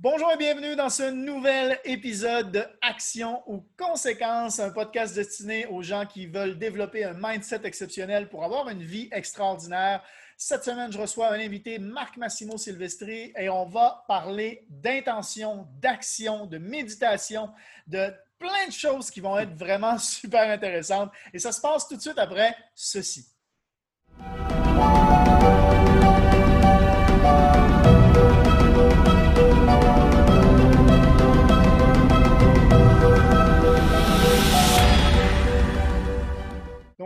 Bonjour 0.00 0.32
et 0.32 0.36
bienvenue 0.36 0.74
dans 0.74 0.90
ce 0.90 1.08
nouvel 1.08 1.78
épisode 1.84 2.50
de 2.50 2.64
Action 2.82 3.44
ou 3.46 3.64
Conséquences, 3.78 4.58
un 4.58 4.70
podcast 4.70 5.14
destiné 5.14 5.66
aux 5.66 5.82
gens 5.82 6.04
qui 6.04 6.26
veulent 6.26 6.58
développer 6.58 7.04
un 7.04 7.14
mindset 7.16 7.60
exceptionnel 7.62 8.28
pour 8.28 8.42
avoir 8.42 8.68
une 8.68 8.82
vie 8.82 9.08
extraordinaire. 9.12 10.02
Cette 10.36 10.64
semaine, 10.64 10.90
je 10.90 10.98
reçois 10.98 11.28
un 11.28 11.38
invité, 11.38 11.78
Marc 11.78 12.16
Massimo 12.16 12.58
Silvestri, 12.58 13.32
et 13.38 13.48
on 13.48 13.66
va 13.66 14.04
parler 14.08 14.66
d'intention, 14.68 15.68
d'action, 15.80 16.46
de 16.46 16.58
méditation, 16.58 17.50
de 17.86 18.12
plein 18.36 18.66
de 18.66 18.72
choses 18.72 19.12
qui 19.12 19.20
vont 19.20 19.38
être 19.38 19.54
vraiment 19.54 19.96
super 20.00 20.50
intéressantes. 20.50 21.12
Et 21.32 21.38
ça 21.38 21.52
se 21.52 21.60
passe 21.60 21.86
tout 21.86 21.96
de 21.96 22.02
suite 22.02 22.18
après 22.18 22.56
ceci. 22.74 23.33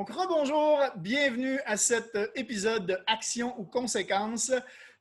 Donc, 0.08 0.16
rebonjour, 0.16 0.80
bienvenue 0.96 1.60
à 1.66 1.76
cet 1.76 2.16
épisode 2.34 2.86
de 2.86 2.98
Action 3.06 3.58
ou 3.60 3.64
Conséquences. 3.64 4.52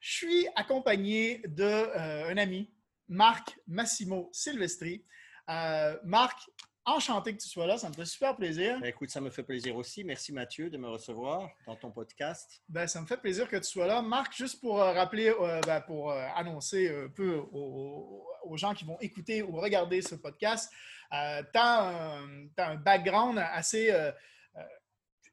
Je 0.02 0.12
suis 0.12 0.48
accompagné 0.56 1.42
d'un 1.48 1.66
euh, 1.66 2.36
ami, 2.36 2.70
Marc 3.08 3.58
Massimo 3.68 4.30
Silvestri. 4.34 5.06
Euh, 5.50 5.96
Marc, 6.04 6.50
enchanté 6.84 7.34
que 7.36 7.42
tu 7.42 7.48
sois 7.48 7.68
là, 7.68 7.78
ça 7.78 7.88
me 7.90 7.94
fait 7.94 8.06
super 8.06 8.36
plaisir. 8.36 8.80
Ben, 8.82 8.88
écoute, 8.88 9.10
ça 9.10 9.22
me 9.22 9.30
fait 9.30 9.44
plaisir 9.44 9.78
aussi. 9.78 10.04
Merci 10.04 10.34
Mathieu 10.34 10.70
de 10.70 10.78
me 10.78 10.90
recevoir 10.90 11.50
dans 11.66 11.76
ton 11.76 11.92
podcast. 11.92 12.62
Ben, 12.68 12.88
ça 12.88 13.00
me 13.00 13.06
fait 13.06 13.18
plaisir 13.18 13.48
que 13.48 13.58
tu 13.58 13.70
sois 13.70 13.88
là. 13.88 14.02
Marc, 14.02 14.36
juste 14.36 14.60
pour 14.60 14.82
euh, 14.82 14.92
rappeler, 14.92 15.34
ben, 15.66 15.80
pour 15.82 16.12
annoncer 16.12 16.90
un 16.90 17.10
peu 17.10 17.38
aux, 17.54 18.26
gens 18.56 18.74
qui 18.74 18.84
vont 18.84 19.00
écouter 19.00 19.42
ou 19.42 19.56
regarder 19.56 20.02
ce 20.02 20.16
podcast, 20.16 20.70
tu 21.12 21.18
as, 21.60 22.20
un 22.58 22.76
background 22.76 23.38
assez 23.38 23.94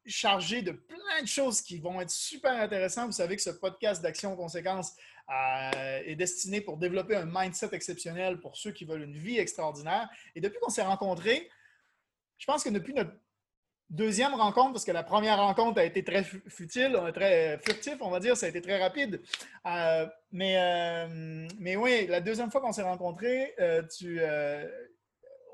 chargé 0.07 0.63
de 0.63 0.73
plein 0.73 1.23
de 1.23 1.27
choses 1.27 1.63
qui 1.63 1.79
vont 1.79 2.01
être 2.01 2.11
super 2.11 2.53
intéressantes. 2.53 3.07
Vous 3.07 3.13
savez 3.13 3.37
que 3.37 3.43
ce 3.43 3.51
podcast 3.51 4.03
d'action 4.03 4.37
conséquence 4.37 4.93
euh, 5.31 6.03
est 6.05 6.17
destiné 6.17 6.61
pour 6.61 6.77
développer 6.77 7.17
un 7.17 7.27
mindset 7.27 7.71
exceptionnel 7.73 8.41
pour 8.41 8.57
ceux 8.57 8.73
qui 8.73 8.85
veulent 8.85 9.03
une 9.03 9.17
vie 9.17 9.39
extraordinaire. 9.39 10.09
Et 10.35 10.41
depuis 10.41 10.59
qu'on 10.61 10.71
s'est 10.71 10.83
rencontrés, 10.83 11.49
je 12.39 12.47
pense 12.47 12.63
que 12.63 12.69
depuis 12.69 12.93
notre 12.93 13.13
deuxième 13.89 14.35
rencontre, 14.35 14.73
parce 14.73 14.85
que 14.85 14.93
la 14.93 15.05
première 15.05 15.39
rencontre 15.39 15.79
a 15.79 15.85
été 15.85 16.05
très 16.05 16.25
futile, 16.25 16.99
très 17.15 17.59
furtif, 17.59 17.97
on 18.01 18.11
va 18.11 18.21
dire, 18.21 18.37
ça 18.37 18.47
a 18.47 18.49
été 18.49 18.61
très 18.61 18.79
rapide. 18.79 19.23
Euh, 19.67 20.07
mais, 20.33 20.57
euh, 20.59 21.49
mais 21.59 21.77
oui, 21.77 22.07
la 22.09 22.21
deuxième 22.21 22.51
fois 22.51 22.61
qu'on 22.61 22.73
s'est 22.73 22.83
rencontrés, 22.83 23.55
tu, 23.97 24.21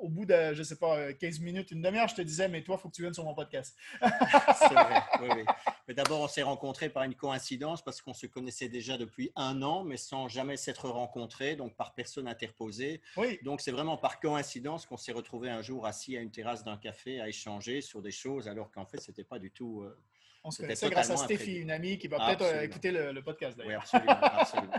au 0.01 0.09
bout 0.09 0.27
de, 0.27 0.53
je 0.55 0.59
ne 0.59 0.65
sais 0.65 0.77
pas, 0.77 1.13
15 1.13 1.41
minutes, 1.41 1.71
une 1.71 1.83
demi-heure, 1.83 2.09
je 2.09 2.15
te 2.15 2.23
disais, 2.23 2.49
mais 2.49 2.63
toi, 2.63 2.77
il 2.79 2.83
faut 2.83 2.89
que 2.89 2.95
tu 2.95 3.03
viennes 3.03 3.15
sur 3.15 3.25
mon 3.25 3.35
podcast. 3.35 3.77
C'est 4.01 4.73
vrai, 4.73 5.03
oui, 5.21 5.29
oui. 5.37 5.45
Mais 5.89 5.95
d'abord, 5.95 6.21
on 6.21 6.29
s'est 6.29 6.43
rencontrés 6.43 6.89
par 6.89 7.03
une 7.05 7.15
coïncidence 7.15 7.83
parce 7.83 8.01
qu'on 8.01 8.15
se 8.15 8.27
connaissait 8.27 8.69
déjà 8.69 8.97
depuis 8.97 9.33
un 9.37 9.63
an, 9.63 9.85
mais 9.85 9.97
sans 9.97 10.29
jamais 10.29 10.57
s'être 10.57 10.89
rencontrés, 10.89 11.57
donc 11.57 11.77
par 11.77 11.95
personne 11.95 12.29
interposée. 12.29 13.01
Oui. 13.17 13.39
Donc, 13.43 13.61
c'est 13.61 13.73
vraiment 13.73 13.97
par 13.97 14.21
coïncidence 14.21 14.87
qu'on 14.87 14.97
s'est 14.97 15.13
retrouvés 15.13 15.51
un 15.51 15.63
jour 15.63 15.87
assis 15.87 16.17
à 16.17 16.21
une 16.21 16.31
terrasse 16.31 16.65
d'un 16.65 16.77
café 16.77 17.21
à 17.21 17.29
échanger 17.29 17.81
sur 17.81 18.03
des 18.03 18.13
choses, 18.13 18.49
alors 18.49 18.71
qu'en 18.71 18.87
fait, 18.87 18.99
ce 18.99 19.11
n'était 19.11 19.25
pas 19.25 19.39
du 19.39 19.51
tout. 19.51 19.83
Euh, 19.83 19.99
on 20.45 20.51
se 20.51 20.63
connaissait 20.63 20.89
grâce 20.89 21.11
à 21.11 21.17
Stéphie, 21.17 21.57
une 21.57 21.71
amie 21.71 21.99
qui 21.99 22.09
va 22.09 22.19
peut-être 22.19 22.45
euh, 22.45 22.63
écouter 22.63 22.91
le, 22.91 23.23
podcast 23.23 23.59
d'ailleurs. 23.59 23.85
Oui, 23.93 24.01
absolument. 24.01 24.21
absolument. 24.23 24.73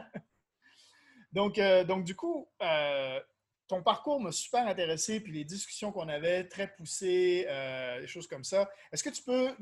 donc, 1.31 1.59
euh, 1.59 1.83
donc, 1.83 2.03
du 2.03 2.15
coup, 2.15 2.47
ton 3.71 3.81
parcours 3.81 4.19
m'a 4.19 4.33
super 4.33 4.67
intéressé, 4.67 5.21
puis 5.21 5.31
les 5.31 5.45
discussions 5.45 5.93
qu'on 5.93 6.09
avait, 6.09 6.45
très 6.45 6.67
poussées, 6.75 7.45
euh, 7.47 8.01
des 8.01 8.07
choses 8.07 8.27
comme 8.27 8.43
ça. 8.43 8.69
Est-ce 8.91 9.01
que 9.01 9.09
tu 9.09 9.23
peux 9.23 9.55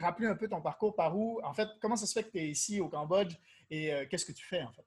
rappeler 0.00 0.26
un 0.26 0.34
peu 0.34 0.48
ton 0.48 0.60
parcours 0.60 0.96
par 0.96 1.16
où, 1.16 1.40
en 1.44 1.54
fait, 1.54 1.68
comment 1.80 1.94
ça 1.94 2.06
se 2.06 2.12
fait 2.12 2.24
que 2.24 2.32
tu 2.32 2.38
es 2.40 2.48
ici 2.48 2.80
au 2.80 2.88
Cambodge 2.88 3.36
et 3.70 3.94
euh, 3.94 4.04
qu'est-ce 4.10 4.26
que 4.26 4.32
tu 4.32 4.44
fais 4.44 4.62
en 4.62 4.72
fait? 4.72 4.84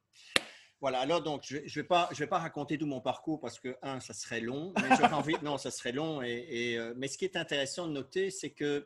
Voilà, 0.81 0.99
alors 0.99 1.23
donc 1.23 1.43
je 1.45 1.59
ne 1.59 1.69
vais, 1.69 1.83
pas, 1.85 2.09
je 2.11 2.19
vais 2.19 2.27
pas 2.27 2.39
raconter 2.39 2.77
tout 2.77 2.85
mon 2.85 2.99
parcours 2.99 3.39
parce 3.39 3.61
que, 3.61 3.77
un, 3.81 4.01
ça 4.01 4.13
serait 4.13 4.41
long, 4.41 4.73
mais 4.75 5.13
envie, 5.13 5.35
non, 5.41 5.57
ça 5.57 5.71
serait 5.71 5.93
long. 5.93 6.21
Et, 6.21 6.75
euh, 6.77 6.93
mais 6.97 7.07
ce 7.07 7.17
qui 7.17 7.23
est 7.23 7.37
intéressant 7.37 7.87
de 7.87 7.93
noter, 7.93 8.29
c'est 8.29 8.49
que, 8.49 8.85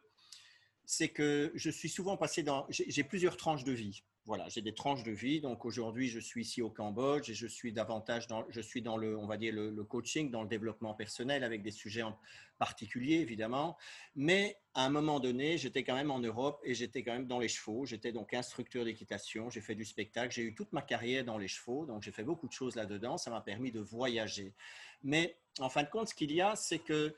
c'est 0.86 1.10
que 1.10 1.52
je 1.56 1.72
suis 1.72 1.90
souvent 1.90 2.16
passé 2.16 2.44
dans, 2.44 2.68
j'ai 2.70 3.04
plusieurs 3.04 3.38
tranches 3.38 3.64
de 3.64 3.72
vie 3.72 4.04
voilà, 4.30 4.48
j'ai 4.48 4.62
des 4.62 4.76
tranches 4.76 5.02
de 5.02 5.12
vie. 5.12 5.42
Donc 5.42 5.66
aujourd'hui, 5.66 6.08
je 6.08 6.20
suis 6.20 6.42
ici 6.44 6.62
au 6.62 6.70
Cambodge 6.70 7.32
et 7.32 7.34
je 7.34 7.48
suis 7.48 7.74
davantage 7.74 8.28
dans, 8.28 8.46
je 8.50 8.62
suis 8.62 8.84
dans 8.84 8.96
le, 8.96 9.18
on 9.18 9.26
va 9.26 9.38
dire 9.38 9.52
le, 9.52 9.84
coaching, 9.84 10.30
dans 10.30 10.44
le 10.44 10.48
développement 10.48 10.94
personnel 10.94 11.44
avec 11.44 11.64
des 11.64 11.72
sujets 11.72 12.04
en 12.04 12.16
particulier 12.60 13.16
évidemment. 13.16 13.76
Mais 14.16 14.56
à 14.76 14.86
un 14.86 14.92
moment 14.92 15.20
donné, 15.20 15.58
j'étais 15.58 15.84
quand 15.84 15.96
même 15.96 16.12
en 16.12 16.20
Europe 16.20 16.62
et 16.64 16.76
j'étais 16.76 17.02
quand 17.02 17.14
même 17.14 17.26
dans 17.26 17.40
les 17.40 17.48
chevaux. 17.48 17.88
J'étais 17.88 18.12
donc 18.12 18.36
instructeur 18.36 18.86
d'équitation. 18.86 19.50
J'ai 19.50 19.62
fait 19.62 19.74
du 19.74 19.84
spectacle. 19.84 20.32
J'ai 20.32 20.44
eu 20.44 20.54
toute 20.54 20.74
ma 20.74 20.84
carrière 20.84 21.26
dans 21.26 21.40
les 21.40 21.48
chevaux. 21.48 21.88
Donc 21.88 22.04
j'ai 22.04 22.12
fait 22.12 22.24
beaucoup 22.24 22.48
de 22.48 22.54
choses 22.54 22.76
là-dedans. 22.76 23.18
Ça 23.18 23.32
m'a 23.32 23.42
permis 23.42 23.72
de 23.72 23.80
voyager. 23.80 24.54
Mais 25.02 25.40
en 25.60 25.70
fin 25.70 25.82
de 25.82 25.90
compte, 25.90 26.10
ce 26.10 26.14
qu'il 26.14 26.32
y 26.32 26.40
a, 26.40 26.56
c'est 26.56 26.78
que 26.78 27.16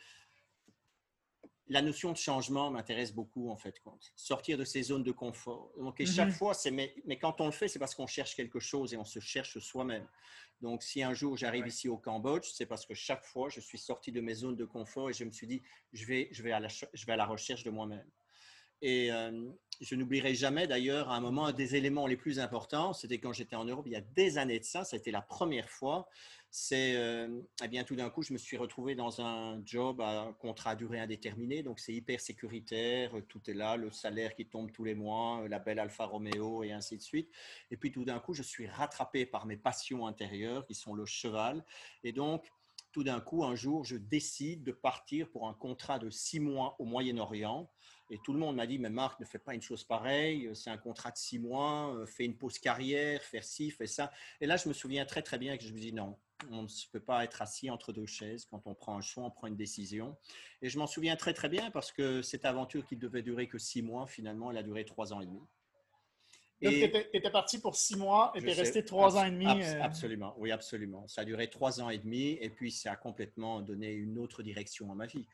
la 1.71 1.81
notion 1.81 2.11
de 2.11 2.17
changement 2.17 2.69
m'intéresse 2.69 3.13
beaucoup 3.13 3.49
en 3.49 3.55
fait. 3.55 3.81
Sortir 4.17 4.57
de 4.57 4.65
ces 4.65 4.83
zones 4.83 5.03
de 5.03 5.11
confort. 5.13 5.71
Donc, 5.77 6.01
et 6.01 6.05
chaque 6.05 6.27
mhm. 6.27 6.33
fois, 6.33 6.53
c'est 6.53 6.69
mais, 6.69 6.93
mais, 7.05 7.17
quand 7.17 7.39
on 7.39 7.45
le 7.45 7.53
fait, 7.53 7.69
c'est 7.69 7.79
parce 7.79 7.95
qu'on 7.95 8.07
cherche 8.07 8.35
quelque 8.35 8.59
chose 8.59 8.93
et 8.93 8.97
on 8.97 9.05
se 9.05 9.19
cherche 9.19 9.57
soi-même. 9.59 10.05
Donc, 10.59 10.83
si 10.83 11.01
un 11.01 11.13
jour 11.13 11.37
j'arrive 11.37 11.65
ici 11.65 11.87
au 11.87 11.97
Cambodge, 11.97 12.49
c'est 12.53 12.65
parce 12.65 12.85
que 12.85 12.93
chaque 12.93 13.23
fois, 13.23 13.47
je 13.47 13.61
suis 13.61 13.77
sorti 13.77 14.11
de 14.11 14.19
mes 14.19 14.33
zones 14.33 14.57
de 14.57 14.65
confort 14.65 15.09
et 15.09 15.13
je 15.13 15.23
me 15.23 15.31
suis 15.31 15.47
dit, 15.47 15.61
je 15.93 16.05
vais, 16.05 16.27
je 16.31 16.43
vais, 16.43 16.51
à, 16.51 16.59
la, 16.59 16.67
je 16.67 17.05
vais 17.05 17.13
à 17.13 17.17
la 17.17 17.25
recherche 17.25 17.63
de 17.63 17.69
moi-même. 17.69 18.05
Et 18.81 19.09
euh, 19.11 19.49
je 19.79 19.95
n'oublierai 19.95 20.35
jamais 20.35 20.67
d'ailleurs 20.67 21.09
à 21.09 21.15
un 21.15 21.21
moment 21.21 21.45
un 21.45 21.53
des 21.53 21.75
éléments 21.75 22.05
les 22.05 22.17
plus 22.17 22.39
importants, 22.39 22.93
c'était 22.93 23.19
quand 23.19 23.31
j'étais 23.31 23.55
en 23.55 23.63
Europe 23.63 23.85
il 23.85 23.93
y 23.93 23.95
a 23.95 24.01
des 24.01 24.39
années 24.39 24.59
de 24.59 24.65
ça, 24.65 24.83
c'était 24.83 25.11
la 25.11 25.21
première 25.21 25.69
fois 25.69 26.09
c'est, 26.53 26.97
euh, 26.97 27.41
eh 27.63 27.67
bien, 27.69 27.85
tout 27.85 27.95
d'un 27.95 28.09
coup, 28.09 28.23
je 28.23 28.33
me 28.33 28.37
suis 28.37 28.57
retrouvé 28.57 28.93
dans 28.93 29.21
un 29.21 29.61
job 29.65 30.01
à 30.01 30.35
contrat 30.37 30.71
à 30.71 30.75
durée 30.75 30.99
indéterminée. 30.99 31.63
Donc, 31.63 31.79
c'est 31.79 31.93
hyper 31.93 32.19
sécuritaire, 32.19 33.13
tout 33.29 33.41
est 33.49 33.53
là, 33.53 33.77
le 33.77 33.89
salaire 33.89 34.35
qui 34.35 34.45
tombe 34.45 34.69
tous 34.69 34.83
les 34.83 34.93
mois, 34.93 35.47
la 35.47 35.59
belle 35.59 35.79
Alfa 35.79 36.05
Romeo 36.05 36.63
et 36.63 36.73
ainsi 36.73 36.97
de 36.97 37.01
suite. 37.01 37.31
Et 37.71 37.77
puis, 37.77 37.93
tout 37.93 38.03
d'un 38.03 38.19
coup, 38.19 38.33
je 38.33 38.43
suis 38.43 38.67
rattrapé 38.67 39.25
par 39.25 39.45
mes 39.45 39.55
passions 39.55 40.05
intérieures 40.05 40.65
qui 40.65 40.75
sont 40.75 40.93
le 40.93 41.05
cheval. 41.05 41.63
Et 42.03 42.11
donc, 42.11 42.45
tout 42.91 43.05
d'un 43.05 43.21
coup, 43.21 43.45
un 43.45 43.55
jour, 43.55 43.85
je 43.85 43.95
décide 43.95 44.63
de 44.63 44.73
partir 44.73 45.29
pour 45.29 45.47
un 45.47 45.53
contrat 45.53 45.99
de 45.99 46.09
six 46.09 46.41
mois 46.41 46.75
au 46.79 46.83
Moyen-Orient. 46.83 47.71
Et 48.09 48.19
tout 48.25 48.33
le 48.33 48.39
monde 48.39 48.57
m'a 48.57 48.67
dit, 48.67 48.77
mais 48.77 48.89
Marc, 48.89 49.21
ne 49.21 49.25
fais 49.25 49.39
pas 49.39 49.55
une 49.55 49.61
chose 49.61 49.85
pareille, 49.85 50.49
c'est 50.53 50.69
un 50.69 50.77
contrat 50.77 51.11
de 51.11 51.17
six 51.17 51.39
mois, 51.39 51.95
euh, 51.95 52.05
fais 52.05 52.25
une 52.25 52.37
pause 52.37 52.59
carrière, 52.59 53.23
fais 53.23 53.41
ci, 53.41 53.71
fais 53.71 53.87
ça. 53.87 54.11
Et 54.41 54.47
là, 54.47 54.57
je 54.57 54.67
me 54.67 54.73
souviens 54.73 55.05
très, 55.05 55.21
très 55.21 55.37
bien 55.37 55.55
que 55.55 55.63
je 55.63 55.71
me 55.71 55.79
dis, 55.79 55.93
non, 55.93 56.17
on 56.49 56.63
ne 56.63 56.67
peut 56.91 56.99
pas 56.99 57.23
être 57.23 57.41
assis 57.41 57.69
entre 57.69 57.93
deux 57.93 58.05
chaises. 58.05 58.45
Quand 58.45 58.61
on 58.65 58.73
prend 58.73 58.97
un 58.97 59.01
choix, 59.01 59.23
on 59.23 59.31
prend 59.31 59.47
une 59.47 59.55
décision. 59.55 60.17
Et 60.61 60.69
je 60.69 60.77
m'en 60.77 60.87
souviens 60.87 61.15
très 61.15 61.33
très 61.33 61.49
bien 61.49 61.71
parce 61.71 61.91
que 61.91 62.21
cette 62.21 62.45
aventure 62.45 62.85
qui 62.85 62.95
devait 62.95 63.21
durer 63.21 63.47
que 63.47 63.57
six 63.57 63.81
mois, 63.81 64.07
finalement, 64.07 64.51
elle 64.51 64.57
a 64.57 64.63
duré 64.63 64.85
trois 64.85 65.13
ans 65.13 65.21
et 65.21 65.25
demi. 65.25 65.41
Donc, 66.61 66.73
tu 66.73 67.17
étais, 67.17 67.31
parti 67.31 67.59
pour 67.59 67.75
six 67.75 67.95
mois 67.95 68.31
et 68.35 68.39
tu 68.39 68.47
es 68.47 68.53
resté 68.53 68.85
trois 68.85 69.17
ans 69.17 69.25
et 69.25 69.31
demi. 69.31 69.47
Euh. 69.47 69.81
Absolument, 69.81 70.35
oui, 70.37 70.51
absolument. 70.51 71.07
Ça 71.07 71.21
a 71.21 71.25
duré 71.25 71.49
trois 71.49 71.81
ans 71.81 71.89
et 71.89 71.97
demi 71.97 72.37
et 72.39 72.49
puis 72.51 72.71
ça 72.71 72.91
a 72.91 72.95
complètement 72.95 73.61
donné 73.61 73.91
une 73.91 74.19
autre 74.19 74.43
direction 74.43 74.91
à 74.91 74.95
ma 74.95 75.07
vie. 75.07 75.27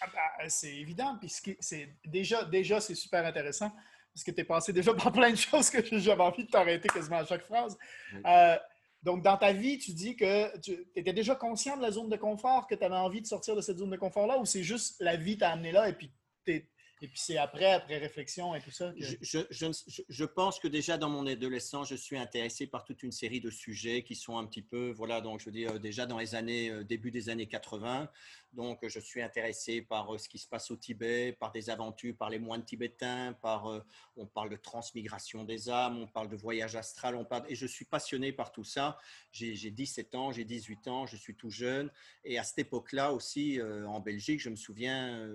Ah 0.00 0.06
bah, 0.12 0.48
c'est 0.48 0.74
évident, 0.74 1.16
puisque 1.18 1.56
c'est 1.60 1.94
déjà, 2.04 2.44
déjà 2.44 2.80
c'est 2.80 2.96
super 2.96 3.24
intéressant 3.24 3.72
parce 4.14 4.24
que 4.24 4.30
tu 4.30 4.40
es 4.40 4.44
passé 4.44 4.72
déjà 4.72 4.94
par 4.94 5.12
plein 5.12 5.30
de 5.30 5.36
choses 5.36 5.70
que 5.70 5.98
j'avais 5.98 6.22
envie 6.22 6.44
de 6.44 6.50
t'arrêter 6.50 6.88
quasiment 6.88 7.18
à 7.18 7.24
chaque 7.24 7.44
phrase. 7.44 7.76
Euh, 8.24 8.56
donc, 9.04 9.22
dans 9.22 9.36
ta 9.36 9.52
vie, 9.52 9.78
tu 9.78 9.92
dis 9.92 10.16
que 10.16 10.58
tu 10.60 10.86
étais 10.96 11.12
déjà 11.12 11.34
conscient 11.34 11.76
de 11.76 11.82
la 11.82 11.90
zone 11.90 12.08
de 12.08 12.16
confort, 12.16 12.66
que 12.66 12.74
tu 12.74 12.82
avais 12.82 12.96
envie 12.96 13.20
de 13.20 13.26
sortir 13.26 13.54
de 13.54 13.60
cette 13.60 13.76
zone 13.76 13.90
de 13.90 13.96
confort-là, 13.96 14.38
ou 14.38 14.46
c'est 14.46 14.62
juste 14.62 14.96
la 15.00 15.16
vie 15.16 15.36
t'a 15.36 15.50
amené 15.50 15.72
là 15.72 15.90
et 15.90 15.92
puis 15.92 16.10
tu 16.46 16.66
et 17.02 17.08
puis 17.08 17.18
c'est 17.18 17.36
après, 17.36 17.72
après 17.72 17.98
réflexion 17.98 18.54
et 18.54 18.60
tout 18.60 18.70
ça. 18.70 18.92
Je, 18.96 19.16
je, 19.50 19.66
je, 20.08 20.24
pense 20.24 20.60
que 20.60 20.68
déjà 20.68 20.96
dans 20.96 21.10
mon 21.10 21.26
adolescence, 21.26 21.88
je 21.88 21.96
suis 21.96 22.16
intéressé 22.16 22.66
par 22.68 22.84
toute 22.84 23.02
une 23.02 23.10
série 23.10 23.40
de 23.40 23.50
sujets 23.50 24.04
qui 24.04 24.14
sont 24.14 24.38
un 24.38 24.46
petit 24.46 24.62
peu, 24.62 24.90
voilà, 24.92 25.20
donc 25.20 25.40
je 25.40 25.46
veux 25.46 25.52
dire, 25.52 25.80
déjà 25.80 26.06
dans 26.06 26.18
les 26.18 26.34
années, 26.34 26.70
euh, 26.70 26.84
début 26.84 27.10
des 27.10 27.28
années 27.28 27.46
80. 27.46 28.08
Donc 28.52 28.86
je 28.86 29.00
suis 29.00 29.20
intéressé 29.20 29.82
par 29.82 30.14
euh, 30.14 30.18
ce 30.18 30.28
qui 30.28 30.38
se 30.38 30.46
passe 30.46 30.70
au 30.70 30.76
Tibet, 30.76 31.32
par 31.32 31.50
des 31.50 31.68
aventures, 31.68 32.14
par 32.16 32.30
les 32.30 32.38
moines 32.38 32.64
tibétains, 32.64 33.34
par, 33.42 33.66
euh, 33.66 33.84
on 34.16 34.26
parle 34.26 34.50
de 34.50 34.56
transmigration 34.56 35.42
des 35.42 35.68
âmes, 35.68 35.98
on 35.98 36.06
parle 36.06 36.28
de 36.28 36.36
voyage 36.36 36.76
astral, 36.76 37.16
on 37.16 37.24
parle, 37.24 37.44
et 37.48 37.56
je 37.56 37.66
suis 37.66 37.84
passionné 37.84 38.32
par 38.32 38.52
tout 38.52 38.64
ça. 38.64 38.98
J'ai 39.32 39.54
17 39.70 40.14
ans, 40.14 40.30
j'ai 40.30 40.44
18 40.44 40.86
ans, 40.86 41.06
je 41.06 41.16
suis 41.16 41.34
tout 41.34 41.50
jeune. 41.50 41.90
Et 42.24 42.38
à 42.38 42.44
cette 42.44 42.60
époque-là 42.60 43.12
aussi, 43.12 43.60
en 43.60 43.98
Belgique, 43.98 44.40
je 44.40 44.48
me 44.48 44.56
souviens 44.56 45.28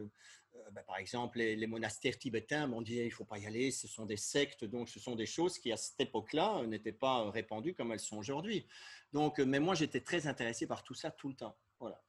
ben, 0.71 0.83
par 0.85 0.97
exemple, 0.97 1.39
les, 1.39 1.67
monastères 1.67 2.17
tibétains, 2.17 2.71
on 2.71 2.81
disait 2.81 3.03
il 3.03 3.09
ne 3.09 3.13
faut 3.13 3.25
pas 3.25 3.37
y 3.37 3.45
aller, 3.45 3.71
ce 3.71 3.87
sont 3.87 4.05
des 4.05 4.17
sectes, 4.17 4.65
donc 4.65 4.89
ce 4.89 4.99
sont 4.99 5.15
des 5.15 5.25
choses 5.25 5.59
qui 5.59 5.71
à 5.71 5.77
cette 5.77 5.99
époque-là 5.99 6.65
n'étaient 6.67 6.91
pas 6.91 7.29
répandues 7.29 7.73
comme 7.73 7.91
elles 7.91 7.99
sont 7.99 8.17
aujourd'hui. 8.17 8.65
Donc, 9.13 9.39
mais 9.39 9.59
moi 9.59 9.75
j'étais 9.75 10.01
très 10.01 10.27
intéressé 10.27 10.67
par 10.67 10.83
tout 10.83 10.93
ça 10.93 11.11
tout 11.11 11.29
le 11.29 11.35
temps. 11.35 11.55
Voilà. 11.79 12.01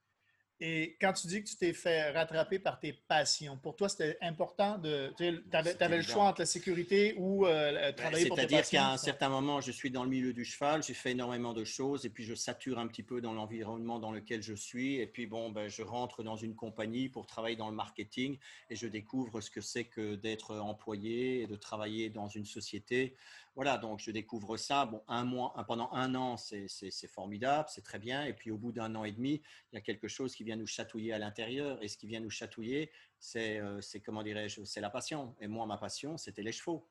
Et 0.62 0.96
quand 1.00 1.14
tu 1.14 1.26
dis 1.26 1.42
que 1.42 1.48
tu 1.48 1.56
t'es 1.56 1.72
fait 1.72 2.10
rattraper 2.10 2.58
par 2.58 2.78
tes 2.78 2.92
passions, 2.92 3.56
pour 3.56 3.76
toi, 3.76 3.88
c'était 3.88 4.18
important 4.20 4.76
de. 4.76 5.10
Tu 5.16 5.42
avais, 5.52 5.96
le 5.96 6.02
choix 6.02 6.24
entre 6.24 6.42
la 6.42 6.46
sécurité 6.46 7.14
ou 7.16 7.46
euh, 7.46 7.72
ben, 7.72 7.94
travailler 7.94 8.26
pour 8.26 8.36
tes 8.36 8.42
C'est-à-dire 8.42 8.68
qu'à 8.68 8.92
un 8.92 8.98
certain 8.98 9.30
moment, 9.30 9.62
je 9.62 9.72
suis 9.72 9.90
dans 9.90 10.04
le 10.04 10.10
milieu 10.10 10.34
du 10.34 10.44
cheval, 10.44 10.82
j'ai 10.82 10.92
fait 10.92 11.12
énormément 11.12 11.54
de 11.54 11.64
choses 11.64 12.04
et 12.04 12.10
puis 12.10 12.24
je 12.24 12.34
sature 12.34 12.78
un 12.78 12.88
petit 12.88 13.02
peu 13.02 13.22
dans 13.22 13.32
l'environnement 13.32 13.98
dans 13.98 14.12
lequel 14.12 14.42
je 14.42 14.52
suis. 14.52 14.96
Et 14.96 15.06
puis, 15.06 15.26
bon, 15.26 15.50
ben, 15.50 15.68
je 15.68 15.82
rentre 15.82 16.22
dans 16.22 16.36
une 16.36 16.54
compagnie 16.54 17.08
pour 17.08 17.26
travailler 17.26 17.56
dans 17.56 17.70
le 17.70 17.76
marketing 17.76 18.36
et 18.68 18.76
je 18.76 18.86
découvre 18.86 19.40
ce 19.40 19.50
que 19.50 19.62
c'est 19.62 19.84
que 19.84 20.14
d'être 20.16 20.56
employé 20.56 21.40
et 21.40 21.46
de 21.46 21.56
travailler 21.56 22.10
dans 22.10 22.28
une 22.28 22.44
société 22.44 23.16
voilà, 23.54 23.78
donc 23.78 23.98
je 24.00 24.10
découvre 24.10 24.56
ça. 24.56 24.86
Bon, 24.86 25.02
un 25.08 25.24
mois, 25.24 25.52
pendant 25.66 25.90
un 25.92 26.14
an, 26.14 26.36
c'est 26.36 26.68
formidable, 27.08 27.68
c'est 27.70 27.82
très 27.82 27.98
bien. 27.98 28.24
Et 28.24 28.32
puis 28.32 28.50
au 28.50 28.58
bout 28.58 28.72
d'un 28.72 28.94
an 28.94 29.04
et 29.04 29.12
demi, 29.12 29.42
il 29.72 29.74
y 29.74 29.78
a 29.78 29.80
quelque 29.80 30.08
chose 30.08 30.34
qui 30.34 30.44
vient 30.44 30.56
nous 30.56 30.66
chatouiller 30.66 31.12
à 31.12 31.18
l'intérieur. 31.18 31.82
Et 31.82 31.88
ce 31.88 31.96
qui 31.96 32.06
vient 32.06 32.20
nous 32.20 32.30
chatouiller, 32.30 32.90
c'est, 33.18 33.58
euh, 33.58 33.80
comment 34.04 34.22
dirais-je, 34.22 34.62
c'est 34.64 34.80
la 34.80 34.90
passion. 34.90 35.36
Et 35.40 35.48
moi, 35.48 35.66
ma 35.66 35.78
passion, 35.78 36.16
c'était 36.16 36.42
les 36.42 36.52
chevaux. 36.52 36.88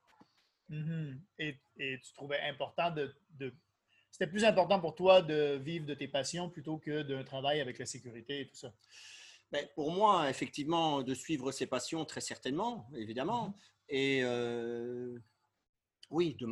Mm-hmm. 0.70 1.18
et, 1.40 1.60
tu 2.00 2.14
trouvais 2.14 2.40
important 2.42 2.92
de, 2.92 3.16
c'était 4.12 4.28
plus 4.28 4.44
important 4.44 4.80
pour 4.80 4.94
toi 4.94 5.24
de 5.24 5.60
vivre 5.64 5.88
de 5.88 5.96
tes 5.96 6.08
passions 6.08 6.48
plutôt 6.48 6.78
que 6.78 7.02
d'un 7.02 7.24
travail 7.24 7.60
avec 7.60 7.80
la 7.80 7.88
sécurité 7.88 8.42
et 8.42 8.48
tout 8.48 8.56
ça? 8.56 8.72
Ben, 9.52 9.68
pour 9.74 9.92
moi, 9.92 10.30
effectivement, 10.30 11.02
de 11.02 11.16
suivre 11.16 11.52
ses 11.52 11.66
passions, 11.66 12.06
très 12.06 12.22
certainement, 12.22 12.88
évidemment. 12.96 13.48
Mm-hmm. 13.48 13.96
Et 13.96 14.22
euh, 14.24 15.18
oui, 16.12 16.36
de, 16.40 16.46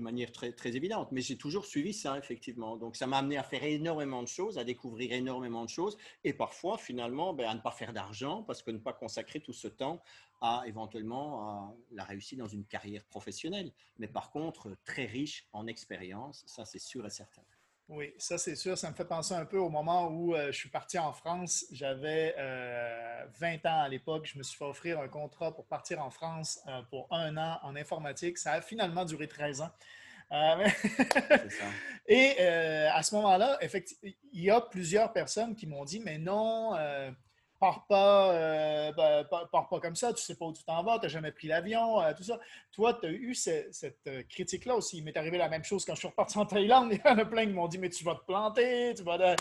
manière 0.00 0.32
très, 0.32 0.76
évidente, 0.76 1.12
mais 1.12 1.22
j'ai 1.22 1.36
toujours 1.36 1.64
suivi 1.64 1.94
ça, 1.94 2.18
effectivement. 2.18 2.76
Donc, 2.76 2.94
ça 2.94 3.06
m'a 3.06 3.18
amené 3.18 3.38
à 3.38 3.42
faire 3.42 3.64
énormément 3.64 4.22
de 4.22 4.28
choses, 4.28 4.58
à 4.58 4.64
découvrir 4.64 5.12
énormément 5.12 5.64
de 5.64 5.70
choses, 5.70 5.96
et 6.24 6.34
parfois, 6.34 6.76
finalement, 6.76 7.32
ben, 7.32 7.48
à 7.48 7.54
ne 7.54 7.60
pas 7.60 7.70
faire 7.70 7.94
d'argent, 7.94 8.42
parce 8.42 8.62
que 8.62 8.70
ne 8.70 8.78
pas 8.78 8.92
consacrer 8.92 9.40
tout 9.40 9.54
ce 9.54 9.68
temps 9.68 10.02
à 10.40 10.62
éventuellement 10.66 11.48
à 11.48 11.74
la 11.92 12.04
réussite 12.04 12.38
dans 12.38 12.48
une 12.48 12.64
carrière 12.64 13.04
professionnelle. 13.04 13.72
Mais 13.98 14.08
par 14.08 14.30
contre, 14.30 14.76
très 14.84 15.06
riche 15.06 15.48
en 15.52 15.66
expérience, 15.66 16.44
ça 16.46 16.64
c'est 16.64 16.78
sûr 16.78 17.04
et 17.06 17.10
certain. 17.10 17.42
Oui, 17.88 18.12
ça 18.18 18.36
c'est 18.36 18.54
sûr. 18.54 18.76
Ça 18.76 18.90
me 18.90 18.94
fait 18.94 19.06
penser 19.06 19.32
un 19.32 19.46
peu 19.46 19.56
au 19.56 19.70
moment 19.70 20.08
où 20.08 20.34
euh, 20.34 20.52
je 20.52 20.56
suis 20.56 20.68
parti 20.68 20.98
en 20.98 21.12
France. 21.12 21.64
J'avais 21.72 22.34
20 22.36 22.38
euh, 22.38 23.56
ans 23.64 23.80
à 23.80 23.88
l'époque. 23.88 24.28
Je 24.30 24.36
me 24.36 24.42
suis 24.42 24.58
fait 24.58 24.64
offrir 24.64 25.00
un 25.00 25.08
contrat 25.08 25.54
pour 25.54 25.64
partir 25.66 26.02
en 26.04 26.10
France 26.10 26.60
euh, 26.68 26.82
pour 26.90 27.08
un 27.10 27.36
an 27.38 27.58
en 27.62 27.74
informatique. 27.76 28.36
Ça 28.36 28.52
a 28.52 28.60
finalement 28.60 29.06
duré 29.06 29.26
13 29.26 29.62
ans. 29.62 29.70
ça. 30.30 30.58
Et 32.06 32.38
à 32.38 33.02
ce 33.02 33.14
moment-là, 33.14 33.56
effectivement, 33.62 34.10
il 34.32 34.42
y 34.42 34.50
a 34.50 34.60
plusieurs 34.60 35.12
personnes 35.12 35.54
qui 35.54 35.66
m'ont 35.66 35.84
dit, 35.84 36.00
mais 36.00 36.18
non, 36.18 36.74
pars 37.58 37.86
pas, 37.86 38.32
euh, 38.32 38.92
ben, 38.92 39.24
pars 39.50 39.68
pas 39.68 39.80
comme 39.80 39.96
ça, 39.96 40.12
tu 40.12 40.22
sais 40.22 40.36
pas 40.36 40.46
où 40.46 40.52
tu 40.52 40.64
t'en 40.64 40.82
vas, 40.82 40.98
tu 40.98 41.04
n'as 41.04 41.08
jamais 41.08 41.32
pris 41.32 41.48
l'avion, 41.48 42.00
euh, 42.00 42.12
tout 42.16 42.22
ça. 42.22 42.38
Toi, 42.72 42.94
tu 43.00 43.06
as 43.06 43.10
eu 43.10 43.34
cette 43.34 43.96
euh, 44.06 44.22
critique-là 44.28 44.76
aussi. 44.76 44.98
Il 44.98 45.04
m'est 45.04 45.16
arrivé 45.16 45.38
la 45.38 45.48
même 45.48 45.64
chose 45.64 45.84
quand 45.84 45.94
je 45.94 46.00
suis 46.00 46.08
reparti 46.08 46.38
en 46.38 46.46
Thaïlande. 46.46 46.92
Il 46.92 47.00
y 47.04 47.08
en 47.08 47.18
a 47.18 47.24
plein 47.24 47.46
qui 47.46 47.52
m'ont 47.52 47.68
dit 47.68 47.78
Mais 47.78 47.90
tu 47.90 48.04
vas 48.04 48.14
te 48.14 48.24
planter, 48.24 48.94
tu 48.96 49.02
vas. 49.02 49.36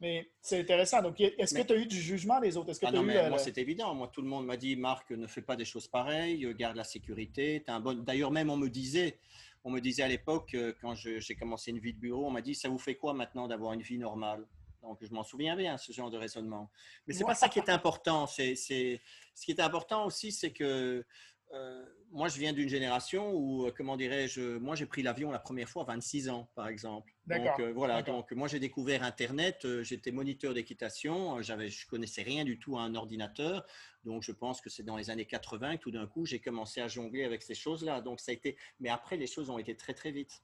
Mais 0.00 0.30
c'est 0.42 0.60
intéressant. 0.60 1.00
Donc, 1.00 1.20
est-ce 1.20 1.54
que 1.54 1.62
tu 1.62 1.72
as 1.72 1.76
eu 1.76 1.86
du 1.86 1.98
jugement 1.98 2.38
des 2.38 2.56
autres? 2.56 2.72
ah 2.82 2.92
non, 2.92 3.02
mais 3.02 3.28
moi, 3.30 3.38
c'est 3.38 3.56
évident. 3.58 3.94
Moi, 3.94 4.10
tout 4.12 4.20
le 4.20 4.28
monde 4.28 4.46
m'a 4.46 4.56
dit 4.56 4.76
Marc, 4.76 5.10
ne 5.10 5.26
fais 5.26 5.42
pas 5.42 5.56
des 5.56 5.64
choses 5.64 5.88
pareilles, 5.88 6.46
garde 6.54 6.76
la 6.76 6.84
sécurité. 6.84 7.64
un 7.66 7.80
bon... 7.80 7.94
D'ailleurs, 7.94 8.30
même, 8.30 8.50
on 8.50 8.56
me 8.56 8.68
disait. 8.68 9.18
On 9.64 9.70
me 9.70 9.80
disait 9.80 10.04
à 10.04 10.08
l'époque, 10.08 10.54
quand 10.80 10.94
j'ai 10.94 11.34
commencé 11.34 11.72
une 11.72 11.80
vie 11.80 11.92
de 11.92 11.98
bureau, 11.98 12.26
on 12.26 12.30
m'a 12.30 12.40
dit, 12.40 12.54
ça 12.54 12.68
vous 12.68 12.78
fait 12.78 12.94
quoi 12.94 13.14
maintenant 13.14 13.48
d'avoir 13.48 13.72
une 13.72 13.82
vie 13.82 13.98
normale? 13.98 14.46
Donc, 14.82 14.98
je 15.02 15.12
m'en 15.12 15.22
souviens 15.22 15.56
bien, 15.56 15.76
ce 15.78 15.92
genre 15.92 16.10
de 16.10 16.18
raisonnement. 16.18 16.70
Mais 17.06 17.14
ce 17.14 17.20
n'est 17.20 17.24
pas 17.24 17.34
ça 17.34 17.48
qui 17.48 17.58
est 17.58 17.70
important. 17.70 18.26
C'est, 18.26 18.54
ce 18.54 19.44
qui 19.44 19.50
est 19.50 19.60
important 19.60 20.06
aussi, 20.06 20.32
c'est 20.32 20.52
que 20.52 21.04
euh, 21.52 21.84
moi, 22.10 22.28
je 22.28 22.38
viens 22.38 22.52
d'une 22.52 22.68
génération 22.68 23.32
où, 23.32 23.66
euh, 23.66 23.72
comment 23.76 23.96
dirais-je, 23.96 24.58
moi, 24.58 24.74
j'ai 24.74 24.86
pris 24.86 25.02
l'avion 25.02 25.30
la 25.30 25.38
première 25.38 25.68
fois 25.68 25.82
à 25.82 25.86
26 25.86 26.28
ans, 26.28 26.50
par 26.54 26.68
exemple. 26.68 27.12
Donc, 27.26 27.60
euh, 27.60 27.72
voilà. 27.72 28.02
Donc, 28.02 28.32
moi, 28.32 28.48
j'ai 28.48 28.58
découvert 28.58 29.02
Internet. 29.02 29.66
j'étais 29.82 30.10
moniteur 30.10 30.54
d'équitation. 30.54 31.40
J'avais, 31.42 31.68
je 31.68 31.86
connaissais 31.86 32.22
rien 32.22 32.44
du 32.44 32.58
tout 32.58 32.76
à 32.78 32.82
un 32.82 32.94
ordinateur. 32.94 33.66
Donc, 34.04 34.22
je 34.22 34.32
pense 34.32 34.60
que 34.60 34.70
c'est 34.70 34.82
dans 34.82 34.96
les 34.96 35.10
années 35.10 35.26
80 35.26 35.76
que 35.76 35.82
tout 35.82 35.90
d'un 35.90 36.06
coup, 36.06 36.26
j'ai 36.26 36.40
commencé 36.40 36.80
à 36.80 36.88
jongler 36.88 37.24
avec 37.24 37.42
ces 37.42 37.54
choses-là. 37.54 38.00
Donc, 38.00 38.20
ça 38.20 38.32
a 38.32 38.34
été. 38.34 38.56
Mais 38.80 38.88
après, 38.88 39.16
les 39.16 39.26
choses 39.26 39.50
ont 39.50 39.58
été 39.58 39.76
très, 39.76 39.94
très 39.94 40.10
vite. 40.10 40.42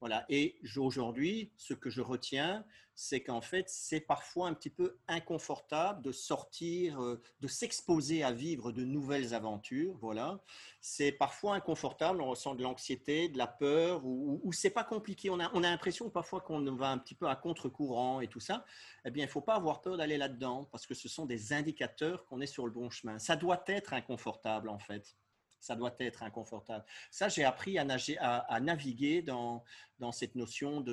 Voilà. 0.00 0.26
Et 0.28 0.56
aujourd'hui, 0.78 1.52
ce 1.56 1.74
que 1.74 1.88
je 1.88 2.02
retiens, 2.02 2.64
c'est 2.94 3.22
qu'en 3.22 3.42
fait, 3.42 3.68
c'est 3.68 4.00
parfois 4.00 4.48
un 4.48 4.54
petit 4.54 4.70
peu 4.70 4.98
inconfortable 5.06 6.02
de 6.02 6.12
sortir, 6.12 7.02
euh, 7.02 7.20
de 7.40 7.46
s'exposer 7.46 8.22
à 8.22 8.32
vivre 8.32 8.72
de 8.72 8.84
nouvelles 8.84 9.34
aventures. 9.34 9.96
Voilà. 10.00 10.40
C'est 10.80 11.12
parfois 11.12 11.54
inconfortable, 11.54 12.22
on 12.22 12.30
ressent 12.30 12.54
de 12.54 12.62
l'anxiété, 12.62 13.28
de 13.28 13.36
la 13.36 13.46
peur, 13.46 14.02
ou, 14.04 14.50
c'est 14.52 14.70
pas 14.70 14.84
compliqué. 14.84 15.28
On 15.28 15.40
a, 15.40 15.50
on 15.54 15.62
a 15.62 15.70
l'impression 15.70 16.08
parfois 16.08 16.40
qu'on 16.40 16.62
va 16.74 16.90
un 16.90 16.98
petit 16.98 17.14
peu 17.14 17.28
à 17.28 17.36
contre-courant 17.36 18.20
et 18.20 18.28
tout 18.28 18.40
ça. 18.40 18.64
Eh 19.04 19.10
bien, 19.10 19.24
il 19.24 19.30
faut 19.30 19.42
pas 19.42 19.54
avoir 19.54 19.82
peur 19.82 19.98
d'aller 19.98 20.16
là-dedans 20.16 20.64
parce 20.72 20.86
que 20.86 20.94
ce 20.94 21.08
sont 21.08 21.26
des 21.26 21.52
indicateurs 21.52 22.24
qu'on 22.26 22.40
est 22.40 22.46
sur 22.46 22.66
le 22.66 22.72
bon 22.72 22.88
chemin. 22.88 23.18
Ça 23.18 23.36
doit 23.36 23.62
être 23.66 23.92
inconfortable, 23.92 24.70
en 24.70 24.78
fait 24.78 25.16
ça 25.60 25.76
doit 25.76 25.94
être 25.98 26.22
inconfortable. 26.22 26.84
Ça, 27.10 27.28
j'ai 27.28 27.44
appris 27.44 27.78
à, 27.78 27.84
nager, 27.84 28.16
à, 28.18 28.60
naviguer 28.60 29.22
dans, 29.22 29.64
dans, 29.98 30.12
cette 30.12 30.34
notion 30.34 30.84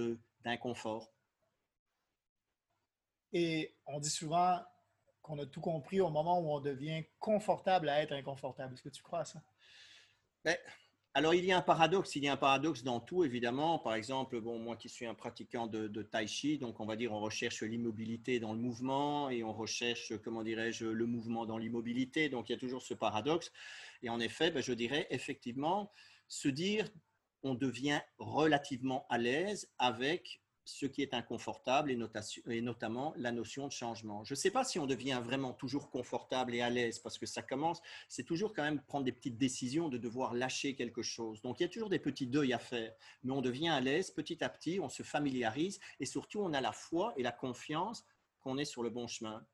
d'inconfort. 0.43 1.11
Et 3.31 3.75
on 3.85 3.99
dit 3.99 4.09
souvent 4.09 4.61
qu'on 5.21 5.39
a 5.39 5.45
tout 5.45 5.61
compris 5.61 6.01
au 6.01 6.09
moment 6.09 6.39
où 6.39 6.51
on 6.51 6.59
devient 6.59 7.03
confortable 7.19 7.89
à 7.89 8.01
être 8.01 8.11
inconfortable. 8.11 8.73
Est-ce 8.73 8.83
que 8.83 8.89
tu 8.89 9.01
crois 9.01 9.19
à 9.19 9.25
ça? 9.25 9.41
Ben, 10.43 10.57
alors, 11.15 11.35
il 11.35 11.45
y 11.45 11.51
a 11.51 11.57
un 11.57 11.61
paradoxe. 11.61 12.15
Il 12.15 12.23
y 12.23 12.27
a 12.27 12.33
un 12.33 12.37
paradoxe 12.37 12.83
dans 12.83 12.99
tout, 12.99 13.23
évidemment. 13.23 13.77
Par 13.77 13.93
exemple, 13.93 14.41
bon, 14.41 14.57
moi 14.57 14.75
qui 14.75 14.89
suis 14.89 15.05
un 15.05 15.13
pratiquant 15.13 15.67
de, 15.67 15.87
de 15.87 16.01
tai 16.01 16.25
chi, 16.25 16.57
donc 16.57 16.79
on 16.79 16.85
va 16.87 16.95
dire 16.95 17.13
on 17.13 17.19
recherche 17.19 17.61
l'immobilité 17.61 18.39
dans 18.39 18.53
le 18.53 18.59
mouvement 18.59 19.29
et 19.29 19.43
on 19.43 19.53
recherche, 19.53 20.13
comment 20.23 20.43
dirais-je, 20.43 20.85
le 20.85 21.05
mouvement 21.05 21.45
dans 21.45 21.59
l'immobilité. 21.59 22.29
Donc, 22.29 22.49
il 22.49 22.53
y 22.53 22.55
a 22.55 22.59
toujours 22.59 22.81
ce 22.81 22.95
paradoxe. 22.95 23.51
Et 24.01 24.09
en 24.09 24.19
effet, 24.19 24.49
ben, 24.49 24.63
je 24.63 24.73
dirais 24.73 25.05
effectivement, 25.11 25.91
se 26.27 26.47
dire 26.47 26.89
on 27.43 27.55
devient 27.55 27.99
relativement 28.17 29.05
à 29.09 29.17
l'aise 29.17 29.69
avec 29.77 30.42
ce 30.65 30.85
qui 30.85 31.01
est 31.01 31.13
inconfortable 31.13 31.91
et, 31.91 32.61
notamment 32.61 33.13
la 33.17 33.31
notion 33.31 33.67
de 33.67 33.71
changement. 33.71 34.23
Je 34.23 34.33
ne 34.33 34.37
sais 34.37 34.51
pas 34.51 34.63
si 34.63 34.79
on 34.79 34.85
devient 34.85 35.21
vraiment 35.23 35.53
toujours 35.53 35.89
confortable 35.89 36.55
et 36.55 36.61
à 36.61 36.69
l'aise 36.69 36.99
parce 36.99 37.17
que 37.17 37.25
ça 37.25 37.41
commence, 37.41 37.81
c'est 38.07 38.23
toujours 38.23 38.53
quand 38.53 38.63
même 38.63 38.81
prendre 38.81 39.03
des 39.03 39.11
petites 39.11 39.37
décisions 39.37 39.89
de 39.89 39.97
devoir 39.97 40.33
lâcher 40.33 40.75
quelque 40.75 41.01
chose. 41.01 41.41
Donc 41.41 41.59
il 41.59 41.63
y 41.63 41.65
a 41.65 41.69
toujours 41.69 41.89
des 41.89 41.99
petits 41.99 42.27
deuils 42.27 42.53
à 42.53 42.59
faire, 42.59 42.93
mais 43.23 43.33
on 43.33 43.41
devient 43.41 43.69
à 43.69 43.81
l'aise 43.81 44.11
petit 44.11 44.43
à 44.43 44.49
petit, 44.49 44.79
on 44.79 44.89
se 44.89 45.03
familiarise 45.03 45.79
et 45.99 46.05
surtout 46.05 46.39
on 46.39 46.53
a 46.53 46.61
la 46.61 46.71
foi 46.71 47.13
et 47.17 47.23
la 47.23 47.31
confiance 47.31 48.05
qu'on 48.39 48.57
est 48.57 48.65
sur 48.65 48.83
le 48.83 48.89
bon 48.89 49.07
chemin. 49.07 49.45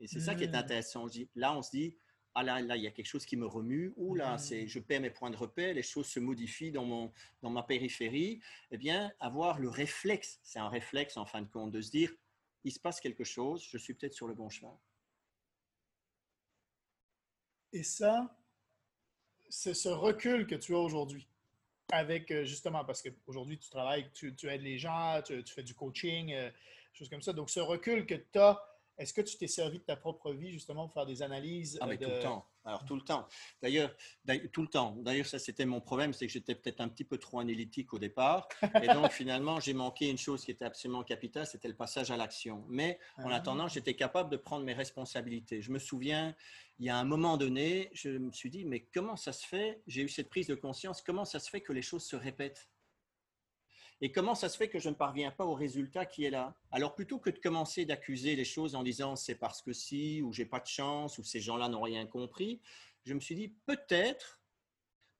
Et 0.00 0.08
c'est 0.08 0.20
ça 0.20 0.34
qui 0.34 0.42
est 0.42 0.48
mmh. 0.48 0.54
intéressant. 0.56 1.06
Là, 1.36 1.56
on 1.56 1.62
se 1.62 1.70
dit, 1.70 1.96
ah 2.34 2.42
là, 2.42 2.60
là, 2.62 2.76
il 2.76 2.82
y 2.82 2.86
a 2.86 2.90
quelque 2.90 3.06
chose 3.06 3.26
qui 3.26 3.36
me 3.36 3.46
remue, 3.46 3.92
ou 3.96 4.14
là, 4.14 4.34
mmh. 4.34 4.38
c'est, 4.38 4.66
je 4.66 4.78
perds 4.78 5.02
mes 5.02 5.10
points 5.10 5.30
de 5.30 5.36
repère, 5.36 5.74
les 5.74 5.82
choses 5.82 6.06
se 6.06 6.18
modifient 6.18 6.72
dans, 6.72 6.84
mon, 6.84 7.12
dans 7.42 7.50
ma 7.50 7.62
périphérie, 7.62 8.40
eh 8.70 8.78
bien, 8.78 9.12
avoir 9.20 9.58
le 9.58 9.68
réflexe, 9.68 10.40
c'est 10.42 10.58
un 10.58 10.68
réflexe 10.68 11.16
en 11.16 11.26
fin 11.26 11.42
de 11.42 11.48
compte, 11.48 11.72
de 11.72 11.80
se 11.80 11.90
dire, 11.90 12.10
il 12.64 12.72
se 12.72 12.80
passe 12.80 13.00
quelque 13.00 13.24
chose, 13.24 13.66
je 13.70 13.76
suis 13.76 13.94
peut-être 13.94 14.14
sur 14.14 14.28
le 14.28 14.34
bon 14.34 14.48
chemin. 14.48 14.78
Et 17.72 17.82
ça, 17.82 18.34
c'est 19.48 19.74
ce 19.74 19.88
recul 19.88 20.46
que 20.46 20.54
tu 20.54 20.74
as 20.74 20.78
aujourd'hui, 20.78 21.28
avec 21.90 22.30
euh, 22.30 22.44
justement, 22.44 22.84
parce 22.84 23.02
qu'aujourd'hui, 23.02 23.58
tu 23.58 23.68
travailles, 23.68 24.10
tu, 24.14 24.34
tu, 24.34 24.48
aides 24.48 24.62
les 24.62 24.78
gens, 24.78 25.20
tu, 25.22 25.42
fais 25.46 25.62
du 25.62 25.74
coaching, 25.74 26.32
euh, 26.32 26.50
choses 26.92 27.08
comme 27.08 27.22
ça. 27.22 27.32
Donc, 27.32 27.50
ce 27.50 27.60
recul 27.60 28.06
que 28.06 28.14
tu 28.14 28.38
as 28.38 28.58
est-ce 29.02 29.12
que 29.12 29.20
tu 29.20 29.36
t'es 29.36 29.48
servi 29.48 29.80
de 29.80 29.84
ta 29.84 29.96
propre 29.96 30.32
vie 30.32 30.52
justement 30.52 30.86
pour 30.86 30.94
faire 30.94 31.06
des 31.06 31.22
analyses 31.22 31.76
Ah, 31.80 31.86
mais 31.86 31.98
tout 31.98 32.08
le 32.08 32.20
temps. 32.20 32.46
Alors, 32.64 32.84
tout 32.84 32.94
le 32.94 33.00
temps. 33.00 33.26
D'ailleurs, 33.60 33.92
tout 34.52 34.62
le 34.62 34.68
temps. 34.68 34.94
D'ailleurs, 35.00 35.26
ça, 35.26 35.40
c'était 35.40 35.64
mon 35.64 35.80
problème, 35.80 36.12
c'est 36.12 36.28
que 36.28 36.32
j'étais 36.32 36.54
peut-être 36.54 36.80
un 36.80 36.88
petit 36.88 37.02
peu 37.02 37.18
trop 37.18 37.40
analytique 37.40 37.92
au 37.92 37.98
départ. 37.98 38.46
Et 38.80 38.86
donc, 38.86 39.10
finalement, 39.10 39.58
j'ai 39.58 39.74
manqué 39.74 40.08
une 40.08 40.18
chose 40.18 40.44
qui 40.44 40.52
était 40.52 40.64
absolument 40.64 41.02
capitale, 41.02 41.46
c'était 41.46 41.66
le 41.66 41.74
passage 41.74 42.12
à 42.12 42.16
l'action. 42.16 42.64
Mais 42.68 43.00
en 43.18 43.30
ah. 43.30 43.34
attendant, 43.34 43.66
j'étais 43.66 43.94
capable 43.94 44.30
de 44.30 44.36
prendre 44.36 44.64
mes 44.64 44.74
responsabilités. 44.74 45.60
Je 45.60 45.72
me 45.72 45.80
souviens, 45.80 46.36
il 46.78 46.86
y 46.86 46.88
a 46.88 46.96
un 46.96 47.04
moment 47.04 47.36
donné, 47.36 47.90
je 47.92 48.10
me 48.10 48.30
suis 48.30 48.50
dit, 48.50 48.64
mais 48.64 48.86
comment 48.94 49.16
ça 49.16 49.32
se 49.32 49.44
fait? 49.44 49.82
J'ai 49.88 50.02
eu 50.02 50.08
cette 50.08 50.30
prise 50.30 50.46
de 50.46 50.54
conscience, 50.54 51.02
comment 51.02 51.24
ça 51.24 51.40
se 51.40 51.50
fait 51.50 51.60
que 51.60 51.72
les 51.72 51.82
choses 51.82 52.04
se 52.04 52.14
répètent? 52.14 52.68
Et 54.04 54.10
comment 54.10 54.34
ça 54.34 54.48
se 54.48 54.56
fait 54.56 54.68
que 54.68 54.80
je 54.80 54.88
ne 54.88 54.94
parviens 54.94 55.30
pas 55.30 55.44
au 55.44 55.54
résultat 55.54 56.06
qui 56.06 56.24
est 56.24 56.30
là? 56.30 56.56
Alors 56.72 56.96
plutôt 56.96 57.20
que 57.20 57.30
de 57.30 57.38
commencer 57.38 57.84
d'accuser 57.84 58.34
les 58.34 58.44
choses 58.44 58.74
en 58.74 58.82
disant 58.82 59.14
c'est 59.14 59.36
parce 59.36 59.62
que 59.62 59.72
si, 59.72 60.20
ou 60.22 60.32
j'ai 60.32 60.44
pas 60.44 60.58
de 60.58 60.66
chance, 60.66 61.18
ou 61.18 61.22
ces 61.22 61.40
gens-là 61.40 61.68
n'ont 61.68 61.82
rien 61.82 62.04
compris, 62.04 62.60
je 63.04 63.14
me 63.14 63.20
suis 63.20 63.36
dit 63.36 63.54
peut-être, 63.64 64.40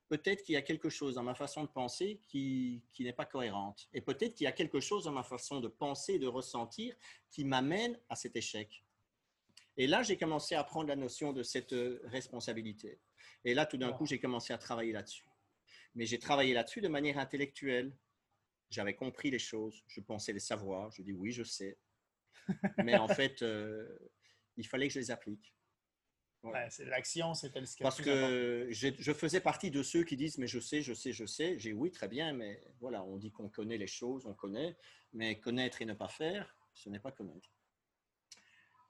peut-être 0.09 0.43
qu'il 0.43 0.55
y 0.55 0.57
a 0.57 0.63
quelque 0.63 0.89
chose 0.89 1.15
dans 1.15 1.23
ma 1.23 1.37
façon 1.37 1.63
de 1.63 1.69
penser 1.69 2.21
qui, 2.27 2.83
qui 2.93 3.05
n'est 3.05 3.13
pas 3.13 3.25
cohérente. 3.25 3.89
Et 3.95 4.01
peut-être 4.01 4.35
qu'il 4.35 4.47
y 4.47 4.49
a 4.49 4.53
quelque 4.53 4.81
chose 4.81 5.05
dans 5.05 5.13
ma 5.13 5.23
façon 5.23 5.61
de 5.61 5.69
penser 5.69 6.15
et 6.15 6.19
de 6.19 6.27
ressentir 6.27 6.97
qui 7.31 7.45
m'amène 7.45 7.97
à 8.09 8.17
cet 8.17 8.35
échec. 8.35 8.85
Et 9.77 9.87
là, 9.87 10.03
j'ai 10.03 10.19
commencé 10.19 10.57
à 10.57 10.65
prendre 10.65 10.89
la 10.89 10.97
notion 10.97 11.33
de 11.33 11.45
cette 11.45 11.75
responsabilité. 12.05 12.99
Et 13.45 13.55
là, 13.55 13.65
tout 13.65 13.77
d'un 13.77 13.93
coup, 13.93 14.07
j'ai 14.07 14.19
commencé 14.19 14.53
à 14.53 14.59
travailler 14.59 14.93
là-dessus. 14.93 15.25
Mais 15.95 16.05
j'ai 16.05 16.19
travaillé 16.19 16.53
là-dessus 16.53 16.81
de 16.81 16.89
manière 16.89 17.19
intellectuelle. 17.19 17.93
J'avais 18.73 18.95
compris 18.95 19.31
les 19.31 19.39
choses, 19.39 19.85
je 19.87 20.01
pensais 20.01 20.33
les 20.33 20.41
savoir, 20.41 20.91
je 20.93 21.03
dis 21.03 21.13
oui, 21.13 21.31
je 21.31 21.43
sais. 21.43 21.79
Mais 22.79 22.97
en 22.97 23.07
fait, 23.07 23.43
euh, 23.43 23.87
il 24.57 24.67
fallait 24.67 24.89
que 24.89 24.95
je 24.95 24.99
les 24.99 25.11
applique. 25.11 25.55
c'est 26.71 26.87
l'action, 26.87 27.35
c'était 27.35 27.61
le 27.61 27.67
Parce 27.83 28.01
que 28.01 28.69
je, 28.71 29.13
faisais 29.13 29.41
partie 29.41 29.71
de 29.71 29.83
ceux 29.83 30.05
qui 30.05 30.17
disent 30.17 30.39
mais 30.39 30.47
je 30.47 30.59
sais, 30.59 30.81
je 30.81 30.95
sais, 30.95 31.13
je 31.13 31.27
sais. 31.27 31.59
J'ai 31.59 31.75
oui, 31.75 31.91
très 31.91 32.09
bien, 32.09 32.33
mais 32.33 32.65
voilà, 32.81 33.05
on 33.05 33.19
dit 33.19 33.31
qu'on 33.31 33.51
connaît 33.51 33.77
les 33.77 33.87
choses, 33.87 34.25
on 34.25 34.33
connaît, 34.33 34.75
mais 35.13 35.39
connaître 35.39 35.83
et 35.83 35.85
ne 35.85 35.93
pas 35.95 36.09
faire, 36.09 36.57
ce 36.73 36.89
n'est 36.89 36.99
pas 36.99 37.13
connaître. 37.13 37.51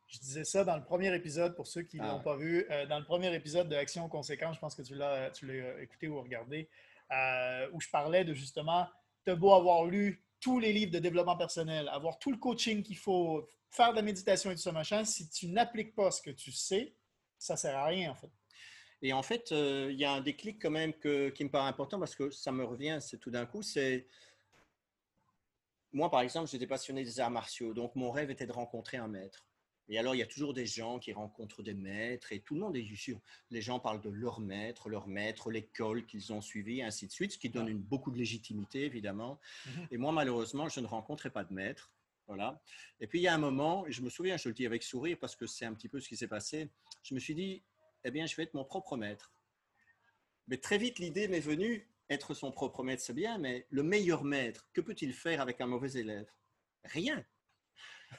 Je 0.06 0.20
disais 0.20 0.44
ça 0.44 0.62
dans 0.62 0.76
le 0.76 0.84
premier 0.84 1.12
épisode, 1.12 1.56
pour 1.56 1.66
ceux 1.66 1.82
qui 1.82 1.96
ne 1.96 2.02
l'ont 2.02 2.20
ah. 2.20 2.22
pas 2.22 2.36
vu. 2.36 2.66
Euh, 2.70 2.86
dans 2.86 3.00
le 3.00 3.04
premier 3.04 3.34
épisode 3.34 3.68
de 3.68 3.74
Action 3.74 4.08
Conséquence, 4.08 4.54
je 4.54 4.60
pense 4.60 4.76
que 4.76 4.82
tu 4.82 4.94
l'as, 4.94 5.32
tu 5.32 5.46
l'as 5.46 5.80
écouté 5.82 6.06
ou 6.06 6.22
regardé, 6.22 6.68
euh, 7.10 7.68
où 7.72 7.80
je 7.80 7.88
parlais 7.88 8.24
de 8.24 8.32
justement, 8.32 8.86
tu 9.24 9.34
beau 9.36 9.52
avoir 9.52 9.84
lu 9.84 10.24
tous 10.40 10.58
les 10.58 10.72
livres 10.72 10.92
de 10.92 10.98
développement 10.98 11.36
personnel, 11.36 11.88
avoir 11.88 12.18
tout 12.18 12.32
le 12.32 12.38
coaching 12.38 12.82
qu'il 12.82 12.98
faut, 12.98 13.48
faire 13.70 13.90
de 13.90 13.96
la 13.96 14.02
méditation 14.02 14.50
et 14.50 14.54
tout 14.54 14.60
ça, 14.60 14.72
machin, 14.72 15.04
si 15.04 15.28
tu 15.30 15.48
n'appliques 15.48 15.94
pas 15.94 16.10
ce 16.10 16.20
que 16.20 16.30
tu 16.30 16.52
sais, 16.52 16.94
ça 17.38 17.54
ne 17.54 17.58
sert 17.58 17.76
à 17.76 17.86
rien, 17.86 18.10
en 18.12 18.14
fait. 18.14 18.30
Et 19.00 19.12
en 19.12 19.22
fait, 19.22 19.50
euh, 19.50 19.88
il 19.90 19.98
y 19.98 20.04
a 20.04 20.12
un 20.12 20.20
déclic 20.20 20.60
quand 20.60 20.70
même 20.70 20.92
que, 20.92 21.30
qui 21.30 21.42
me 21.44 21.50
paraît 21.50 21.68
important 21.68 21.98
parce 21.98 22.14
que 22.14 22.30
ça 22.30 22.52
me 22.52 22.64
revient, 22.64 22.98
c'est 23.00 23.18
tout 23.18 23.30
d'un 23.30 23.46
coup, 23.46 23.62
c'est... 23.62 24.06
Moi, 25.92 26.10
par 26.10 26.20
exemple, 26.20 26.48
j'étais 26.48 26.66
passionné 26.66 27.02
des 27.02 27.20
arts 27.20 27.30
martiaux, 27.30 27.74
donc 27.74 27.96
mon 27.96 28.10
rêve 28.10 28.30
était 28.30 28.46
de 28.46 28.52
rencontrer 28.52 28.96
un 28.96 29.08
maître. 29.08 29.44
Et 29.88 29.98
alors, 29.98 30.14
il 30.14 30.18
y 30.18 30.22
a 30.22 30.26
toujours 30.26 30.54
des 30.54 30.66
gens 30.66 30.98
qui 30.98 31.12
rencontrent 31.12 31.62
des 31.62 31.74
maîtres 31.74 32.32
et 32.32 32.40
tout 32.40 32.54
le 32.54 32.60
monde 32.60 32.76
est 32.76 32.94
sûr. 32.94 33.20
Les 33.50 33.60
gens 33.60 33.80
parlent 33.80 34.00
de 34.00 34.10
leur 34.10 34.40
maître, 34.40 34.88
leur 34.88 35.08
maître, 35.08 35.50
l'école 35.50 36.06
qu'ils 36.06 36.32
ont 36.32 36.40
suivie, 36.40 36.78
et 36.78 36.84
ainsi 36.84 37.06
de 37.06 37.12
suite, 37.12 37.32
ce 37.32 37.38
qui 37.38 37.50
donne 37.50 37.68
une, 37.68 37.80
beaucoup 37.80 38.10
de 38.10 38.18
légitimité, 38.18 38.84
évidemment. 38.84 39.40
Mhm. 39.66 39.88
Et 39.90 39.96
moi, 39.98 40.12
malheureusement, 40.12 40.68
je 40.68 40.80
ne 40.80 40.86
rencontrais 40.86 41.30
pas 41.30 41.44
de 41.44 41.52
maître. 41.52 41.92
Voilà. 42.28 42.62
Et 43.00 43.06
puis, 43.06 43.18
il 43.18 43.22
y 43.22 43.28
a 43.28 43.34
un 43.34 43.38
moment, 43.38 43.84
je 43.88 44.00
me 44.02 44.08
souviens, 44.08 44.36
je 44.36 44.48
le 44.48 44.54
dis 44.54 44.64
avec 44.64 44.82
sourire 44.82 45.18
parce 45.20 45.36
que 45.36 45.46
c'est 45.46 45.64
un 45.64 45.74
petit 45.74 45.88
peu 45.88 46.00
ce 46.00 46.08
qui 46.08 46.16
s'est 46.16 46.28
passé, 46.28 46.70
je 47.02 47.14
me 47.14 47.20
suis 47.20 47.34
dit, 47.34 47.62
eh 48.04 48.10
bien, 48.10 48.26
je 48.26 48.36
vais 48.36 48.44
être 48.44 48.54
mon 48.54 48.64
propre 48.64 48.96
maître. 48.96 49.32
Mais 50.48 50.56
très 50.56 50.78
vite, 50.78 50.98
l'idée 50.98 51.28
m'est 51.28 51.40
venue, 51.40 51.88
être 52.08 52.34
son 52.34 52.52
propre 52.52 52.82
maître, 52.82 53.02
c'est 53.02 53.14
bien, 53.14 53.38
mais 53.38 53.66
le 53.70 53.82
meilleur 53.82 54.24
maître, 54.24 54.68
que 54.72 54.80
peut-il 54.80 55.12
faire 55.12 55.40
avec 55.40 55.60
un 55.60 55.66
mauvais 55.66 55.92
élève? 55.98 56.30
Rien. 56.84 57.24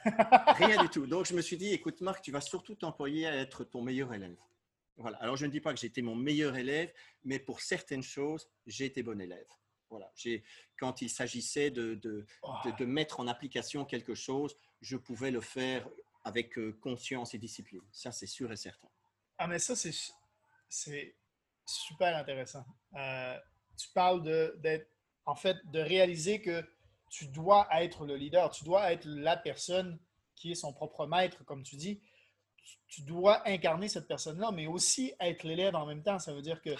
Rien 0.05 0.81
du 0.81 0.89
tout. 0.89 1.07
Donc, 1.07 1.25
je 1.25 1.33
me 1.33 1.41
suis 1.41 1.57
dit, 1.57 1.69
écoute, 1.69 2.01
Marc, 2.01 2.21
tu 2.21 2.31
vas 2.31 2.41
surtout 2.41 2.75
t'employer 2.75 3.27
à 3.27 3.35
être 3.35 3.63
ton 3.63 3.81
meilleur 3.81 4.13
élève. 4.13 4.37
Voilà. 4.97 5.17
Alors, 5.17 5.37
je 5.37 5.45
ne 5.45 5.51
dis 5.51 5.59
pas 5.59 5.73
que 5.73 5.79
j'étais 5.79 6.01
mon 6.01 6.15
meilleur 6.15 6.55
élève, 6.55 6.93
mais 7.23 7.39
pour 7.39 7.61
certaines 7.61 8.03
choses, 8.03 8.47
j'ai 8.65 8.85
été 8.85 9.03
bon 9.03 9.19
élève. 9.19 9.47
Voilà. 9.89 10.11
Quand 10.77 11.01
il 11.01 11.09
s'agissait 11.09 11.69
de, 11.69 11.95
de, 11.95 12.25
de, 12.77 12.85
mettre 12.85 13.19
en 13.19 13.27
application 13.27 13.85
quelque 13.85 14.15
chose, 14.15 14.55
je 14.81 14.97
pouvais 14.97 15.31
le 15.31 15.41
faire 15.41 15.87
avec 16.23 16.57
euh, 16.57 16.73
conscience 16.81 17.33
et 17.33 17.37
discipline. 17.37 17.83
Ça, 17.91 18.11
c'est 18.11 18.27
sûr 18.27 18.51
et 18.51 18.55
certain. 18.55 18.87
Ah, 19.37 19.47
mais 19.47 19.59
ça, 19.59 19.75
c'est 19.75 21.15
super 21.65 22.17
intéressant. 22.17 22.65
Euh, 22.95 23.37
tu 23.77 23.89
parles 23.93 24.23
d'être, 24.61 24.89
en 25.25 25.35
fait, 25.35 25.57
de 25.65 25.79
réaliser 25.79 26.41
que 26.41 26.63
tu 27.13 27.27
dois 27.27 27.67
être 27.79 28.07
le 28.07 28.15
leader, 28.15 28.49
tu 28.49 28.63
dois 28.63 28.91
être 28.91 29.05
la 29.05 29.37
personne 29.37 29.99
qui 30.33 30.51
est 30.51 30.55
son 30.55 30.73
propre 30.73 31.05
maître, 31.05 31.45
comme 31.45 31.61
tu 31.61 31.75
dis. 31.75 32.01
Tu 32.87 33.03
dois 33.03 33.47
incarner 33.47 33.87
cette 33.87 34.07
personne-là, 34.07 34.51
mais 34.51 34.65
aussi 34.65 35.13
être 35.19 35.43
l'élève 35.43 35.75
en 35.75 35.85
même 35.85 36.01
temps. 36.01 36.17
Ça 36.17 36.33
veut 36.33 36.41
dire 36.41 36.59
que 36.59 36.71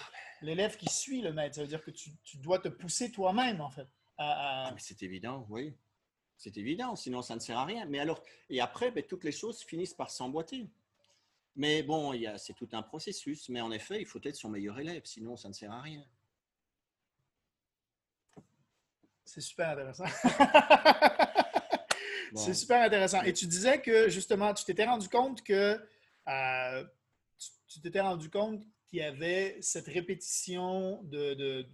l'élève 0.42 0.76
qui 0.76 0.88
suit 0.88 1.22
le 1.22 1.32
maître, 1.32 1.54
ça 1.54 1.60
veut 1.60 1.68
dire 1.68 1.84
que 1.84 1.92
tu, 1.92 2.10
dois 2.38 2.58
te 2.58 2.66
pousser 2.66 3.12
toi-même, 3.12 3.60
en 3.60 3.70
fait. 3.70 3.86
Ah, 4.18 4.74
c'est 4.76 5.04
évident, 5.04 5.46
oui. 5.50 5.72
C'est 6.36 6.56
évident, 6.56 6.96
sinon 6.96 7.22
ça 7.22 7.36
ne 7.36 7.40
sert 7.40 7.56
à 7.56 7.64
rien. 7.64 7.86
Mais 7.86 8.00
alors, 8.00 8.20
et 8.50 8.60
après, 8.60 8.90
ben, 8.90 9.04
toutes 9.04 9.22
les 9.22 9.32
choses 9.32 9.62
finissent 9.62 9.94
par 9.94 10.10
s'emboîter. 10.10 10.68
Mais 11.54 11.84
bon, 11.84 12.12
c'est 12.38 12.54
tout 12.54 12.68
un 12.72 12.82
processus. 12.82 13.48
Mais 13.50 13.60
en 13.60 13.70
effet, 13.70 14.00
il 14.00 14.06
faut 14.06 14.20
être 14.24 14.34
son 14.34 14.48
meilleur 14.48 14.80
élève, 14.80 15.02
sinon 15.04 15.36
ça 15.36 15.48
ne 15.48 15.54
sert 15.54 15.70
à 15.70 15.80
rien. 15.80 16.04
C'est 19.24 19.40
super 19.40 19.70
intéressant. 19.70 20.04
C'est 22.34 22.54
super 22.54 22.82
intéressant. 22.82 23.22
Et 23.22 23.32
tu 23.32 23.46
disais 23.46 23.80
que 23.80 24.08
justement, 24.08 24.52
tu 24.54 24.64
t'étais 24.64 24.84
rendu 24.84 25.08
compte 25.08 25.42
que 25.42 25.80
euh, 26.28 26.84
tu 27.68 27.80
t'étais 27.80 28.00
rendu 28.00 28.28
compte 28.30 28.62
qu'il 28.88 28.98
y 28.98 29.02
avait 29.02 29.56
cette 29.60 29.86
répétition 29.86 31.00
de, 31.04 31.66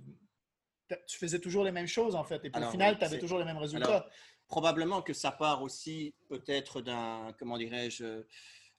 Tu 1.06 1.18
faisais 1.18 1.38
toujours 1.38 1.64
les 1.64 1.72
mêmes 1.72 1.86
choses 1.86 2.14
en 2.14 2.24
fait. 2.24 2.44
Et 2.44 2.50
puis 2.50 2.62
au 2.62 2.70
final, 2.70 2.98
tu 2.98 3.04
avais 3.04 3.18
toujours 3.18 3.38
les 3.38 3.44
mêmes 3.44 3.58
résultats. 3.58 4.08
probablement 4.46 5.02
que 5.02 5.12
ça 5.12 5.30
part 5.30 5.62
aussi 5.62 6.14
peut-être 6.28 6.80
d'un. 6.82 7.34
Comment 7.38 7.56
dirais-je 7.56 8.24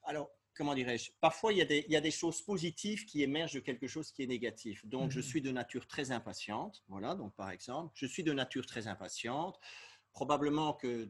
Alors, 0.04 0.30
comment 0.56 0.76
dirais-je, 0.76 1.12
parfois 1.20 1.54
il 1.54 1.60
y, 1.60 1.62
a 1.62 1.66
des, 1.66 1.86
il 1.88 1.94
y, 1.94 1.96
a 1.96 2.02
des, 2.02 2.12
choses 2.12 2.42
positives 2.42 3.06
qui 3.06 3.24
émergent 3.24 3.54
de 3.54 3.60
quelque 3.60 3.88
chose 3.88 4.12
qui 4.12 4.24
est 4.24 4.28
négatif. 4.28 4.86
Donc, 4.86 5.12
je 5.12 5.20
mhm. 5.20 5.26
suis 5.26 5.42
de 5.42 5.52
nature 5.52 5.88
très 5.88 6.12
impatiente. 6.12 6.84
Voilà, 6.88 7.16
donc 7.16 7.34
par 7.36 7.50
exemple, 7.50 7.92
je 7.96 8.06
suis 8.06 8.24
de 8.24 8.34
nature 8.34 8.66
très 8.66 8.88
impatiente. 8.88 9.60
Probablement 10.14 10.74
que 10.74 11.10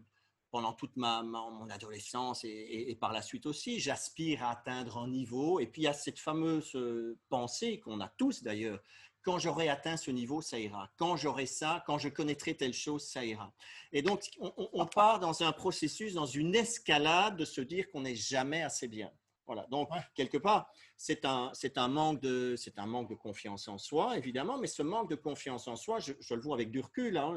pendant 0.51 0.73
toute 0.73 0.95
ma, 0.97 1.23
mon 1.23 1.69
adolescence 1.69 2.43
et, 2.43 2.89
et, 2.89 2.95
par 2.95 3.13
la 3.13 3.21
suite 3.21 3.45
aussi, 3.45 3.79
j'aspire 3.79 4.43
à 4.43 4.51
atteindre 4.51 4.97
un 4.97 5.07
niveau. 5.07 5.59
Et 5.59 5.65
puis, 5.65 5.83
il 5.83 5.85
y 5.85 5.87
a 5.87 5.93
cette 5.93 6.19
fameuse 6.19 6.75
euh, 6.75 7.17
pensée 7.29 7.79
qu'on 7.79 8.01
a 8.01 8.09
tous 8.09 8.43
d'ailleurs. 8.43 8.81
Quand 9.23 9.37
j'aurai 9.37 9.69
atteint 9.69 9.97
ce 9.97 10.11
niveau, 10.11 10.41
ça 10.41 10.59
ira. 10.59 10.91
Quand 10.97 11.15
j'aurai 11.15 11.45
ça, 11.45 11.83
quand 11.85 11.99
je 11.99 12.09
connaîtrai 12.09 12.55
telle 12.55 12.73
chose, 12.73 13.07
ça 13.07 13.23
ira. 13.23 13.53
Et 13.91 14.01
donc, 14.01 14.29
on, 14.39 14.51
on 14.57 14.85
part 14.85 15.19
dans 15.19 15.43
un 15.43 15.51
processus, 15.51 16.13
dans 16.13 16.25
une 16.25 16.55
escalade 16.55 17.37
de 17.37 17.45
se 17.45 17.61
dire 17.61 17.89
qu'on 17.91 18.01
n'est 18.01 18.15
jamais 18.15 18.63
assez 18.63 18.87
bien. 18.87 19.11
Voilà. 19.47 19.65
Donc, 19.69 19.89
quelque 20.15 20.37
part, 20.37 20.71
c'est 20.95 21.25
un, 21.25 21.51
un, 21.75 21.87
manque 21.87 22.21
de, 22.21 22.55
un 22.77 22.85
manque 22.85 23.09
de 23.09 23.15
confiance 23.15 23.67
en 23.67 23.77
soi, 23.77 24.17
évidemment, 24.17 24.57
mais 24.57 24.67
ce 24.67 24.83
manque 24.83 25.09
de 25.09 25.15
confiance 25.15 25.67
en 25.67 25.75
soi, 25.75 25.99
je, 25.99 26.13
le 26.33 26.41
vois 26.41 26.55
avec 26.55 26.71
du 26.71 26.79
recul. 26.79 27.17
Hein, 27.17 27.35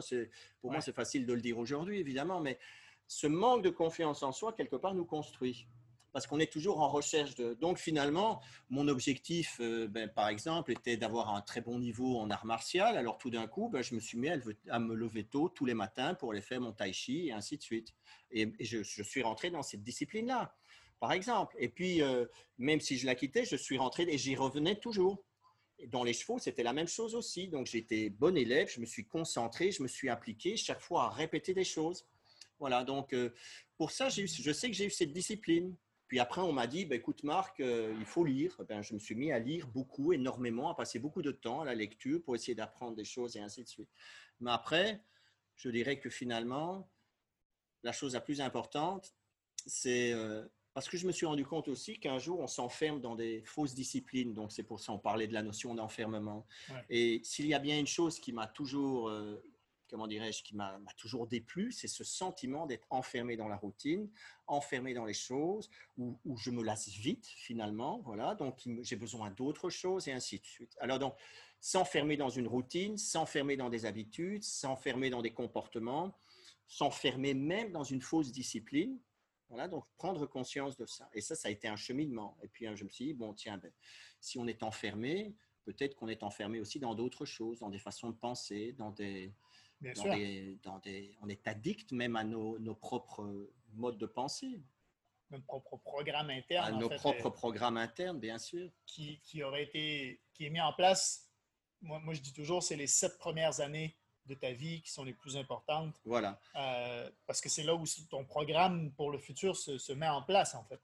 pour 0.60 0.70
moi, 0.70 0.80
c'est 0.80 0.94
facile 0.94 1.26
de 1.26 1.32
le 1.32 1.40
dire 1.40 1.58
aujourd'hui, 1.58 1.98
évidemment, 1.98 2.40
mais 2.40 2.58
ce 3.06 3.26
manque 3.26 3.62
de 3.62 3.70
confiance 3.70 4.22
en 4.22 4.32
soi, 4.32 4.52
quelque 4.52 4.76
part, 4.76 4.94
nous 4.94 5.04
construit. 5.04 5.66
Parce 6.12 6.28
qu'on 6.28 6.38
est 6.38 6.52
toujours 6.52 6.80
en 6.80 6.88
recherche 6.88 7.34
de. 7.34 7.54
Donc, 7.54 7.78
finalement, 7.78 8.40
mon 8.70 8.86
objectif, 8.86 9.56
euh, 9.58 9.88
ben, 9.88 10.08
par 10.08 10.28
exemple, 10.28 10.70
était 10.70 10.96
d'avoir 10.96 11.34
un 11.34 11.40
très 11.40 11.60
bon 11.60 11.80
niveau 11.80 12.18
en 12.18 12.30
art 12.30 12.46
martial. 12.46 12.96
Alors, 12.96 13.18
tout 13.18 13.30
d'un 13.30 13.48
coup, 13.48 13.68
ben, 13.68 13.82
je 13.82 13.96
me 13.96 14.00
suis 14.00 14.16
mis 14.16 14.28
à, 14.28 14.78
me 14.78 14.94
lever 14.94 15.24
tôt 15.24 15.48
tous 15.48 15.64
les 15.64 15.74
matins 15.74 16.14
pour 16.14 16.30
aller 16.30 16.40
faire 16.40 16.60
mon 16.60 16.70
tai 16.70 16.92
chi 16.92 17.26
et 17.26 17.32
ainsi 17.32 17.56
de 17.58 17.62
suite. 17.62 17.92
Et, 18.30 18.52
je, 18.60 18.84
je 18.84 19.02
suis 19.02 19.24
rentré 19.24 19.50
dans 19.50 19.62
cette 19.64 19.82
discipline-là 19.82 20.54
par 21.00 21.12
exemple. 21.12 21.56
Et 21.58 21.68
puis, 21.68 22.02
euh, 22.02 22.26
même 22.58 22.80
si 22.80 22.96
je 22.98 23.06
la 23.06 23.14
quittais, 23.14 23.44
je 23.44 23.56
suis 23.56 23.78
rentré 23.78 24.04
et 24.08 24.18
j'y 24.18 24.36
revenais 24.36 24.76
toujours. 24.76 25.24
dans 25.88 26.04
les 26.04 26.12
chevaux, 26.12 26.38
c'était 26.38 26.62
la 26.62 26.72
même 26.72 26.86
chose 26.86 27.14
aussi. 27.14 27.48
Donc, 27.48 27.66
j'étais 27.66 28.08
bon 28.08 28.36
élève, 28.36 28.70
je 28.70 28.80
me 28.80 28.86
suis 28.86 29.06
concentré, 29.06 29.70
je 29.72 29.82
me 29.82 29.88
suis 29.88 30.08
impliqué 30.08 30.56
chaque 30.56 30.80
fois 30.80 31.04
à 31.04 31.08
répéter 31.10 31.52
des 31.52 31.64
choses. 31.64 32.06
Voilà, 32.58 32.84
donc 32.84 33.12
euh, 33.12 33.30
pour 33.76 33.90
ça, 33.90 34.08
je 34.08 34.52
sais 34.52 34.68
que 34.70 34.76
j'ai 34.76 34.86
eu 34.86 34.90
cette 34.90 35.12
discipline. 35.12 35.76
Puis 36.06 36.20
après, 36.20 36.40
on 36.40 36.52
m'a 36.52 36.66
dit, 36.66 36.86
bah, 36.86 36.94
écoute 36.94 37.24
Marc, 37.24 37.60
euh, 37.60 37.94
il 37.98 38.06
faut 38.06 38.24
lire. 38.24 38.56
Ben, 38.68 38.82
je 38.82 38.94
me 38.94 38.98
suis 38.98 39.14
mis 39.14 39.32
à 39.32 39.38
lire 39.38 39.66
beaucoup, 39.68 40.12
énormément, 40.12 40.70
à 40.70 40.74
passer 40.74 40.98
beaucoup 40.98 41.22
de 41.22 41.32
temps 41.32 41.62
à 41.62 41.64
la 41.64 41.74
lecture 41.74 42.22
pour 42.22 42.34
essayer 42.34 42.54
d'apprendre 42.54 42.94
des 42.96 43.04
choses 43.04 43.36
et 43.36 43.40
ainsi 43.40 43.62
de 43.64 43.68
suite. 43.68 43.90
Mais 44.40 44.52
après, 44.52 45.02
je 45.56 45.68
dirais 45.70 45.98
que 45.98 46.10
finalement, 46.10 46.88
la 47.82 47.92
chose 47.92 48.14
la 48.14 48.20
plus 48.20 48.40
importante, 48.40 49.14
c'est 49.66 50.12
parce 50.74 50.88
que 50.88 50.96
je 50.96 51.06
me 51.06 51.12
suis 51.12 51.24
rendu 51.24 51.46
compte 51.46 51.68
aussi 51.68 51.98
qu'un 51.98 52.18
jour, 52.18 52.40
on 52.40 52.48
s'enferme 52.48 53.00
dans 53.00 53.14
des 53.14 53.42
fausses 53.44 53.74
disciplines. 53.74 54.34
Donc, 54.34 54.52
c'est 54.52 54.64
pour 54.64 54.80
ça 54.80 54.92
qu'on 54.92 54.98
parlait 54.98 55.28
de 55.28 55.32
la 55.32 55.42
notion 55.42 55.74
d'enfermement. 55.74 56.44
Et 56.90 57.20
s'il 57.22 57.46
y 57.46 57.54
a 57.54 57.60
bien 57.60 57.78
une 57.78 57.86
chose 57.86 58.18
qui 58.18 58.32
m'a 58.32 58.48
toujours 58.48 59.08
euh, 59.08 59.40
comment 59.88 60.08
dirais-je, 60.08 60.42
qui 60.42 60.56
m'a 60.56 60.80
toujours 60.96 61.28
déplu, 61.28 61.70
c'est 61.70 61.86
ce 61.86 62.02
sentiment 62.02 62.66
d'être 62.66 62.86
enfermé 62.90 63.36
dans 63.36 63.46
la 63.46 63.56
routine, 63.56 64.10
enfermé 64.48 64.92
dans 64.92 65.04
les 65.04 65.14
choses, 65.14 65.70
où, 65.96 66.18
où 66.24 66.36
je 66.36 66.50
me 66.50 66.64
lasse 66.64 66.88
vite 66.88 67.26
finalement, 67.26 68.00
voilà, 68.00 68.34
donc 68.34 68.58
j'ai 68.82 68.96
besoin 68.96 69.30
d'autres 69.30 69.70
choses 69.70 70.08
et 70.08 70.12
ainsi 70.12 70.40
de 70.40 70.44
suite. 70.44 70.76
Alors 70.80 70.98
donc, 70.98 71.14
s'enfermer 71.60 72.16
dans 72.16 72.28
une 72.28 72.48
routine, 72.48 72.98
s'enfermer 72.98 73.56
dans 73.56 73.70
des 73.70 73.86
habitudes, 73.86 74.42
s'enfermer 74.42 75.10
dans 75.10 75.22
des 75.22 75.32
comportements, 75.32 76.18
s'enfermer 76.66 77.34
même 77.34 77.70
dans 77.70 77.84
une 77.84 78.02
fausse 78.02 78.32
discipline, 78.32 78.98
voilà, 79.48 79.68
donc 79.68 79.86
prendre 79.96 80.26
conscience 80.26 80.76
de 80.76 80.86
ça. 80.86 81.08
Et 81.12 81.20
ça, 81.20 81.34
ça 81.34 81.48
a 81.48 81.50
été 81.50 81.68
un 81.68 81.76
cheminement. 81.76 82.36
Et 82.42 82.48
puis 82.48 82.66
je 82.74 82.84
me 82.84 82.88
suis 82.88 83.06
dit, 83.06 83.14
bon, 83.14 83.34
tiens, 83.34 83.58
ben, 83.58 83.72
si 84.20 84.38
on 84.38 84.46
est 84.46 84.62
enfermé, 84.62 85.36
peut-être 85.64 85.94
qu'on 85.96 86.08
est 86.08 86.22
enfermé 86.22 86.60
aussi 86.60 86.78
dans 86.78 86.94
d'autres 86.94 87.24
choses, 87.24 87.60
dans 87.60 87.70
des 87.70 87.78
façons 87.78 88.10
de 88.10 88.16
penser, 88.16 88.72
dans 88.72 88.90
des, 88.90 89.34
dans 90.62 90.78
des, 90.78 91.16
on 91.20 91.28
est 91.28 91.46
addict 91.46 91.92
même 91.92 92.16
à 92.16 92.24
nos, 92.24 92.58
nos, 92.58 92.74
propres 92.74 93.50
modes 93.72 93.98
de 93.98 94.06
pensée. 94.06 94.62
Notre 95.30 95.44
propre 95.44 95.76
programme 95.78 96.30
interne. 96.30 96.66
À 96.66 96.72
nos 96.72 96.88
propres 96.88 97.26
euh, 97.26 97.30
programmes 97.30 97.76
internes, 97.76 98.20
bien 98.20 98.38
sûr. 98.38 98.70
Qui, 98.86 99.20
qui, 99.22 99.42
aurait 99.42 99.64
été, 99.64 100.22
qui 100.32 100.46
est 100.46 100.50
mis 100.50 100.60
en 100.60 100.72
place, 100.72 101.30
moi, 101.80 101.98
moi 101.98 102.14
je 102.14 102.20
dis 102.20 102.32
toujours, 102.32 102.62
c'est 102.62 102.76
les 102.76 102.86
sept 102.86 103.18
premières 103.18 103.60
années 103.60 103.96
de 104.26 104.34
ta 104.34 104.52
vie 104.52 104.82
qui 104.82 104.90
sont 104.90 105.04
les 105.04 105.12
plus 105.12 105.36
importantes. 105.36 105.94
Voilà. 106.04 106.38
Euh, 106.56 107.10
parce 107.26 107.40
que 107.40 107.48
c'est 107.48 107.62
là 107.62 107.74
où 107.74 107.84
ton 108.10 108.24
programme 108.24 108.90
pour 108.92 109.10
le 109.10 109.18
futur 109.18 109.56
se, 109.56 109.78
se 109.78 109.92
met 109.92 110.08
en 110.08 110.22
place, 110.22 110.54
en 110.54 110.64
fait. 110.64 110.80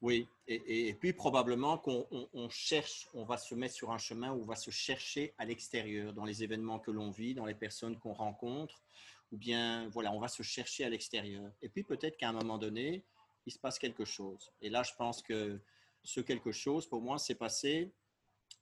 Oui, 0.00 0.28
et, 0.48 0.88
et, 0.88 0.94
puis 0.94 1.12
probablement 1.12 1.78
qu'on 1.78 2.08
on, 2.10 2.48
cherche, 2.48 3.06
on 3.14 3.24
va 3.24 3.38
se 3.38 3.54
mettre 3.54 3.74
sur 3.74 3.92
un 3.92 3.98
chemin 3.98 4.32
où 4.32 4.42
on 4.42 4.46
va 4.46 4.56
se 4.56 4.72
chercher 4.72 5.32
à 5.38 5.44
l'extérieur, 5.44 6.12
dans 6.12 6.24
les 6.24 6.42
événements 6.42 6.80
que 6.80 6.90
l'on 6.90 7.10
vit, 7.10 7.34
dans 7.34 7.46
les 7.46 7.54
personnes 7.54 7.96
qu'on 8.00 8.12
rencontre, 8.12 8.82
ou 9.30 9.36
bien 9.36 9.88
voilà, 9.90 10.12
on 10.12 10.18
va 10.18 10.26
se 10.26 10.42
chercher 10.42 10.84
à 10.84 10.88
l'extérieur. 10.88 11.48
Et 11.62 11.68
puis 11.68 11.84
peut-être 11.84 12.16
qu'à 12.16 12.28
un 12.28 12.32
moment 12.32 12.58
donné, 12.58 13.04
il 13.46 13.52
se 13.52 13.60
passe 13.60 13.78
quelque 13.78 14.04
chose. 14.04 14.52
Et 14.60 14.70
là, 14.70 14.82
je 14.82 14.92
pense 14.98 15.22
que 15.22 15.60
ce 16.02 16.20
quelque 16.20 16.50
chose, 16.50 16.88
pour 16.88 17.00
moi, 17.00 17.18
s'est 17.18 17.36
passé 17.36 17.92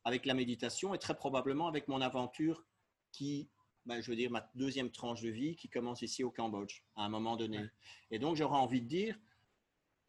avec 0.05 0.27
la 0.27 0.35
méditation 0.35 0.95
et 0.95 0.99
très 0.99 1.15
probablement 1.15 1.69
avec 1.69 1.89
mon 1.89 2.01
aventure 2.01 2.65
qui, 3.13 3.49
ben, 3.87 4.01
je 4.01 4.11
veux 4.11 4.17
dire, 4.17 4.31
ma 4.31 4.49
deuxième 4.55 4.91
tranche 4.91 5.23
de 5.23 5.31
vie 5.31 5.57
qui 5.57 5.69
commence 5.69 6.03
ici 6.03 6.23
au 6.23 6.31
Cambodge, 6.31 6.83
à 6.97 7.05
un 7.05 7.09
moment 7.09 7.37
donné. 7.37 7.65
Et 8.11 8.19
donc, 8.19 8.37
j'aurais 8.37 8.59
envie 8.59 8.83
de 8.83 8.87
dire, 8.87 9.19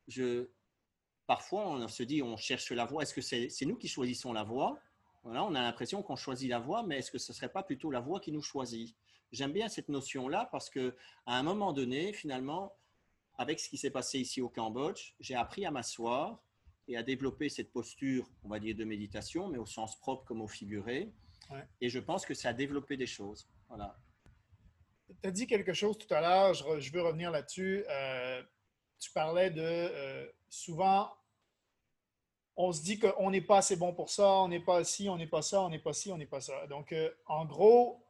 je, 0.08 0.50
parfois, 1.26 1.68
on 1.68 1.88
se 1.88 2.04
dit, 2.04 2.22
on 2.22 2.38
cherche 2.38 2.72
la 2.72 2.86
voie. 2.86 3.04
Est-ce 3.04 3.14
que 3.14 3.22
c'est 3.22 3.66
nous 3.66 3.78
qui 3.78 3.88
choisissons 3.88 4.34
la 4.34 4.44
voie? 4.44 4.80
Voilà, 5.24 5.44
On 5.44 5.54
a 5.54 5.62
l'impression 5.62 6.02
qu'on 6.02 6.16
choisit 6.16 6.50
la 6.50 6.60
voie, 6.60 6.84
mais 6.84 6.98
est-ce 6.98 7.12
que 7.12 7.20
ce 7.20 7.32
ne 7.32 7.36
serait 7.36 7.52
pas 7.52 7.64
plutôt 7.64 7.92
la 7.92 8.00
voie 8.00 8.20
qui 8.20 8.32
nous 8.32 8.42
choisit? 8.42 8.96
J'aime 9.32 9.54
bien 9.54 9.70
cette 9.70 9.88
notion-là 9.88 10.50
parce 10.52 10.70
que 10.70 10.96
à 11.26 11.38
un 11.38 11.44
moment 11.44 11.74
donné, 11.74 12.12
finalement, 12.12 12.76
avec 13.38 13.60
ce 13.60 13.70
qui 13.70 13.78
s'est 13.78 13.92
passé 13.92 14.20
ici 14.20 14.42
au 14.42 14.50
Cambodge, 14.50 15.14
j'ai 15.20 15.36
appris 15.36 15.66
à 15.66 15.72
m'asseoir 15.72 16.42
et 16.88 16.98
à 16.98 17.04
développer 17.04 17.48
cette 17.50 17.72
posture, 17.72 18.28
on 18.44 18.50
va 18.50 18.60
dire, 18.60 18.76
de 18.76 18.84
méditation, 18.84 19.48
mais 19.48 19.58
au 19.58 19.66
sens 19.66 19.98
propre 20.00 20.26
comme 20.26 20.42
au 20.42 20.48
figuré. 20.48 21.14
Et 21.80 21.90
je 21.90 22.00
pense 22.00 22.26
que 22.26 22.34
ça 22.34 22.50
a 22.50 22.54
développé 22.54 22.98
des 22.98 23.06
choses. 23.06 23.48
Voilà. 23.72 23.98
Tu 25.22 25.28
as 25.28 25.32
dit 25.32 25.48
quelque 25.48 25.74
chose 25.74 25.98
tout 25.98 26.14
à 26.14 26.22
l'heure, 26.22 26.54
je, 26.54 26.92
veux 26.92 27.02
revenir 27.02 27.32
là-dessus. 27.32 27.84
Euh, 27.90 28.44
tu 29.00 29.12
parlais 29.12 29.50
de 29.50 29.62
euh, 29.62 30.28
souvent 30.50 31.12
on 32.58 32.72
se 32.72 32.84
dit 32.84 33.00
qu'on 33.00 33.32
n'est 33.32 33.42
pas 33.42 33.58
assez 33.58 33.76
bon 33.76 33.94
pour 33.94 34.10
ça, 34.10 34.28
on 34.28 34.48
n'est 34.48 34.60
pas 34.60 34.84
ci, 34.84 35.10
on 35.10 35.18
n'est 35.18 35.28
pas 35.28 35.42
ça, 35.42 35.62
on 35.62 35.70
n'est 35.70 35.80
pas 35.80 35.94
ci, 35.94 36.12
on 36.12 36.18
n'est 36.18 36.26
pas 36.26 36.42
ça. 36.42 36.68
Donc, 36.68 36.92
euh, 36.92 37.10
en 37.26 37.46
gros, 37.46 38.04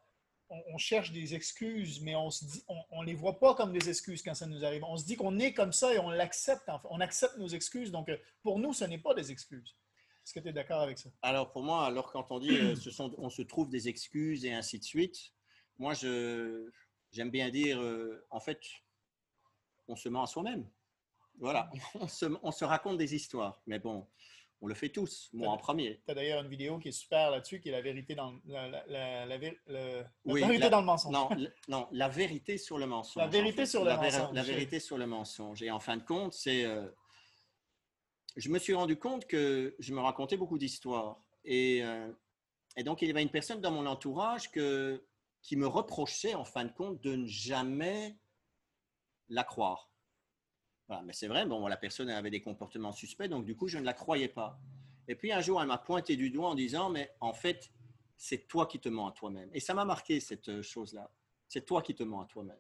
on, 0.50 0.78
cherche 0.78 1.14
des 1.14 1.34
excuses, 1.34 2.02
mais 2.02 2.16
on 2.16 2.28
ne 2.28 3.06
les 3.06 3.14
voit 3.14 3.40
pas 3.40 3.56
comme 3.56 3.72
des 3.72 3.88
excuses 3.88 4.22
quand 4.22 4.34
ça 4.34 4.48
nous 4.48 4.66
arrive. 4.66 4.84
On 4.84 4.98
se 4.98 5.06
dit 5.06 5.16
qu'on 5.16 5.40
est 5.40 5.54
comme 5.54 5.72
ça 5.72 5.94
et 5.94 6.00
on 6.00 6.10
l'accepte. 6.10 6.70
on 6.90 7.00
accepte 7.00 7.38
nos 7.38 7.48
excuses. 7.48 7.92
Donc, 7.92 8.10
euh, 8.10 8.18
pour 8.44 8.60
nous, 8.60 8.74
ce 8.74 8.84
n'est 8.84 8.98
pas 8.98 9.14
des 9.14 9.32
excuses. 9.32 9.78
Est-ce 10.26 10.34
que 10.34 10.40
tu 10.42 10.50
es 10.50 10.54
d'accord 10.54 10.82
avec 10.82 10.98
ça? 10.98 11.10
Alors, 11.22 11.52
pour 11.52 11.64
moi, 11.64 11.86
alors 11.86 12.12
quand 12.12 12.30
on 12.32 12.40
dit 12.40 12.58
euh, 12.58 12.76
ce 12.76 12.92
sont, 12.92 13.14
on 13.18 13.30
se 13.30 13.42
trouve 13.44 13.70
des 13.70 13.88
excuses 13.88 14.44
et 14.44 14.52
ainsi 14.52 14.78
de 14.78 14.84
suite, 14.84 15.32
moi, 15.82 15.94
j'aime 15.94 17.32
bien 17.32 17.50
dire, 17.50 17.82
en 18.30 18.40
fait, 18.40 18.62
on 19.88 19.96
se 19.96 20.10
ment 20.10 20.24
à 20.24 20.28
soi-même. 20.28 20.70
Voilà, 21.40 21.70
on 21.96 22.08
se, 22.08 22.26
on 22.44 22.52
se, 22.52 22.64
raconte 22.64 22.98
des 22.98 23.16
histoires. 23.16 23.60
Mais 23.66 23.80
bon, 23.80 24.08
on 24.62 24.68
le 24.68 24.76
fait 24.76 24.90
tous, 24.90 25.30
moi 25.34 25.50
en 25.50 25.58
premier. 25.58 26.02
Tu 26.06 26.12
as 26.12 26.14
d'ailleurs 26.14 26.44
une 26.44 26.50
vidéo 26.50 26.78
qui 26.78 26.90
est 26.90 26.92
super 26.92 27.32
là-dessus, 27.32 27.60
qui 27.60 27.70
est 27.70 27.72
la 27.72 27.82
vérité 27.82 28.14
dans, 28.14 28.36
la, 28.46 28.70
la, 28.70 29.26
la, 29.26 29.38
vérité 29.38 30.70
dans 30.70 30.82
le 30.82 30.86
mensonge. 30.86 31.12
Non, 31.12 31.30
non, 31.68 31.88
la 31.92 32.10
vérité 32.10 32.60
sur 32.60 32.78
le 32.78 32.86
mensonge. 32.86 33.24
La 33.24 33.28
vérité 33.28 33.66
sur 33.66 33.84
le 33.84 33.96
mensonge. 33.96 34.34
La 34.34 34.44
vérité 34.44 34.80
sur 34.80 34.98
le 35.00 35.08
mensonge. 35.08 35.64
Et 35.64 35.72
en 35.72 35.80
fin 35.80 35.98
de 35.98 36.04
compte, 36.04 36.34
c'est. 36.34 36.64
Euh, 36.64 36.88
je 38.38 38.50
me 38.50 38.60
suis 38.60 38.76
rendu 38.76 38.98
compte 38.98 39.26
que 39.26 39.76
je 39.80 39.94
me 39.94 40.00
racontais 40.00 40.38
beaucoup 40.38 40.60
d'histoires. 40.60 41.20
Et, 41.44 41.84
euh, 41.84 42.10
et, 42.78 42.84
donc, 42.84 43.02
il 43.02 43.08
y 43.08 43.12
avait 43.12 43.24
une 43.24 43.32
personne 43.32 43.60
dans 43.60 43.72
mon 43.72 43.86
entourage 43.88 44.52
que, 44.52 45.04
qui 45.42 45.56
me 45.56 45.68
reprochait, 45.68 46.36
en 46.36 46.46
fin 46.46 46.66
de 46.66 46.72
compte, 46.72 47.02
de 47.02 47.16
ne 47.16 47.26
jamais 47.26 48.18
la 49.30 49.44
croire 49.44 49.92
mais 51.06 51.14
c'est 51.14 51.28
vrai, 51.28 51.46
bon, 51.46 51.68
la 51.68 51.78
personne 51.78 52.10
avait 52.10 52.30
des 52.30 52.42
comportements 52.42 52.92
suspects, 52.92 53.28
donc 53.28 53.46
du 53.46 53.56
coup, 53.56 53.68
je 53.68 53.78
ne 53.78 53.86
la 53.86 53.94
croyais 53.94 54.28
pas. 54.28 54.60
Et 55.08 55.16
puis 55.16 55.32
un 55.32 55.42
jour, 55.42 55.62
elle 55.62 55.68
m'a 55.68 55.78
pointé 55.78 56.16
du 56.16 56.30
doigt 56.30 56.50
en 56.50 56.56
disant, 56.56 56.90
mais 56.90 57.12
en 57.20 57.34
fait, 57.34 57.72
c'est 58.18 58.48
toi 58.48 58.66
qui 58.66 58.80
te 58.80 58.90
mens 58.90 59.08
à 59.08 59.12
toi-même. 59.12 59.50
Et 59.54 59.60
ça 59.60 59.74
m'a 59.74 59.86
marqué, 59.86 60.20
cette 60.20 60.50
euh, 60.50 60.62
chose-là. 60.62 61.12
C'est 61.48 61.66
toi 61.66 61.82
qui 61.82 61.96
te 61.96 62.04
mens 62.04 62.22
à 62.22 62.26
toi-même. 62.26 62.60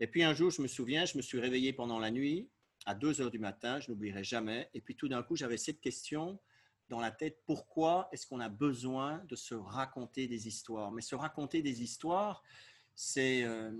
Et 0.00 0.06
puis 0.06 0.22
un 0.22 0.34
jour, 0.34 0.50
je 0.50 0.62
me 0.62 0.68
souviens, 0.68 1.04
je 1.04 1.16
me 1.16 1.22
suis 1.22 1.38
réveillé 1.38 1.72
pendant 1.72 1.98
la 1.98 2.10
nuit, 2.10 2.48
à 2.86 2.94
2 2.94 3.20
heures 3.20 3.30
du 3.30 3.38
matin, 3.38 3.80
je 3.80 3.90
n'oublierai 3.90 4.24
jamais. 4.24 4.70
Et 4.74 4.80
puis 4.80 4.96
tout 4.96 5.08
d'un 5.08 5.22
coup, 5.22 5.36
j'avais 5.36 5.56
cette 5.56 5.80
question 5.80 6.38
dans 6.88 7.00
la 7.00 7.10
tête, 7.10 7.42
pourquoi 7.46 8.08
est-ce 8.12 8.26
qu'on 8.26 8.40
a 8.40 8.48
besoin 8.48 9.22
de 9.28 9.36
se 9.36 9.54
raconter 9.54 10.28
des 10.28 10.46
histoires? 10.46 10.92
Mais 10.92 11.02
se 11.02 11.14
raconter 11.14 11.62
des 11.62 11.82
histoires, 11.82 12.42
c'est... 12.94 13.42
Euh, 13.44 13.70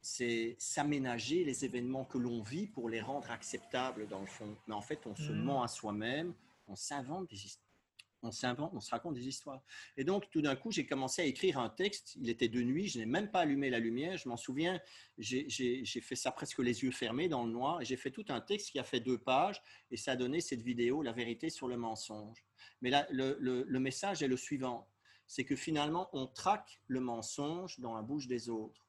c'est 0.00 0.56
s'aménager 0.58 1.44
les 1.44 1.64
événements 1.64 2.04
que 2.04 2.18
l'on 2.18 2.42
vit 2.42 2.66
pour 2.66 2.88
les 2.88 3.00
rendre 3.00 3.30
acceptables 3.30 4.06
dans 4.08 4.20
le 4.20 4.26
fond. 4.26 4.56
Mais 4.66 4.74
en 4.74 4.80
fait, 4.80 5.06
on 5.06 5.14
se 5.14 5.32
mm. 5.32 5.42
ment 5.42 5.62
à 5.62 5.68
soi-même, 5.68 6.32
on 6.66 6.76
s'invente 6.76 7.28
des 7.28 7.44
histoires. 7.44 7.67
On 8.22 8.32
s'invente, 8.32 8.72
on 8.74 8.80
se 8.80 8.90
raconte 8.90 9.14
des 9.14 9.28
histoires. 9.28 9.62
Et 9.96 10.04
donc, 10.04 10.28
tout 10.30 10.42
d'un 10.42 10.56
coup, 10.56 10.72
j'ai 10.72 10.86
commencé 10.86 11.22
à 11.22 11.24
écrire 11.24 11.58
un 11.58 11.68
texte. 11.68 12.16
Il 12.16 12.28
était 12.28 12.48
de 12.48 12.60
nuit, 12.62 12.88
je 12.88 12.98
n'ai 12.98 13.06
même 13.06 13.30
pas 13.30 13.40
allumé 13.40 13.70
la 13.70 13.78
lumière. 13.78 14.16
Je 14.16 14.28
m'en 14.28 14.36
souviens, 14.36 14.80
j'ai 15.18 15.84
fait 16.02 16.16
ça 16.16 16.32
presque 16.32 16.58
les 16.58 16.82
yeux 16.82 16.90
fermés 16.90 17.28
dans 17.28 17.44
le 17.44 17.52
noir. 17.52 17.80
Et 17.80 17.84
j'ai 17.84 17.96
fait 17.96 18.10
tout 18.10 18.24
un 18.28 18.40
texte 18.40 18.70
qui 18.70 18.78
a 18.78 18.84
fait 18.84 19.00
deux 19.00 19.18
pages. 19.18 19.62
Et 19.90 19.96
ça 19.96 20.12
a 20.12 20.16
donné 20.16 20.40
cette 20.40 20.62
vidéo, 20.62 21.02
La 21.02 21.12
vérité 21.12 21.50
sur 21.50 21.68
le 21.68 21.76
mensonge. 21.76 22.44
Mais 22.80 22.90
là, 22.90 23.06
le, 23.10 23.36
le 23.40 23.80
message 23.80 24.22
est 24.22 24.28
le 24.28 24.36
suivant 24.36 24.88
c'est 25.30 25.44
que 25.44 25.56
finalement, 25.56 26.08
on 26.14 26.26
traque 26.26 26.80
le 26.86 27.00
mensonge 27.00 27.80
dans 27.80 27.94
la 27.94 28.00
bouche 28.00 28.28
des 28.28 28.48
autres 28.48 28.88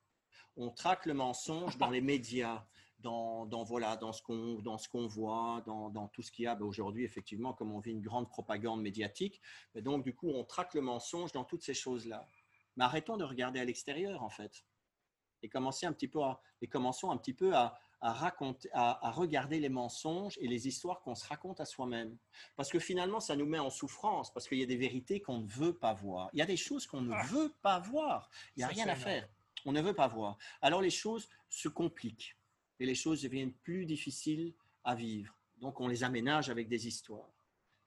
on 0.59 0.69
traque 0.69 1.05
le 1.05 1.13
mensonge 1.13 1.77
dans 1.77 1.89
les 1.89 2.01
médias, 2.01 2.65
dans, 3.01 3.63
voilà, 3.63 3.95
dans 3.95 4.11
ce 4.11 4.21
qu'on 4.21 4.55
dans 4.55 4.77
ce 4.77 4.89
qu'on 4.89 5.07
voit, 5.07 5.63
dans, 5.65 6.07
tout 6.09 6.21
ce 6.21 6.31
qu'il 6.31 6.45
y 6.45 6.47
a 6.47 6.55
ben, 6.55 6.65
aujourd'hui, 6.65 7.03
effectivement, 7.05 7.53
comme 7.53 7.71
on 7.71 7.79
vit 7.79 7.91
une 7.91 8.01
grande 8.01 8.29
propagande 8.29 8.81
médiatique. 8.81 9.41
Et 9.75 9.81
donc, 9.81 10.03
du 10.03 10.15
coup, 10.15 10.29
on 10.29 10.43
traque 10.43 10.73
le 10.73 10.81
mensonge 10.81 11.31
dans 11.31 11.43
toutes 11.43 11.63
ces 11.63 11.73
choses-là. 11.73 12.27
Mais 12.75 12.83
arrêtons 12.83 13.17
de 13.17 13.23
regarder 13.23 13.59
à 13.59 13.65
l'extérieur, 13.65 14.23
en 14.23 14.29
fait. 14.29 14.65
Et, 15.41 15.49
commencer 15.49 15.85
un 15.85 15.93
petit 15.93 16.09
peu 16.09 16.19
et 16.61 16.67
commençons 16.67 17.11
un 17.11 17.17
petit 17.17 17.33
peu 17.33 17.55
à, 17.55 17.79
raconter, 18.01 18.69
à, 18.73 19.11
regarder 19.11 19.59
les 19.59 19.69
mensonges 19.69 20.37
et 20.41 20.47
les 20.47 20.67
histoires 20.67 21.01
qu'on 21.01 21.15
se 21.15 21.25
raconte 21.25 21.61
à 21.61 21.65
soi-même. 21.65 22.17
Parce 22.57 22.69
que 22.69 22.79
finalement, 22.79 23.21
ça 23.21 23.37
nous 23.37 23.45
met 23.45 23.59
en 23.59 23.69
souffrance, 23.69 24.33
parce 24.33 24.47
qu'il 24.47 24.59
y 24.59 24.63
a 24.63 24.65
des 24.65 24.77
vérités 24.77 25.21
qu'on 25.21 25.39
ne 25.39 25.47
veut 25.47 25.77
pas 25.77 25.93
voir. 25.93 26.29
Il 26.33 26.39
y 26.39 26.41
a 26.41 26.45
des 26.45 26.57
choses 26.57 26.85
qu'on 26.85 27.01
ne 27.01 27.13
ah. 27.13 27.23
veut 27.27 27.53
pas 27.61 27.79
voir. 27.79 28.29
Il 28.57 28.59
n'y 28.59 28.63
a 28.65 28.67
rien 28.67 28.87
à 28.89 28.95
faire. 28.95 29.29
On 29.65 29.71
ne 29.71 29.81
veut 29.81 29.95
pas 29.95 30.07
voir. 30.07 30.37
Alors 30.61 30.81
les 30.81 30.89
choses 30.89 31.29
se 31.49 31.69
compliquent 31.69 32.38
et 32.79 32.85
les 32.85 32.95
choses 32.95 33.21
deviennent 33.21 33.53
plus 33.53 33.85
difficiles 33.85 34.53
à 34.83 34.95
vivre. 34.95 35.35
Donc 35.57 35.79
on 35.79 35.87
les 35.87 36.03
aménage 36.03 36.49
avec 36.49 36.67
des 36.67 36.87
histoires. 36.87 37.31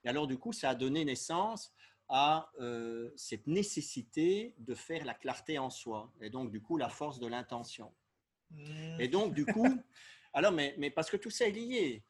Et 0.03 0.09
alors 0.09 0.27
du 0.27 0.37
coup, 0.37 0.53
ça 0.53 0.69
a 0.69 0.75
donné 0.75 1.05
naissance 1.05 1.73
à 2.09 2.51
euh, 2.59 3.11
cette 3.15 3.47
nécessité 3.47 4.53
de 4.59 4.75
faire 4.75 5.05
la 5.05 5.13
clarté 5.13 5.57
en 5.57 5.69
soi 5.69 6.11
et 6.21 6.29
donc 6.29 6.51
du 6.51 6.61
coup 6.61 6.77
la 6.77 6.89
force 6.89 7.19
de 7.19 7.27
l'intention. 7.27 7.91
Mmh. 8.51 8.99
Et 8.99 9.07
donc 9.07 9.33
du 9.33 9.45
coup, 9.45 9.65
alors 10.33 10.51
mais, 10.51 10.75
mais 10.77 10.91
parce 10.91 11.09
que 11.09 11.17
tout 11.17 11.31
ça 11.31 11.47
est 11.47 11.51
lié. 11.51 12.03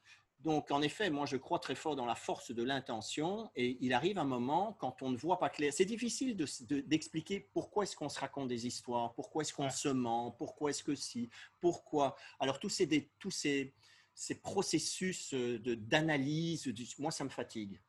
Donc, 0.44 0.72
en 0.72 0.82
effet, 0.82 1.10
moi, 1.10 1.26
je 1.26 1.38
crois 1.38 1.60
très 1.60 1.76
fort 1.76 1.96
dans 1.96 2.06
la 2.06 2.16
force 2.16 2.52
de 2.52 2.64
l'intention 2.64 3.50
et 3.56 3.78
il 3.80 3.94
arrive 3.94 4.18
un 4.18 4.26
moment 4.26 4.74
quand 4.74 5.02
on 5.02 5.10
ne 5.10 5.18
voit 5.18 5.40
pas 5.40 5.50
clair. 5.50 5.72
C'est 5.74 5.86
difficile 5.86 6.36
d'expliquer 6.36 7.40
pourquoi 7.54 7.84
est-ce 7.84 7.96
qu'on 7.96 8.10
se 8.10 8.20
raconte 8.20 8.50
des 8.50 8.68
histoires, 8.68 9.14
pourquoi 9.14 9.44
est-ce 9.44 9.54
qu'on 9.54 9.70
se 9.70 9.88
ment, 9.88 10.32
pourquoi 10.32 10.72
est-ce 10.72 10.84
que 10.84 10.96
si, 10.96 11.30
pourquoi. 11.62 12.18
Alors, 12.40 12.60
tous 12.60 12.70
ces, 12.70 13.10
tous 13.20 13.32
ces, 13.32 13.74
ces 14.14 14.36
processus 14.36 15.34
euh, 15.34 15.60
d'analyse, 15.60 16.74
moi, 17.00 17.12
ça 17.12 17.24
me 17.24 17.30
fatigue. 17.30 17.80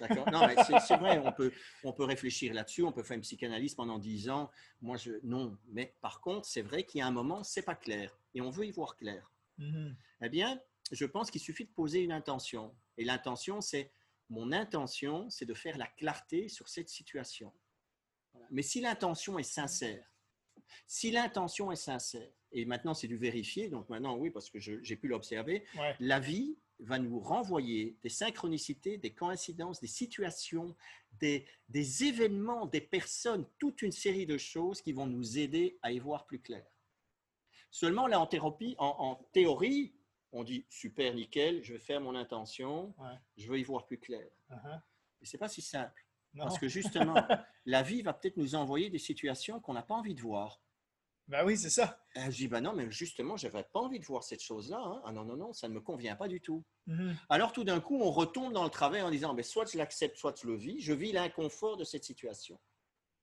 D'accord? 0.00 0.30
Non, 0.30 0.46
mais 0.46 0.56
c'est 0.86 0.96
vrai, 0.96 1.18
on 1.24 1.32
peut, 1.32 1.52
on 1.82 1.92
peut 1.92 2.04
réfléchir 2.04 2.52
là-dessus, 2.52 2.82
on 2.82 2.92
peut 2.92 3.02
faire 3.02 3.16
une 3.16 3.22
psychanalyse 3.22 3.74
pendant 3.74 3.98
dix 3.98 4.28
ans. 4.28 4.50
Moi, 4.82 4.96
je, 4.96 5.12
non. 5.22 5.56
Mais 5.68 5.94
par 6.02 6.20
contre, 6.20 6.46
c'est 6.46 6.62
vrai 6.62 6.84
qu'il 6.84 6.98
y 6.98 7.02
a 7.02 7.06
un 7.06 7.12
moment, 7.12 7.42
c'est 7.42 7.62
pas 7.62 7.74
clair. 7.74 8.18
Et 8.34 8.40
on 8.40 8.50
veut 8.50 8.66
y 8.66 8.70
voir 8.70 8.96
clair. 8.96 9.32
Mhm. 9.58 9.96
Eh 10.20 10.28
bien, 10.28 10.60
je 10.92 11.04
pense 11.04 11.30
qu'il 11.30 11.40
suffit 11.40 11.64
de 11.64 11.70
poser 11.72 12.00
une 12.02 12.12
intention. 12.12 12.74
Et 12.98 13.04
l'intention, 13.04 13.60
c'est 13.60 13.90
mon 14.28 14.52
intention, 14.52 15.28
c'est 15.30 15.46
de 15.46 15.54
faire 15.54 15.78
la 15.78 15.86
clarté 15.86 16.48
sur 16.48 16.68
cette 16.68 16.88
situation. 16.88 17.52
Mais 18.50 18.62
si 18.62 18.80
l'intention 18.80 19.38
est 19.38 19.42
sincère, 19.44 20.04
si 20.86 21.10
l'intention 21.10 21.70
est 21.72 21.76
sincère, 21.76 22.28
et 22.52 22.64
maintenant 22.64 22.94
c'est 22.94 23.08
du 23.08 23.16
vérifier, 23.16 23.68
donc 23.68 23.88
maintenant 23.88 24.16
oui, 24.16 24.30
parce 24.30 24.50
que 24.50 24.58
j'ai 24.60 24.96
pu 24.96 25.08
l'observer, 25.08 25.64
Ouais. 25.78 25.94
la 26.00 26.20
vie 26.20 26.56
va 26.80 26.98
nous 26.98 27.18
renvoyer 27.18 27.96
des 28.02 28.08
synchronicités, 28.10 28.98
des 28.98 29.14
coïncidences, 29.14 29.80
des 29.80 29.86
situations, 29.86 30.76
des, 31.20 31.46
des 31.68 32.04
événements, 32.04 32.66
des 32.66 32.82
personnes, 32.82 33.46
toute 33.58 33.80
une 33.82 33.92
série 33.92 34.26
de 34.26 34.36
choses 34.36 34.82
qui 34.82 34.92
vont 34.92 35.06
nous 35.06 35.38
aider 35.38 35.78
à 35.82 35.90
y 35.92 35.98
voir 35.98 36.26
plus 36.26 36.40
clair. 36.40 36.66
Seulement, 37.70 38.06
là, 38.06 38.20
en, 38.20 38.26
thérapie, 38.26 38.74
en, 38.78 38.94
en 38.98 39.14
théorie, 39.32 39.94
on 40.32 40.44
dit 40.44 40.66
super, 40.68 41.14
nickel, 41.14 41.62
je 41.64 41.72
vais 41.74 41.78
faire 41.78 42.00
mon 42.00 42.14
intention, 42.14 42.94
Ouais. 42.98 43.18
je 43.36 43.48
veux 43.48 43.58
y 43.58 43.62
voir 43.62 43.86
plus 43.86 43.98
clair. 43.98 44.28
Uh-huh. 44.50 44.80
Mais 45.20 45.26
c'est 45.26 45.38
pas 45.38 45.48
si 45.48 45.62
simple. 45.62 46.04
Non. 46.34 46.44
Parce 46.44 46.58
que 46.58 46.68
justement, 46.68 47.14
la 47.64 47.82
vie 47.82 48.02
va 48.02 48.12
peut-être 48.12 48.36
nous 48.36 48.54
envoyer 48.54 48.90
des 48.90 48.98
situations 48.98 49.60
qu'on 49.60 49.72
n'a 49.72 49.82
pas 49.82 49.94
envie 49.94 50.14
de 50.14 50.20
voir. 50.20 50.60
Ben 51.28 51.44
oui, 51.44 51.56
c'est 51.56 51.70
ça. 51.70 51.98
Et 52.14 52.20
je 52.30 52.36
dis, 52.36 52.46
bah 52.48 52.60
non, 52.60 52.72
mais 52.72 52.88
justement, 52.90 53.36
je 53.36 53.48
n'avais 53.48 53.64
pas 53.64 53.80
envie 53.80 53.98
de 53.98 54.04
voir 54.04 54.22
cette 54.22 54.42
chose-là. 54.42 54.78
hein. 54.80 55.02
Ah 55.04 55.10
non, 55.12 55.24
non, 55.24 55.36
non, 55.36 55.52
ça 55.52 55.66
ne 55.68 55.74
me 55.74 55.80
convient 55.80 56.14
pas 56.14 56.28
du 56.28 56.40
tout. 56.40 56.62
Mhm. 56.86 57.16
Alors 57.28 57.52
tout 57.52 57.64
d'un 57.64 57.80
coup, 57.80 57.98
on 58.00 58.12
retombe 58.12 58.52
dans 58.52 58.62
le 58.62 58.70
travail 58.70 59.02
en 59.02 59.10
disant, 59.10 59.34
ben, 59.34 59.42
soit 59.42 59.68
je 59.72 59.76
l'accepte, 59.78 60.16
soit 60.16 60.38
je 60.40 60.46
le 60.46 60.54
vis, 60.54 60.80
je 60.80 60.92
vis 60.92 61.10
l'inconfort 61.12 61.76
de 61.76 61.82
cette 61.84 62.04
situation. 62.04 62.60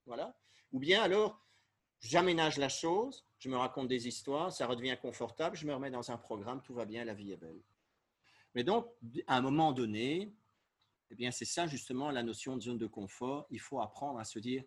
Voilà. 0.06 0.36
Ou 0.74 0.80
bien 0.80 1.02
alors, 1.02 1.40
j'aménage 2.04 2.58
la 2.58 2.70
chose, 2.70 3.26
je 3.40 3.50
me 3.50 3.58
raconte 3.58 3.88
des 3.88 4.08
histoires, 4.08 4.52
ça 4.52 4.68
redevient 4.68 4.98
confortable, 5.02 5.56
je 5.56 5.66
me 5.66 5.74
remets 5.74 5.92
dans 5.92 6.12
un 6.12 6.18
programme, 6.18 6.62
tout 6.62 6.74
va 6.74 6.86
bien, 6.86 7.04
la 7.04 7.14
vie 7.14 7.32
est 7.32 7.38
belle. 7.38 7.62
Mais 8.54 8.64
donc, 8.64 8.88
à 9.28 9.38
un 9.38 9.42
moment 9.42 9.72
donné, 9.72 10.34
eh 11.10 11.16
bien, 11.16 11.32
c'est 11.32 11.46
ça 11.46 11.68
justement 11.68 12.12
la 12.12 12.24
notion 12.24 12.56
de 12.56 12.62
zone 12.62 12.78
de 12.78 12.88
confort. 12.88 13.48
Il 13.50 13.60
faut 13.60 13.80
apprendre 13.80 14.20
à 14.20 14.26
se 14.26 14.40
dire, 14.40 14.64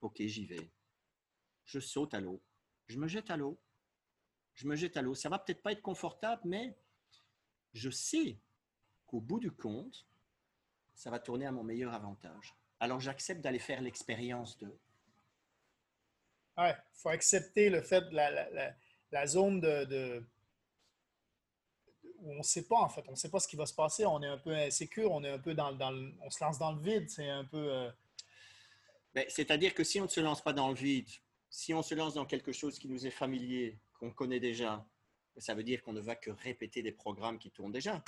OK, 0.00 0.16
j'y 0.18 0.46
vais. 0.46 0.70
Je 1.64 1.80
saute 1.80 2.14
à 2.14 2.20
l'eau. 2.20 2.42
Je 2.86 2.98
me 2.98 3.08
jette 3.08 3.30
à 3.30 3.36
l'eau. 3.36 3.58
Je 4.54 4.66
me 4.66 4.76
jette 4.76 4.96
à 4.96 5.02
l'eau. 5.02 5.14
Ça 5.14 5.28
va 5.28 5.38
peut-être 5.38 5.62
pas 5.62 5.72
être 5.72 5.82
confortable, 5.82 6.42
mais 6.44 6.76
je 7.72 7.90
sais 7.90 8.38
qu'au 9.06 9.20
bout 9.20 9.38
du 9.38 9.50
compte, 9.50 10.06
ça 10.94 11.10
va 11.10 11.18
tourner 11.18 11.46
à 11.46 11.52
mon 11.52 11.62
meilleur 11.62 11.92
avantage. 11.92 12.56
Alors 12.80 13.00
j'accepte 13.00 13.40
d'aller 13.42 13.58
faire 13.58 13.82
l'expérience 13.82 14.58
de. 14.58 14.78
Ouais, 16.58 16.70
il 16.72 16.98
faut 17.00 17.08
accepter 17.10 17.68
le 17.70 17.82
fait 17.82 18.02
de 18.02 18.14
la, 18.14 18.30
la- 18.30 18.50
la- 18.50 18.74
la 19.12 19.26
zone 19.26 19.60
de, 19.60 19.84
de- 19.84 20.24
où 22.18 22.32
on 22.32 22.38
ne 22.38 22.42
sait 22.42 22.66
pas, 22.66 22.78
en 22.78 22.88
fait. 22.88 23.04
On 23.08 23.12
ne 23.12 23.16
sait 23.16 23.30
pas 23.30 23.38
ce 23.40 23.46
qui 23.48 23.56
va 23.56 23.66
se 23.66 23.74
passer. 23.74 24.06
On 24.06 24.22
est 24.22 24.26
un 24.26 24.38
peu 24.38 24.54
insécure, 24.54 25.12
on 25.12 25.22
est 25.22 25.30
un 25.30 25.38
peu 25.38 25.54
dans, 25.54 25.72
dans 25.72 25.90
le- 25.90 26.12
on 26.22 26.30
se 26.30 26.42
lance 26.42 26.58
dans 26.58 26.72
le 26.72 26.80
vide. 26.80 27.08
C'est 27.10 27.28
un 27.28 27.44
peu. 27.44 27.72
euh, 27.72 27.90
Ben, 29.14 29.24
C'est-à-dire 29.28 29.74
que 29.74 29.84
si 29.84 30.00
on 30.00 30.04
ne 30.04 30.08
se 30.10 30.20
lance 30.20 30.42
pas 30.42 30.52
dans 30.52 30.68
le 30.68 30.74
vide, 30.74 31.08
si 31.50 31.72
on 31.74 31.82
se 31.82 31.94
lance 31.94 32.14
dans 32.14 32.26
quelque 32.26 32.52
chose 32.52 32.78
qui 32.78 32.88
nous 32.88 33.06
est 33.06 33.10
familier, 33.10 33.78
qu'on 33.98 34.10
connaît 34.10 34.40
déjà, 34.40 34.84
ça 35.38 35.54
veut 35.54 35.62
dire 35.62 35.82
qu'on 35.82 35.92
ne 35.92 36.00
va 36.00 36.16
que 36.16 36.30
répéter 36.30 36.82
des 36.82 36.92
programmes 36.92 37.38
qui 37.38 37.50
tournent 37.50 37.72
déjà. 37.72 38.02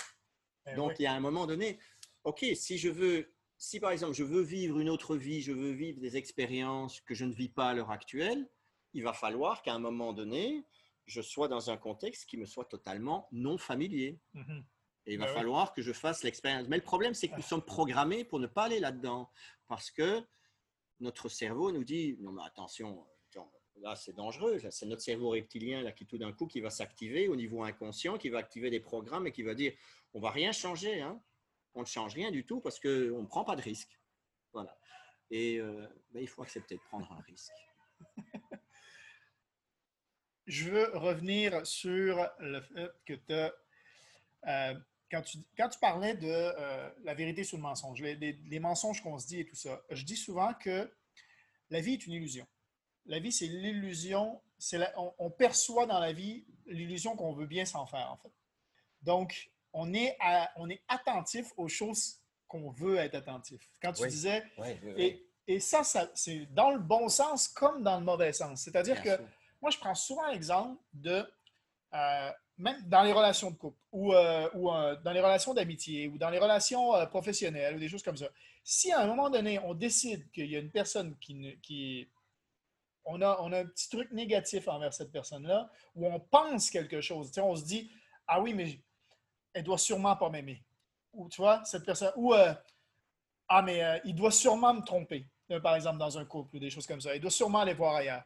ben 0.67 0.77
Donc, 0.77 0.91
oui. 0.91 0.97
il 0.99 1.03
y 1.05 1.07
a 1.07 1.13
un 1.15 1.21
moment 1.21 1.47
donné, 1.47 1.79
OK, 2.25 2.45
si 2.55 2.77
je 2.79 2.89
veux, 2.89 3.33
si 3.59 3.81
par 3.81 3.90
exemple 3.90 4.14
je 4.14 4.25
veux 4.25 4.40
vivre 4.40 4.79
une 4.79 4.88
autre 4.88 5.16
vie, 5.16 5.42
je 5.42 5.53
veux 5.53 5.73
vivre 5.73 6.01
des 6.01 6.16
expériences 6.16 7.01
que 7.03 7.14
je 7.14 7.25
ne 7.25 7.33
vis 7.33 7.49
pas 7.49 7.71
à 7.71 7.75
l'heure 7.75 7.90
actuelle, 7.90 8.49
il 8.94 9.03
va 9.03 9.12
falloir 9.12 9.62
qu'à 9.62 9.75
un 9.75 9.79
moment 9.79 10.12
donné, 10.12 10.64
je 11.07 11.21
sois 11.21 11.49
dans 11.49 11.71
un 11.71 11.77
contexte 11.77 12.27
qui 12.27 12.37
me 12.37 12.47
soit 12.47 12.64
totalement 12.64 13.29
non 13.33 13.59
familier. 13.59 14.21
Mhm. 14.35 14.64
Et 15.07 15.14
il 15.14 15.18
va 15.18 15.25
Ben 15.27 15.33
oui. 15.33 15.37
falloir 15.38 15.73
que 15.73 15.83
je 15.83 15.92
fasse 15.92 16.23
l'expérience. 16.23 16.68
Mais 16.68 16.77
le 16.77 16.83
problème, 16.83 17.14
c'est 17.14 17.29
que 17.29 17.37
nous 17.37 17.42
sommes 17.42 17.64
programmés 17.64 18.25
pour 18.25 18.40
ne 18.40 18.47
pas 18.47 18.64
aller 18.64 18.79
là-dedans. 18.79 19.31
Parce 19.66 19.90
que 19.90 20.23
notre 21.01 21.29
cerveau 21.29 21.73
nous 21.73 21.85
dit, 21.85 22.16
non 22.21 22.33
mais 22.33 22.42
attention, 22.44 23.07
là 23.77 23.94
c'est 23.94 24.14
dangereux, 24.14 24.59
c'est 24.71 24.87
notre 24.87 25.03
cerveau 25.03 25.31
reptilien 25.31 25.83
là, 25.83 25.92
qui 25.92 26.05
tout 26.05 26.18
d'un 26.18 26.33
coup 26.33 26.47
qui 26.47 26.61
va 26.61 26.68
s'activer 26.68 27.29
au 27.29 27.37
niveau 27.37 27.62
inconscient, 27.62 28.18
qui 28.18 28.29
va 28.29 28.38
activer 28.38 28.71
des 28.71 28.81
programmes 28.81 29.27
et 29.27 29.33
qui 29.33 29.42
va 29.42 29.55
dire, 29.55 29.73
on 30.14 30.21
va 30.21 30.31
rien 30.31 30.53
changer, 30.53 31.01
hein. 31.01 31.23
On 31.79 31.83
ne 31.83 31.87
change 31.87 32.14
rien 32.14 32.31
du 32.33 32.45
tout 32.45 32.61
parce 32.61 32.81
qu'on 32.81 32.88
ne 32.88 33.27
prend 33.27 33.45
pas 33.45 33.55
de 33.55 33.62
risque. 33.62 33.99
Voilà. 34.53 34.77
Et 35.31 35.59
euh, 35.59 35.87
ben, 36.11 36.21
il 36.21 36.29
faut 36.29 36.43
accepter 36.43 36.75
de 36.75 36.81
prendre 36.81 37.11
un 37.12 37.21
risque. 37.21 37.53
Je 40.47 40.71
veux 40.71 40.97
revenir 40.97 41.64
sur 41.67 42.29
le 42.41 42.61
fait 42.62 42.91
que 43.07 43.12
tu 43.14 43.33
as. 43.33 44.75
quand, 45.11 45.23
tu, 45.23 45.38
quand 45.57 45.69
tu 45.69 45.79
parlais 45.79 46.14
de 46.14 46.27
euh, 46.27 46.91
la 47.05 47.14
vérité 47.14 47.45
sur 47.45 47.59
le 47.59 47.62
mensonge, 47.62 48.01
les, 48.03 48.59
mensonges 48.59 49.01
qu'on 49.03 49.19
se 49.19 49.27
dit 49.27 49.41
et 49.41 49.45
tout 49.45 49.57
ça, 49.57 49.83
je 49.91 50.05
dis 50.05 50.17
souvent 50.17 50.55
que 50.55 50.93
la 51.71 51.81
vie 51.81 51.93
est 51.93 52.07
une 52.07 52.14
illusion. 52.14 52.47
La 53.05 53.21
vie, 53.21 53.31
c'est 53.31 53.47
l'illusion, 53.47 54.41
on, 54.97 55.14
on 55.19 55.31
perçoit 55.31 55.87
dans 55.87 56.01
la 56.01 56.12
vie 56.12 56.45
l'illusion 56.67 57.14
qu'on 57.14 57.35
veut 57.35 57.47
bien 57.47 57.64
s'en 57.67 57.87
faire, 57.87 58.11
en 58.11 58.17
fait. 58.17 58.33
Donc, 59.03 59.51
on 59.81 59.93
est, 59.95 60.17
à- 60.21 60.51
on 60.57 60.69
est 60.69 60.83
attentif 60.88 61.53
aux 61.57 61.69
choses 61.69 62.21
qu'on 62.49 62.71
veut 62.71 62.97
être 62.97 63.14
attentif. 63.14 63.61
Quand 63.83 63.93
tu 63.93 64.03
Oui. 64.03 64.09
disais, 64.09 64.43
et, 64.97 65.25
et 65.47 65.61
ça, 65.61 65.85
ça 65.85 66.11
c'est 66.14 66.47
dans 66.53 66.71
le 66.71 66.79
bon 66.79 67.09
sens 67.09 67.47
comme 67.49 67.83
dans 67.83 67.99
le 67.99 68.05
mauvais 68.05 68.33
sens. 68.33 68.62
C'est-à-dire 68.62 69.01
que 69.03 69.14
sûr. 69.17 69.29
moi, 69.62 69.71
je 69.71 69.79
prends 69.79 69.95
souvent 69.95 70.27
l'exemple 70.29 70.81
de, 70.93 71.19
euh, 71.95 72.31
même 72.57 72.81
dans 72.88 73.03
les 73.03 73.12
relations 73.12 73.51
de 73.51 73.57
couple 73.57 73.79
ou, 73.93 74.12
euh, 74.12 74.49
ou 74.55 74.71
euh, 74.73 74.97
dans 75.05 75.12
les 75.12 75.21
relations 75.21 75.55
d'amitié 75.55 76.09
ou 76.09 76.19
dans 76.19 76.31
les 76.31 76.38
relations 76.38 76.91
professionnelles 77.09 77.77
ou 77.77 77.79
des 77.79 77.88
choses 77.88 78.03
comme 78.03 78.17
ça. 78.17 78.29
Si 78.64 78.91
à 78.93 79.01
un 79.01 79.07
moment 79.07 79.31
donné, 79.31 79.59
on 79.61 79.75
décide 79.75 80.31
qu'il 80.33 80.51
y 80.51 80.57
a 80.57 80.59
une 80.59 80.71
personne 80.73 81.17
qui, 81.19 81.35
ne- 81.35 81.53
qui 81.67 82.09
on 83.05 83.23
a, 83.23 83.38
on 83.41 83.53
a 83.53 83.61
un 83.61 83.67
petit 83.67 83.88
truc 83.88 84.11
négatif 84.12 84.69
envers 84.69 84.93
cette 84.93 85.12
personne-là, 85.12 85.71
ou 85.95 86.07
on 86.07 86.21
pense 86.21 86.69
quelque 86.71 87.01
chose, 87.01 87.31
on 87.38 87.57
se 87.57 87.64
dit, 87.64 87.91
ah 88.27 88.41
oui, 88.43 88.53
mais 88.53 88.79
elle 89.53 89.65
doit 89.65 89.79
sûrement 89.79 90.17
pas 90.17 90.29
m'aimer. 90.29 90.63
Ou 91.13 91.29
tu 91.29 91.41
vois, 91.41 91.65
cette 91.65 91.85
personne, 91.85 92.13
ou 92.17 92.35
euh, 92.35 92.55
ah, 93.49 93.63
mais 93.63 93.83
euh, 93.83 93.99
il 94.05 94.15
doit 94.15 94.31
sûrement 94.31 94.75
me 94.75 94.83
tromper, 94.83 95.27
euh, 95.51 95.61
par 95.61 95.75
exemple, 95.75 95.99
dans 95.99 96.19
un 96.19 96.25
couple 96.25 96.57
ou 96.57 96.59
des 96.59 96.71
choses 96.71 96.87
comme 96.87 97.01
ça. 97.01 97.15
Il 97.15 97.21
doit 97.21 97.31
sûrement 97.31 97.61
aller 97.61 97.75
voir 97.75 97.97
ailleurs. 97.97 98.23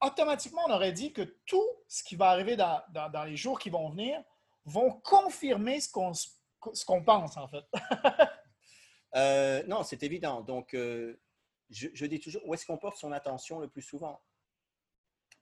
Automatiquement, 0.00 0.62
on 0.68 0.72
aurait 0.72 0.92
dit 0.92 1.12
que 1.12 1.22
tout 1.44 1.66
ce 1.88 2.04
qui 2.04 2.14
va 2.14 2.30
arriver 2.30 2.56
dans, 2.56 3.24
les 3.26 3.36
jours 3.36 3.58
qui 3.58 3.70
vont 3.70 3.88
venir 3.90 4.22
vont 4.64 4.92
confirmer 4.92 5.80
ce 5.80 5.90
qu'on 5.90 7.02
pense, 7.02 7.36
en 7.36 7.48
fait. 7.48 7.64
Non, 9.66 9.82
c'est 9.82 10.02
évident. 10.04 10.42
Donc, 10.42 10.68
je 10.74 12.06
dis 12.06 12.20
toujours, 12.20 12.42
où 12.46 12.54
est-ce 12.54 12.64
qu'on 12.64 12.78
porte 12.78 12.98
son 12.98 13.10
attention 13.10 13.58
le 13.58 13.68
plus 13.68 13.82
souvent? 13.82 14.22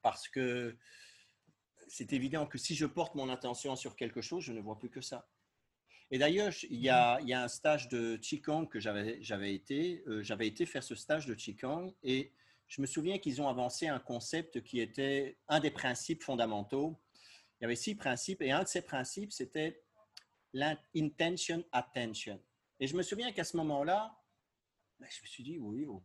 Parce 0.01 0.29
que 0.29 0.79
c'est 1.88 2.12
évident 2.12 2.46
que 2.46 2.59
si 2.59 2.75
je 2.75 2.87
porte 2.87 3.14
mon 3.14 3.29
attention 3.29 3.77
sur 3.77 3.96
quelque 3.96 4.20
chose, 4.20 4.44
je 4.44 4.53
ne 4.53 4.61
vois 4.61 4.79
plus 4.79 4.90
que 4.90 5.01
ça. 5.01 5.29
Et 6.11 6.18
d'ailleurs, 6.18 6.53
il 6.70 6.81
y, 6.81 6.88
a, 6.88 7.18
un 7.18 7.49
stage 7.49 7.88
de 7.88 8.16
Qigong 8.16 8.66
que 8.68 8.79
j'avais 8.79 9.20
j'avais 9.22 9.55
été, 9.55 10.05
euh, 10.07 10.22
j'avais 10.22 10.46
été 10.46 10.64
faire 10.64 10.83
ce 10.83 10.94
stage 10.94 11.27
de 11.27 11.35
Qigong 11.35 11.92
et 12.05 12.33
je 12.68 12.81
me 12.81 12.87
souviens 12.87 13.18
qu'ils 13.18 13.42
ont 13.42 13.49
avancé 13.49 13.88
un 13.88 13.99
concept 13.99 14.62
qui 14.62 14.81
était 14.81 15.37
un 15.49 15.59
des 15.59 15.70
principes 15.70 16.22
fondamentaux. 16.22 16.96
Il 17.59 17.64
y 17.64 17.66
avait 17.66 17.77
six 17.77 17.96
principes 17.96 18.40
et 18.42 18.53
un 18.53 18.62
de 18.62 18.68
ces 18.68 18.83
principes, 18.83 19.33
c'était 19.33 19.83
l'intention 20.53 21.64
attention. 21.72 22.40
Et 22.79 22.87
je 22.87 22.96
me 22.96 23.03
souviens 23.03 23.33
qu'à 23.33 23.44
ce 23.44 23.57
moment-là, 23.57 24.16
ben, 25.01 25.09
je 25.11 25.22
me 25.22 25.27
suis 25.27 25.42
dit, 25.42 25.59
oui, 25.59 25.87
oh, 25.87 26.03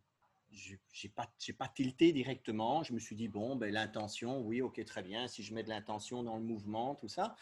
je 0.51 0.75
n'ai 0.75 1.09
pas, 1.09 1.31
pas 1.57 1.67
tilté 1.67 2.11
directement. 2.11 2.83
Je 2.83 2.93
me 2.93 2.99
suis 2.99 3.15
dit, 3.15 3.27
bon, 3.27 3.55
ben, 3.55 3.71
l'intention, 3.71 4.41
oui, 4.41 4.61
ok, 4.61 4.83
très 4.85 5.03
bien, 5.03 5.27
si 5.27 5.43
je 5.43 5.53
mets 5.53 5.63
de 5.63 5.69
l'intention 5.69 6.23
dans 6.23 6.37
le 6.37 6.43
mouvement, 6.43 6.95
tout 6.95 7.07
ça. 7.07 7.35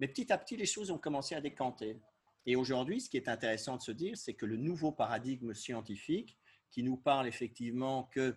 Mais 0.00 0.08
petit 0.08 0.32
à 0.32 0.38
petit, 0.38 0.56
les 0.56 0.66
choses 0.66 0.90
ont 0.90 0.98
commencé 0.98 1.34
à 1.34 1.40
décanter. 1.40 1.98
Et 2.46 2.56
aujourd'hui, 2.56 3.00
ce 3.00 3.08
qui 3.08 3.16
est 3.16 3.28
intéressant 3.28 3.76
de 3.76 3.82
se 3.82 3.92
dire, 3.92 4.16
c'est 4.16 4.34
que 4.34 4.46
le 4.46 4.56
nouveau 4.56 4.92
paradigme 4.92 5.54
scientifique 5.54 6.38
qui 6.70 6.82
nous 6.82 6.96
parle 6.96 7.28
effectivement 7.28 8.04
que 8.04 8.36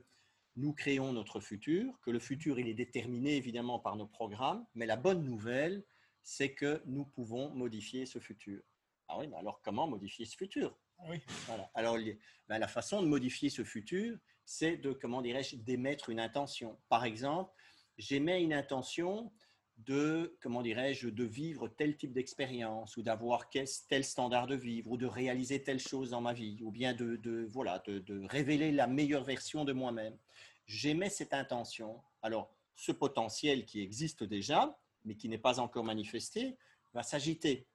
nous 0.57 0.73
créons 0.73 1.11
notre 1.11 1.39
futur, 1.39 1.99
que 2.01 2.11
le 2.11 2.19
futur, 2.19 2.59
il 2.59 2.67
est 2.67 2.73
déterminé 2.73 3.35
évidemment 3.35 3.79
par 3.79 3.95
nos 3.95 4.07
programmes, 4.07 4.65
mais 4.73 4.85
la 4.85 4.95
bonne 4.95 5.23
nouvelle, 5.23 5.83
c'est 6.23 6.53
que 6.53 6.81
nous 6.85 7.05
pouvons 7.05 7.49
modifier 7.51 8.05
ce 8.05 8.19
futur. 8.19 8.61
Ah 9.07 9.19
oui, 9.19 9.27
alors 9.37 9.61
comment 9.61 9.87
modifier 9.87 10.25
ce 10.25 10.35
futur? 10.35 10.77
Oui. 11.07 11.21
Alors, 11.73 11.97
ben, 12.47 12.57
la 12.57 12.67
façon 12.67 13.01
de 13.01 13.07
modifier 13.07 13.49
ce 13.49 13.63
futur, 13.63 14.17
c'est 14.45 14.77
de, 14.77 14.91
comment 14.91 15.21
dirais-je, 15.21 15.57
d'émettre 15.57 16.09
une 16.09 16.19
intention. 16.19 16.77
Par 16.89 17.05
exemple, 17.05 17.51
j'émets 17.97 18.43
une 18.43 18.53
intention 18.53 19.31
de, 19.77 20.37
comment 20.41 20.61
dirais-je, 20.61 21.09
de 21.09 21.23
vivre 21.23 21.67
tel 21.67 21.97
type 21.97 22.13
d'expérience 22.13 22.95
ou 22.97 23.03
d'avoir 23.03 23.49
tel 23.49 24.03
standard 24.03 24.47
de 24.47 24.55
vivre 24.55 24.91
ou 24.91 24.97
de 24.97 25.05
réaliser 25.05 25.63
telle 25.63 25.79
chose 25.79 26.11
dans 26.11 26.21
ma 26.21 26.33
vie 26.33 26.59
ou 26.61 26.71
bien 26.71 26.93
de, 26.93 27.47
voilà, 27.51 27.79
de, 27.85 28.25
révéler 28.27 28.71
la 28.71 28.87
meilleure 28.87 29.23
version 29.23 29.65
de 29.65 29.73
moi-même. 29.73 30.17
J'aimais 30.65 31.09
cette 31.09 31.33
intention. 31.33 32.01
Alors, 32.21 32.55
ce 32.75 32.91
potentiel 32.91 33.65
qui 33.65 33.81
existe 33.81 34.23
déjà, 34.23 34.77
mais 35.03 35.15
qui 35.15 35.29
n'est 35.29 35.37
pas 35.37 35.59
encore 35.59 35.83
manifesté, 35.83 36.57
va 36.93 37.03
s'agiter. 37.03 37.67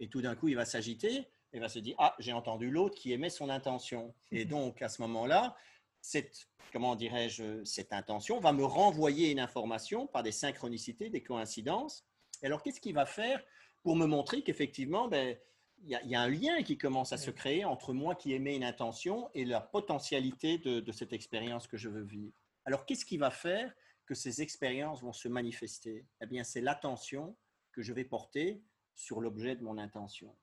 Et 0.00 0.08
tout 0.08 0.22
d'un 0.22 0.34
coup, 0.34 0.48
il 0.48 0.56
va 0.56 0.64
s'agiter 0.64 1.28
et 1.52 1.60
va 1.60 1.68
se 1.68 1.78
dire, 1.78 1.94
ah, 1.98 2.14
j'ai 2.18 2.32
entendu 2.32 2.70
l'autre 2.70 2.94
qui 2.94 3.12
aimait 3.12 3.30
son 3.30 3.48
intention. 3.50 4.14
Et 4.30 4.44
donc, 4.44 4.80
à 4.82 4.88
ce 4.88 5.02
moment-là, 5.02 5.56
cette, 6.00 6.48
comment 6.72 6.96
dirais-je, 6.96 7.64
cette 7.64 7.92
intention 7.92 8.40
va 8.40 8.52
me 8.52 8.64
renvoyer 8.64 9.30
une 9.30 9.40
information 9.40 10.06
par 10.06 10.22
des 10.22 10.32
synchronicités, 10.32 11.10
des 11.10 11.22
coïncidences. 11.22 12.06
alors, 12.42 12.62
qu'est-ce 12.62 12.80
qu'il 12.80 12.94
va 12.94 13.06
faire 13.06 13.42
pour 13.82 13.96
me 13.96 14.06
montrer 14.06 14.42
qu'effectivement, 14.42 15.08
ben, 15.08 15.36
il 15.84 15.90
y, 15.90 16.14
a 16.14 16.20
un 16.20 16.28
lien 16.28 16.62
qui 16.62 16.78
commence 16.78 17.12
à 17.12 17.16
se 17.16 17.30
créer 17.30 17.64
entre 17.64 17.92
moi 17.92 18.14
qui 18.14 18.32
aimais 18.32 18.54
une 18.54 18.62
intention 18.62 19.28
et 19.34 19.44
la 19.44 19.60
potentialité 19.60 20.58
de, 20.58 20.92
cette 20.92 21.12
expérience 21.12 21.66
que 21.66 21.76
je 21.76 21.88
veux 21.88 22.04
vivre? 22.04 22.32
Alors, 22.64 22.86
qu'est-ce 22.86 23.04
qui 23.04 23.16
va 23.16 23.30
faire 23.30 23.72
que 24.06 24.14
ces 24.14 24.42
expériences 24.42 25.02
vont 25.02 25.12
se 25.12 25.26
manifester? 25.26 26.06
Eh 26.20 26.26
bien, 26.26 26.44
c'est 26.44 26.60
l'attention 26.60 27.36
que 27.72 27.82
je 27.82 27.92
vais 27.92 28.04
porter 28.04 28.62
sur 28.94 29.20
l'objet 29.20 29.56
de 29.56 29.64
mon 29.64 29.76
intention. 29.76 30.36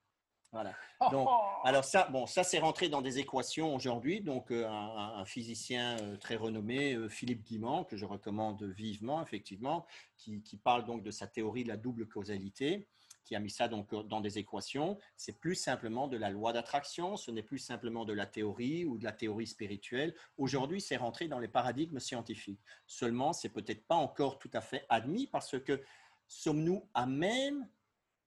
Voilà. 0.52 0.74
Donc, 1.12 1.30
alors 1.64 1.84
ça, 1.84 2.08
bon, 2.10 2.26
ça 2.26 2.44
c'est 2.44 2.58
rentré 2.58 2.90
dans 2.90 3.02
des 3.02 3.20
équations 3.20 3.76
aujourd'hui. 3.76 4.22
Donc, 4.22 4.50
euh, 4.52 4.68
un, 4.68 5.24
physicien 5.26 5.98
euh, 6.00 6.18
très 6.18 6.36
renommé, 6.36 6.96
euh, 6.96 7.08
Philippe 7.08 7.44
Guimand, 7.44 7.84
que 7.84 7.98
je 7.98 8.06
recommande 8.06 8.64
vivement, 8.64 9.22
effectivement, 9.22 9.86
qui, 10.18 10.42
parle 10.64 10.86
donc 10.86 11.04
de 11.04 11.12
sa 11.12 11.28
théorie 11.28 11.64
de 11.64 11.70
la 11.70 11.78
double 11.78 12.08
causalité, 12.08 12.88
qui 13.26 13.36
a 13.36 13.40
mis 13.40 13.52
ça 13.52 13.68
donc 13.68 13.94
dans 14.08 14.22
des 14.22 14.40
équations. 14.40 14.98
C'est 15.16 15.40
plus 15.40 15.54
simplement 15.54 16.08
de 16.08 16.18
la 16.18 16.32
loi 16.32 16.52
d'attraction. 16.52 17.16
Ce 17.16 17.30
n'est 17.30 17.44
plus 17.44 17.60
simplement 17.60 18.04
de 18.04 18.14
la 18.14 18.26
théorie 18.26 18.86
ou 18.86 18.98
de 18.98 19.04
la 19.04 19.12
théorie 19.12 19.46
spirituelle. 19.46 20.16
Aujourd'hui, 20.38 20.82
c'est 20.82 20.98
rentré 20.98 21.28
dans 21.28 21.40
les 21.40 21.48
paradigmes 21.48 22.00
scientifiques. 22.00 22.62
Seulement, 22.88 23.34
c'est 23.34 23.50
peut-être 23.50 23.86
pas 23.86 23.96
encore 23.96 24.40
tout 24.40 24.50
à 24.54 24.62
fait 24.62 24.86
admis 24.90 25.28
parce 25.28 25.60
que 25.60 25.84
sommes-nous 26.28 26.90
à 26.96 27.06
même 27.06 27.68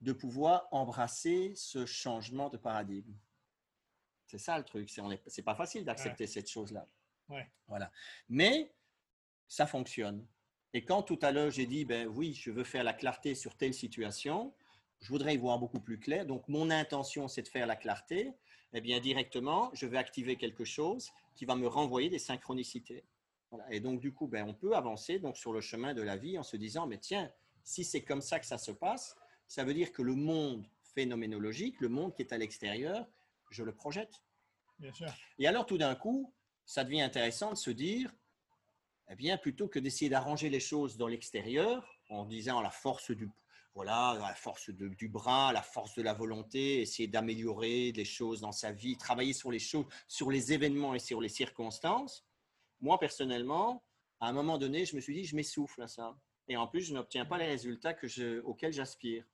de 0.02 0.12
pouvoir 0.12 0.68
embrasser 0.72 1.52
ce 1.54 1.86
changement 1.86 2.48
de 2.48 2.56
paradigme. 2.56 3.14
C'est 4.26 4.38
ça 4.38 4.58
le 4.58 4.64
truc. 4.64 4.90
C'est 4.90 5.02
n'est 5.02 5.44
pas 5.44 5.54
facile 5.54 5.84
d'accepter 5.84 6.26
cette 6.26 6.50
chose-là. 6.50 6.86
Voilà. 7.66 7.90
Mais 8.28 8.74
ça 9.48 9.66
fonctionne. 9.66 10.26
Et 10.74 10.84
quand 10.84 11.02
tout 11.02 11.18
à 11.22 11.32
l'heure 11.32 11.50
j'ai 11.50 11.66
dit, 11.66 11.84
ben 11.84 12.06
oui, 12.08 12.34
je 12.34 12.50
veux 12.50 12.64
faire 12.64 12.84
la 12.84 12.92
clarté 12.92 13.34
sur 13.34 13.56
telle 13.56 13.74
situation, 13.74 14.54
je 15.00 15.08
voudrais 15.08 15.34
y 15.34 15.38
voir 15.38 15.58
beaucoup 15.58 15.80
plus 15.80 15.98
clair. 15.98 16.26
Donc 16.26 16.48
mon 16.48 16.70
intention, 16.70 17.28
c'est 17.28 17.42
de 17.42 17.48
faire 17.48 17.66
la 17.66 17.76
clarté. 17.76 18.32
Eh 18.74 18.80
bien, 18.80 19.00
directement, 19.00 19.70
je 19.74 19.86
vais 19.86 19.98
activer 19.98 20.36
quelque 20.36 20.64
chose 20.64 21.10
qui 21.34 21.44
va 21.44 21.56
me 21.56 21.66
renvoyer 21.66 22.08
des 22.08 22.18
synchronicités. 22.18 23.04
Et 23.70 23.80
donc, 23.80 24.00
du 24.00 24.14
coup, 24.14 24.26
ben, 24.26 24.48
on 24.48 24.54
peut 24.54 24.74
avancer 24.74 25.18
donc, 25.18 25.36
sur 25.36 25.52
le 25.52 25.60
chemin 25.60 25.92
de 25.92 26.00
la 26.00 26.16
vie 26.16 26.38
en 26.38 26.42
se 26.42 26.56
disant, 26.56 26.86
mais 26.86 26.96
tiens, 26.96 27.30
si 27.64 27.84
c'est 27.84 28.02
comme 28.02 28.22
ça 28.22 28.40
que 28.40 28.46
ça 28.46 28.56
se 28.56 28.72
passe, 28.72 29.14
ça 29.48 29.64
veut 29.64 29.74
dire 29.74 29.92
que 29.92 30.02
le 30.02 30.14
monde 30.14 30.66
phénoménologique, 30.94 31.80
le 31.80 31.88
monde 31.88 32.14
qui 32.14 32.22
est 32.22 32.32
à 32.32 32.38
l'extérieur, 32.38 33.06
je 33.50 33.64
le 33.64 33.74
projette. 33.74 34.22
Bien 34.78 34.92
sûr. 34.92 35.12
Et 35.38 35.46
alors, 35.46 35.66
tout 35.66 35.78
d'un 35.78 35.94
coup, 35.94 36.32
ça 36.64 36.84
devient 36.84 37.02
intéressant 37.02 37.50
de 37.50 37.56
se 37.56 37.70
dire, 37.70 38.12
eh 39.10 39.14
bien, 39.14 39.36
plutôt 39.36 39.68
que 39.68 39.78
d'essayer 39.78 40.10
d'arranger 40.10 40.48
les 40.48 40.60
choses 40.60 40.96
dans 40.96 41.06
l'extérieur, 41.06 41.98
en 42.08 42.24
disant 42.24 42.60
la 42.60 42.70
force 42.70 43.10
du, 43.10 43.28
voilà, 43.74 44.16
la 44.20 44.34
force 44.34 44.70
du 44.70 45.08
bras, 45.08 45.52
la 45.52 45.62
force 45.62 45.94
de 45.94 46.02
la 46.02 46.14
volonté, 46.14 46.80
essayer 46.80 47.08
d'améliorer 47.08 47.92
des 47.92 48.04
choses 48.04 48.40
dans 48.40 48.52
sa 48.52 48.72
vie, 48.72 48.96
travailler 48.96 49.32
sur 49.32 49.50
les 49.50 49.58
choses, 49.58 49.86
sur 50.08 50.30
les 50.30 50.52
événements 50.52 50.94
et 50.94 50.98
sur 50.98 51.20
les 51.20 51.28
circonstances. 51.28 52.26
Moi, 52.80 52.98
personnellement, 52.98 53.82
à 54.20 54.28
un 54.28 54.32
moment 54.32 54.58
donné, 54.58 54.84
je 54.84 54.94
me 54.94 55.00
suis 55.00 55.14
dit, 55.14 55.24
je 55.24 55.36
m'essouffle 55.36 55.82
à 55.82 55.88
ça. 55.88 56.16
Et 56.48 56.56
en 56.56 56.66
plus, 56.66 56.82
je 56.82 56.94
n'obtiens 56.94 57.24
pas 57.24 57.38
les 57.38 57.46
résultats 57.46 57.94
que 57.94 58.08
je, 58.08 58.40
auxquels 58.40 58.72
j'aspire. 58.72 59.24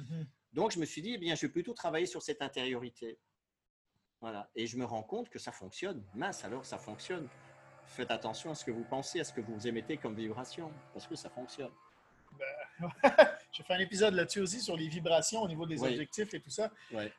Mhm. 0.00 0.26
Donc, 0.52 0.72
je 0.72 0.78
me 0.78 0.84
suis 0.84 1.02
dit, 1.02 1.14
eh 1.14 1.18
bien, 1.18 1.34
je 1.34 1.42
vais 1.42 1.52
plutôt 1.52 1.74
travailler 1.74 2.06
sur 2.06 2.22
cette 2.22 2.42
intériorité. 2.42 3.18
Voilà. 4.20 4.50
Et 4.56 4.66
je 4.66 4.76
me 4.76 4.84
rends 4.84 5.02
compte 5.02 5.28
que 5.28 5.38
ça 5.38 5.52
fonctionne. 5.52 6.04
Mince, 6.14 6.44
alors 6.44 6.64
ça 6.64 6.78
fonctionne. 6.78 7.28
Faites 7.86 8.10
attention 8.10 8.50
à 8.50 8.54
ce 8.54 8.64
que 8.64 8.70
vous 8.70 8.84
pensez, 8.84 9.20
à 9.20 9.24
ce 9.24 9.32
que 9.32 9.40
vous 9.40 9.66
émettez 9.66 9.96
comme 9.96 10.14
vibration, 10.14 10.72
parce 10.92 11.06
que 11.06 11.16
ça 11.16 11.30
fonctionne. 11.30 11.70
Ben, 12.38 12.90
J'ai 13.52 13.62
fait 13.62 13.74
un 13.74 13.78
épisode 13.80 14.14
là-dessus 14.14 14.40
aussi 14.40 14.60
sur 14.60 14.76
les 14.76 14.88
vibrations 14.88 15.42
au 15.42 15.48
niveau 15.48 15.66
des 15.66 15.82
objectifs 15.82 16.32
et 16.34 16.40
tout 16.40 16.50
ça. 16.50 16.70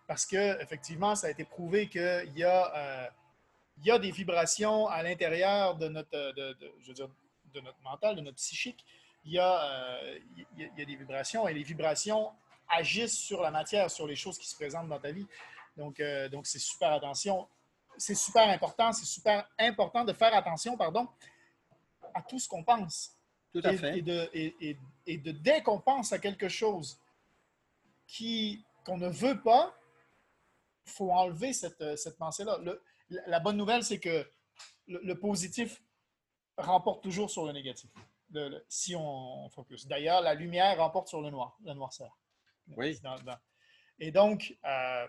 Parce 0.08 0.26
que 0.26 0.62
effectivement, 0.62 1.15
ça 1.15 1.28
a 1.28 1.30
été 1.32 1.44
prouvé 1.44 1.89
qu'il 1.89 2.32
y, 2.36 2.44
a, 2.44 2.76
euh, 2.76 3.08
y 3.84 3.92
a 3.92 4.00
des 4.00 4.12
vibrations 4.12 4.88
à 4.88 5.02
l'intérieur 5.04 5.76
de 5.76 5.88
notre, 5.88 6.34
de, 6.34 6.56
je 6.82 6.88
veux 6.88 6.94
dire, 6.94 7.10
de 7.54 7.62
notre 7.62 7.82
mental, 7.82 8.15
de 8.15 8.22
notre 8.22 8.38
psychique, 8.38 8.86
il 9.26 9.34
y, 9.34 9.39
a, 9.39 9.63
euh, 9.63 10.20
il, 10.58 10.72
y 10.78 10.82
a, 10.82 10.86
des 10.86 10.96
vibrations 10.96 11.48
et 11.48 11.54
les 11.54 11.63
vibrations 11.63 12.32
agissent 12.70 13.18
sur 13.18 13.42
la 13.42 13.52
matière, 13.52 13.90
sur 13.90 14.08
les 14.08 14.16
choses 14.16 14.38
qui 14.38 14.48
se 14.48 14.56
présentent 14.56 14.90
dans 14.90 15.00
ta 15.00 15.12
vie. 15.12 15.28
Donc, 15.78 16.00
euh, 16.00 16.30
donc 16.30 16.48
c'est 16.48 16.60
super 16.60 16.92
attention. 16.92 17.48
C'est 17.98 18.16
super 18.16 18.48
important, 18.48 18.92
c'est 18.94 19.06
super 19.06 19.48
important 19.58 20.06
de 20.06 20.14
faire 20.14 20.34
attention, 20.34 20.78
pardon, 20.78 21.08
à 22.14 22.22
tout 22.22 22.40
ce 22.40 22.48
qu'on 22.48 22.64
pense. 22.64 23.12
Tout 23.52 23.62
à 23.64 23.76
fait. 23.76 23.98
Et 23.98 24.02
de, 24.02 24.30
et, 24.34 24.78
et 25.06 25.18
de 25.18 25.32
dès 25.32 25.62
qu'on 25.64 25.80
pense 25.80 26.14
à 26.14 26.20
quelque 26.20 26.48
chose 26.48 27.00
qui, 28.08 28.64
qu'on 28.86 28.98
ne 28.98 29.10
veut 29.10 29.42
pas, 29.42 29.76
il 30.86 30.92
faut 30.92 31.12
enlever 31.12 31.52
cette, 31.54 31.98
cette 31.98 32.18
pensée-là. 32.18 32.60
La 33.10 33.40
bonne 33.40 33.58
nouvelle, 33.58 33.84
c'est 33.84 34.00
que 34.00 34.30
le, 34.88 35.00
le 35.04 35.20
positif 35.20 35.82
remporte 36.58 37.04
toujours 37.04 37.30
sur 37.30 37.46
le 37.46 37.52
négatif 37.52 37.90
si 38.68 38.96
on, 38.96 39.50
focus. 39.50 39.88
D'ailleurs, 39.88 40.22
la 40.22 40.34
lumière 40.34 40.78
remporte 40.78 41.08
sur 41.08 41.22
le 41.22 41.30
noir, 41.30 41.58
la 41.64 41.74
noirceur. 41.74 42.18
Oui. 42.78 43.00
Et, 44.00 44.12
donc, 44.12 44.58
euh, 44.66 45.08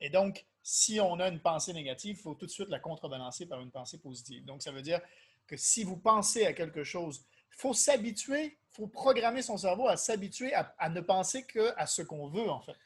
et 0.00 0.10
donc, 0.10 0.46
si 0.62 1.00
on 1.00 1.18
a 1.20 1.28
une 1.28 1.40
pensée 1.40 1.72
négative, 1.72 2.16
il 2.18 2.22
faut 2.22 2.34
tout 2.34 2.46
de 2.46 2.50
suite 2.50 2.68
la 2.68 2.78
contrebalancer 2.78 3.46
par 3.46 3.60
une 3.60 3.70
pensée 3.70 3.98
positive. 3.98 4.44
Donc, 4.44 4.62
ça 4.62 4.72
veut 4.72 4.82
dire 4.82 5.00
que 5.46 5.56
si 5.56 5.84
vous 5.84 5.96
pensez 5.96 6.46
à 6.46 6.52
quelque 6.52 6.84
chose, 6.84 7.24
il 7.52 7.60
faut 7.60 7.74
s'habituer, 7.74 8.44
il 8.44 8.76
faut 8.76 8.86
programmer 8.86 9.42
son 9.42 9.56
cerveau 9.56 9.88
à 9.88 9.96
s'habituer 9.96 10.54
à, 10.54 10.74
à, 10.78 10.88
ne 10.88 11.00
penser 11.00 11.46
qu'à 11.46 11.86
ce 11.86 12.02
qu'on 12.02 12.28
veut, 12.28 12.48
en 12.48 12.60
fait. 12.60 12.76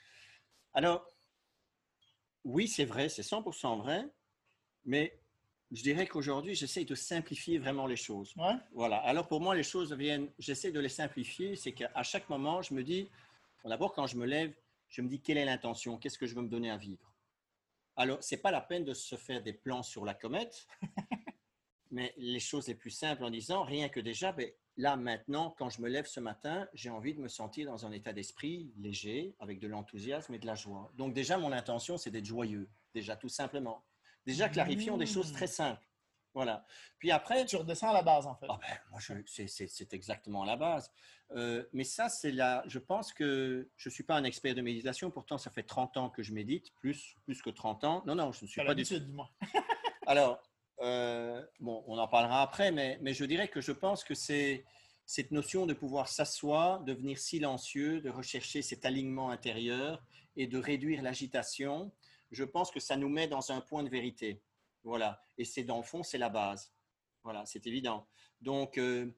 Alors, 0.74 1.06
oui, 2.44 2.68
c'est 2.68 2.84
vrai, 2.84 3.08
c'est 3.08 3.22
100% 3.22 3.78
vrai, 3.78 4.08
mais 4.84 5.20
je 5.72 5.82
dirais 5.82 6.06
qu'aujourd'hui, 6.06 6.54
j'essaie 6.54 6.84
de 6.84 6.94
simplifier 6.94 7.58
vraiment 7.58 7.86
les 7.86 7.96
choses. 7.96 8.34
Voilà. 8.72 8.96
Alors 8.98 9.28
pour 9.28 9.40
moi, 9.40 9.54
les 9.54 9.62
choses 9.62 9.92
viennent, 9.92 10.28
j'essaie 10.38 10.72
de 10.72 10.80
les 10.80 10.88
simplifier. 10.88 11.54
C'est 11.54 11.72
qu'à 11.72 12.02
chaque 12.02 12.28
moment, 12.28 12.60
je 12.60 12.74
me 12.74 12.82
dis, 12.82 13.08
d'abord 13.68 13.92
quand 13.92 14.06
je 14.06 14.16
me 14.16 14.26
lève, 14.26 14.54
je 14.88 15.02
me 15.02 15.08
dis 15.08 15.20
quelle 15.20 15.38
est 15.38 15.44
l'intention, 15.44 15.98
qu'est-ce 15.98 16.18
que 16.18 16.26
je 16.26 16.34
veux 16.34 16.42
me 16.42 16.48
donner 16.48 16.70
à 16.70 16.76
vivre? 16.76 17.14
Alors, 17.96 18.18
c'est 18.22 18.38
pas 18.38 18.50
la 18.50 18.60
peine 18.60 18.84
de 18.84 18.94
se 18.94 19.16
faire 19.16 19.42
des 19.42 19.52
plans 19.52 19.82
sur 19.82 20.04
la 20.04 20.14
comète, 20.14 20.66
mais 21.90 22.14
les 22.16 22.40
choses 22.40 22.68
les 22.68 22.74
plus 22.74 22.90
simples 22.90 23.24
en 23.24 23.30
disant, 23.30 23.62
rien 23.62 23.88
que 23.88 24.00
déjà, 24.00 24.32
ben, 24.32 24.50
là 24.76 24.96
maintenant, 24.96 25.54
quand 25.58 25.68
je 25.68 25.82
me 25.82 25.88
lève 25.88 26.06
ce 26.06 26.20
matin, 26.20 26.66
j'ai 26.72 26.90
envie 26.90 27.14
de 27.14 27.20
me 27.20 27.28
sentir 27.28 27.66
dans 27.66 27.84
un 27.84 27.92
état 27.92 28.12
d'esprit 28.12 28.72
léger, 28.78 29.34
avec 29.38 29.60
de 29.60 29.68
l'enthousiasme 29.68 30.34
et 30.34 30.38
de 30.38 30.46
la 30.46 30.54
joie. 30.54 30.90
Donc 30.96 31.12
déjà, 31.12 31.36
mon 31.36 31.52
intention, 31.52 31.98
c'est 31.98 32.10
d'être 32.10 32.24
joyeux, 32.24 32.68
déjà 32.94 33.16
tout 33.16 33.28
simplement. 33.28 33.84
Déjà, 34.26 34.48
clarifions 34.48 34.96
des 34.96 35.06
choses 35.06 35.32
très 35.32 35.46
simples. 35.46 35.86
Voilà. 36.34 36.64
Puis 36.98 37.10
après. 37.10 37.44
Tu 37.46 37.56
redescends 37.56 37.90
à 37.90 37.94
la 37.94 38.02
base, 38.02 38.26
en 38.26 38.34
fait. 38.34 38.46
Ah 38.48 38.58
ben, 38.60 38.78
moi, 38.90 39.00
c'est 39.26 39.92
exactement 39.92 40.44
la 40.44 40.56
base. 40.56 40.90
Euh, 41.32 41.64
mais 41.72 41.84
ça, 41.84 42.08
c'est 42.08 42.32
là. 42.32 42.62
Je 42.66 42.78
pense 42.78 43.12
que 43.12 43.68
je 43.76 43.88
ne 43.88 43.92
suis 43.92 44.02
pas 44.02 44.16
un 44.16 44.24
expert 44.24 44.54
de 44.54 44.62
méditation. 44.62 45.10
Pourtant, 45.10 45.38
ça 45.38 45.50
fait 45.50 45.62
30 45.62 45.96
ans 45.96 46.10
que 46.10 46.22
je 46.22 46.32
médite, 46.32 46.72
plus, 46.74 47.14
plus 47.24 47.40
que 47.40 47.50
30 47.50 47.84
ans. 47.84 48.02
Non, 48.06 48.14
non, 48.14 48.32
je 48.32 48.44
ne 48.44 48.48
suis 48.48 48.64
pas 48.64 48.74
du 48.74 48.84
tout. 48.84 48.94
Alors, 50.06 50.42
euh, 50.80 51.44
bon, 51.60 51.84
on 51.86 51.98
en 51.98 52.08
parlera 52.08 52.42
après, 52.42 52.72
mais, 52.72 52.98
mais 53.00 53.14
je 53.14 53.24
dirais 53.24 53.48
que 53.48 53.60
je 53.60 53.72
pense 53.72 54.02
que 54.02 54.14
c'est 54.14 54.64
cette 55.06 55.30
notion 55.30 55.66
de 55.66 55.74
pouvoir 55.74 56.08
s'asseoir, 56.08 56.80
devenir 56.80 57.18
silencieux, 57.18 58.00
de 58.00 58.10
rechercher 58.10 58.62
cet 58.62 58.84
alignement 58.84 59.30
intérieur 59.30 60.02
et 60.36 60.46
de 60.46 60.58
réduire 60.58 61.02
l'agitation 61.02 61.92
je 62.30 62.44
pense 62.44 62.70
que 62.70 62.80
ça 62.80 62.96
nous 62.96 63.08
met 63.08 63.26
dans 63.26 63.50
un 63.50 63.60
point 63.60 63.82
de 63.82 63.88
vérité. 63.88 64.42
Voilà. 64.84 65.22
Et 65.36 65.44
c'est 65.44 65.64
dans 65.64 65.78
le 65.78 65.82
fond, 65.82 66.02
c'est 66.02 66.18
la 66.18 66.28
base. 66.28 66.72
Voilà, 67.22 67.44
c'est 67.44 67.66
évident. 67.66 68.06
Donc, 68.40 68.78
euh, 68.78 69.12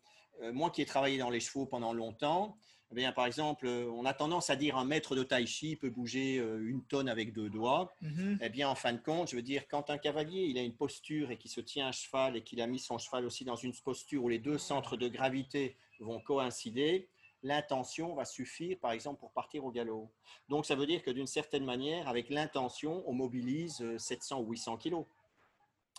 moi 0.52 0.70
qui 0.70 0.82
ai 0.82 0.86
travaillé 0.86 1.18
dans 1.18 1.30
les 1.30 1.40
chevaux 1.40 1.66
pendant 1.66 1.92
longtemps, 1.92 2.56
eh 2.92 2.94
bien, 2.94 3.10
par 3.10 3.24
exemple, 3.24 3.66
euh, 3.66 3.90
on 3.90 4.04
a 4.04 4.12
tendance 4.12 4.50
à 4.50 4.56
dire 4.56 4.76
un 4.76 4.84
maître 4.84 5.16
de 5.16 5.22
tai 5.22 5.46
chi 5.46 5.76
peut 5.76 5.88
bouger 5.88 6.36
une 6.36 6.84
tonne 6.84 7.08
avec 7.08 7.32
deux 7.32 7.48
doigts. 7.48 7.94
Mm-hmm. 8.02 8.38
Eh 8.42 8.48
bien, 8.50 8.68
en 8.68 8.74
fin 8.74 8.92
de 8.92 8.98
compte, 8.98 9.30
je 9.30 9.36
veux 9.36 9.42
dire, 9.42 9.66
quand 9.66 9.88
un 9.88 9.96
cavalier 9.96 10.42
il 10.42 10.58
a 10.58 10.62
une 10.62 10.74
posture 10.74 11.30
et 11.30 11.38
qui 11.38 11.48
se 11.48 11.62
tient 11.62 11.88
à 11.88 11.92
cheval 11.92 12.36
et 12.36 12.42
qu'il 12.42 12.60
a 12.60 12.66
mis 12.66 12.78
son 12.78 12.98
cheval 12.98 13.24
aussi 13.24 13.46
dans 13.46 13.56
une 13.56 13.72
posture 13.82 14.22
où 14.22 14.28
les 14.28 14.38
deux 14.38 14.58
centres 14.58 14.98
de 14.98 15.08
gravité 15.08 15.78
vont 16.00 16.20
coïncider, 16.20 17.08
l'intention 17.42 18.14
va 18.14 18.26
suffire, 18.26 18.76
par 18.78 18.92
exemple, 18.92 19.20
pour 19.20 19.32
partir 19.32 19.64
au 19.64 19.70
galop. 19.70 20.12
Donc, 20.50 20.66
ça 20.66 20.74
veut 20.74 20.86
dire 20.86 21.02
que 21.02 21.10
d'une 21.10 21.26
certaine 21.26 21.64
manière, 21.64 22.08
avec 22.08 22.28
l'intention, 22.28 23.02
on 23.06 23.14
mobilise 23.14 23.82
700 23.96 24.42
ou 24.42 24.50
800 24.50 24.76
kilos. 24.76 25.06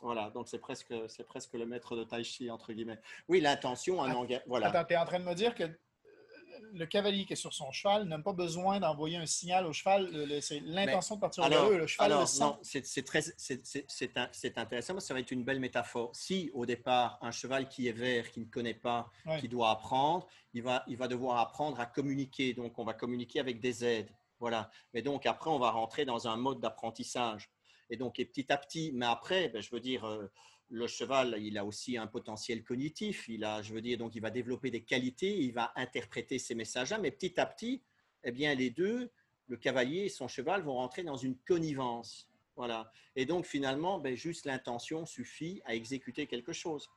Voilà, 0.02 0.30
donc 0.32 0.50
c'est 0.50 0.60
presque, 0.60 0.94
c'est 1.08 1.26
presque 1.26 1.54
le 1.54 1.66
maître 1.66 1.96
de 1.96 2.04
tai 2.04 2.24
chi, 2.24 2.52
entre 2.52 2.74
guillemets. 2.74 3.00
Oui, 3.30 3.40
l'intention, 3.40 4.04
un 4.04 4.14
engagement. 4.14 4.46
Voilà. 4.48 4.68
Attends, 4.68 4.84
tu 4.86 4.94
es 4.94 4.98
en 4.98 5.06
train 5.06 5.20
de 5.20 5.26
me 5.26 5.34
dire 5.34 5.56
que 5.56 5.64
le 6.74 6.86
cavalier 6.88 7.26
qui 7.26 7.34
est 7.34 7.38
sur 7.38 7.54
son 7.54 7.72
cheval 7.72 8.06
n'a 8.06 8.18
pas 8.20 8.34
besoin 8.34 8.80
d'envoyer 8.80 9.18
un 9.18 9.26
signal 9.26 9.66
au 9.66 9.74
cheval. 9.74 10.10
C'est 10.42 10.60
l'intention 10.62 11.16
de 11.16 11.22
partir 11.22 11.46
au 11.46 11.50
galop. 11.50 11.78
Le 11.78 11.88
cheval 11.88 12.12
alors, 12.12 12.22
le 12.22 12.26
sent. 12.26 12.44
Non, 12.44 12.60
c'est 12.64 13.06
très, 13.06 13.22
c'est 13.22 14.58
intéressant. 14.58 15.00
Ça 15.00 15.14
va 15.14 15.20
être 15.20 15.32
une 15.32 15.44
belle 15.44 15.60
métaphore. 15.60 16.10
Si 16.14 16.50
au 16.54 16.66
départ 16.66 17.20
un 17.22 17.32
cheval 17.32 17.70
qui 17.70 17.88
est 17.88 17.94
vert, 17.94 18.30
qui 18.32 18.40
ne 18.40 18.46
connaît 18.46 18.74
pas, 18.74 19.10
qui 19.40 19.48
doit 19.48 19.70
apprendre, 19.70 20.28
il 20.54 20.64
va, 20.64 20.84
il 20.88 20.98
va 20.98 21.08
devoir 21.08 21.38
apprendre 21.38 21.80
à 21.80 21.86
communiquer. 21.86 22.54
Donc 22.54 22.78
on 22.80 22.84
va 22.84 22.94
communiquer 22.94 23.40
avec 23.40 23.60
des 23.60 23.86
aides. 23.86 24.10
Voilà. 24.40 24.70
Mais 24.94 25.02
donc 25.02 25.28
après 25.28 25.50
on 25.50 25.60
va 25.60 25.70
rentrer 25.70 26.06
dans 26.06 26.28
un 26.28 26.36
mode 26.36 26.60
d'apprentissage. 26.60 27.50
Et 27.90 27.98
donc 27.98 28.20
et 28.20 28.26
petit 28.26 28.52
à 28.52 28.58
petit, 28.58 28.92
mais 28.94 29.06
après, 29.06 29.50
ben, 29.50 29.62
je 29.62 29.70
veux 29.72 29.82
dire. 29.82 30.06
Euh, 30.06 30.28
le 30.70 30.88
cheval, 30.88 31.36
il 31.40 31.58
a 31.60 31.66
aussi 31.66 31.98
un 31.98 32.08
potentiel 32.08 32.64
cognitif. 32.64 33.28
Il 33.28 33.44
a, 33.44 33.62
je 33.62 33.74
veux 33.74 33.82
dire, 33.82 33.98
donc 33.98 34.16
il 34.16 34.22
va 34.22 34.32
développer 34.32 34.72
des 34.72 34.84
qualités, 34.84 35.38
il 35.38 35.54
va 35.54 35.72
interpréter 35.76 36.40
ces 36.40 36.56
messages-là, 36.56 36.98
mais 36.98 37.12
petit 37.12 37.40
à 37.40 37.46
petit, 37.46 37.84
eh 38.24 38.32
bien, 38.32 38.56
les 38.56 38.72
deux, 38.72 39.12
le 39.48 39.58
cavalier 39.58 40.06
et 40.06 40.10
son 40.10 40.28
cheval, 40.28 40.64
vont 40.64 40.74
rentrer 40.74 41.04
dans 41.04 41.16
une 41.16 41.38
connivence. 41.38 42.28
Voilà. 42.56 42.92
Et 43.16 43.26
donc, 43.26 43.46
finalement, 43.46 44.00
ben, 44.00 44.16
juste 44.16 44.46
l'intention 44.46 45.06
suffit 45.06 45.62
à 45.66 45.76
exécuter 45.76 46.26
quelque 46.26 46.54
chose. 46.54 46.90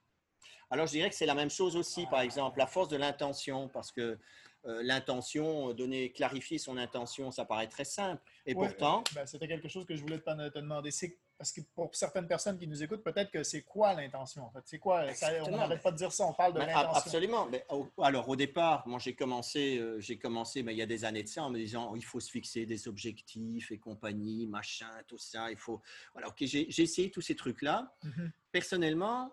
Alors, 0.71 0.87
je 0.87 0.93
dirais 0.93 1.11
que 1.11 1.15
c'est 1.15 1.27
la 1.27 1.35
même 1.35 1.51
chose 1.51 1.77
aussi, 1.77 2.07
par 2.07 2.21
exemple, 2.23 2.59
la 2.59 2.67
force 2.67 2.89
de 2.89 2.97
l'intention, 2.97 3.69
parce 3.69 3.93
que 3.93 4.19
euh, 4.67 4.83
l'intention, 4.83 5.73
donner, 5.73 6.13
clarifier 6.13 6.59
son 6.59 6.77
intention, 6.77 7.31
ça 7.31 7.45
paraît 7.45 7.69
très 7.69 7.85
simple. 7.85 8.23
Et 8.47 8.55
pourtant. 8.55 9.05
Ben, 9.15 9.27
c'était 9.27 9.49
quelque 9.49 9.69
chose 9.69 9.87
que 9.87 9.95
je 9.95 10.03
voulais 10.03 10.19
te, 10.19 10.49
te 10.49 10.59
demander. 10.59 10.91
C'est 10.91 11.19
parce 11.39 11.53
que 11.53 11.61
pour 11.75 11.95
certaines 11.95 12.27
personnes 12.27 12.59
qui 12.59 12.67
nous 12.67 12.83
écoutent, 12.83 13.03
peut-être 13.03 13.31
que 13.31 13.43
c'est 13.43 13.63
quoi 13.63 13.95
l'intention 13.95 14.45
en 14.45 14.51
fait? 14.51 14.63
C'est 14.65 14.79
quoi 14.79 15.05
On 15.45 15.51
n'arrête 15.51 15.83
pas 15.83 15.91
de 15.91 15.97
dire 15.97 16.13
ça, 16.13 16.25
on 16.25 16.33
parle 16.33 16.55
de 16.55 16.61
l'intention. 16.61 16.93
Absolument. 16.95 17.47
Mais, 17.47 17.65
alors 18.03 18.29
au 18.29 18.37
départ, 18.37 18.87
moi 18.89 18.99
j'ai 18.99 19.15
commencé, 19.15 19.79
euh, 19.79 20.01
j'ai 20.01 20.19
commencé, 20.19 20.63
mais 20.63 20.73
il 20.73 20.79
y 20.79 20.83
a 20.83 20.87
des 20.87 21.05
années 21.05 21.23
de 21.23 21.29
ça, 21.29 21.43
en 21.43 21.51
me 21.51 21.59
disant 21.59 21.95
il 21.95 22.05
faut 22.05 22.21
se 22.21 22.31
fixer 22.31 22.65
des 22.65 22.89
objectifs 22.89 23.71
et 23.71 23.79
compagnie, 23.79 24.47
machin, 24.47 24.91
tout 25.07 25.19
ça. 25.19 25.51
Il 25.51 25.59
faut. 25.59 25.81
Voilà. 26.13 26.29
Ok, 26.29 26.39
j'ai 26.41 26.69
essayé 26.81 27.11
tous 27.11 27.21
ces 27.21 27.37
trucs 27.37 27.63
là. 27.63 27.95
Mm-hmm. 28.05 28.31
Personnellement. 28.53 29.33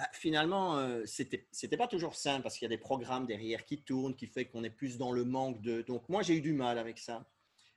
Bah, 0.00 0.08
finalement, 0.14 0.78
euh, 0.78 1.02
c'était 1.04 1.46
c'était 1.52 1.76
pas 1.76 1.86
toujours 1.86 2.14
simple 2.14 2.42
parce 2.42 2.56
qu'il 2.56 2.64
y 2.64 2.72
a 2.72 2.74
des 2.74 2.80
programmes 2.80 3.26
derrière 3.26 3.66
qui 3.66 3.82
tournent, 3.82 4.16
qui 4.16 4.26
fait 4.26 4.46
qu'on 4.46 4.64
est 4.64 4.70
plus 4.70 4.96
dans 4.96 5.12
le 5.12 5.26
manque 5.26 5.60
de. 5.60 5.82
Donc 5.82 6.08
moi 6.08 6.22
j'ai 6.22 6.36
eu 6.36 6.40
du 6.40 6.54
mal 6.54 6.78
avec 6.78 6.96
ça. 6.96 7.26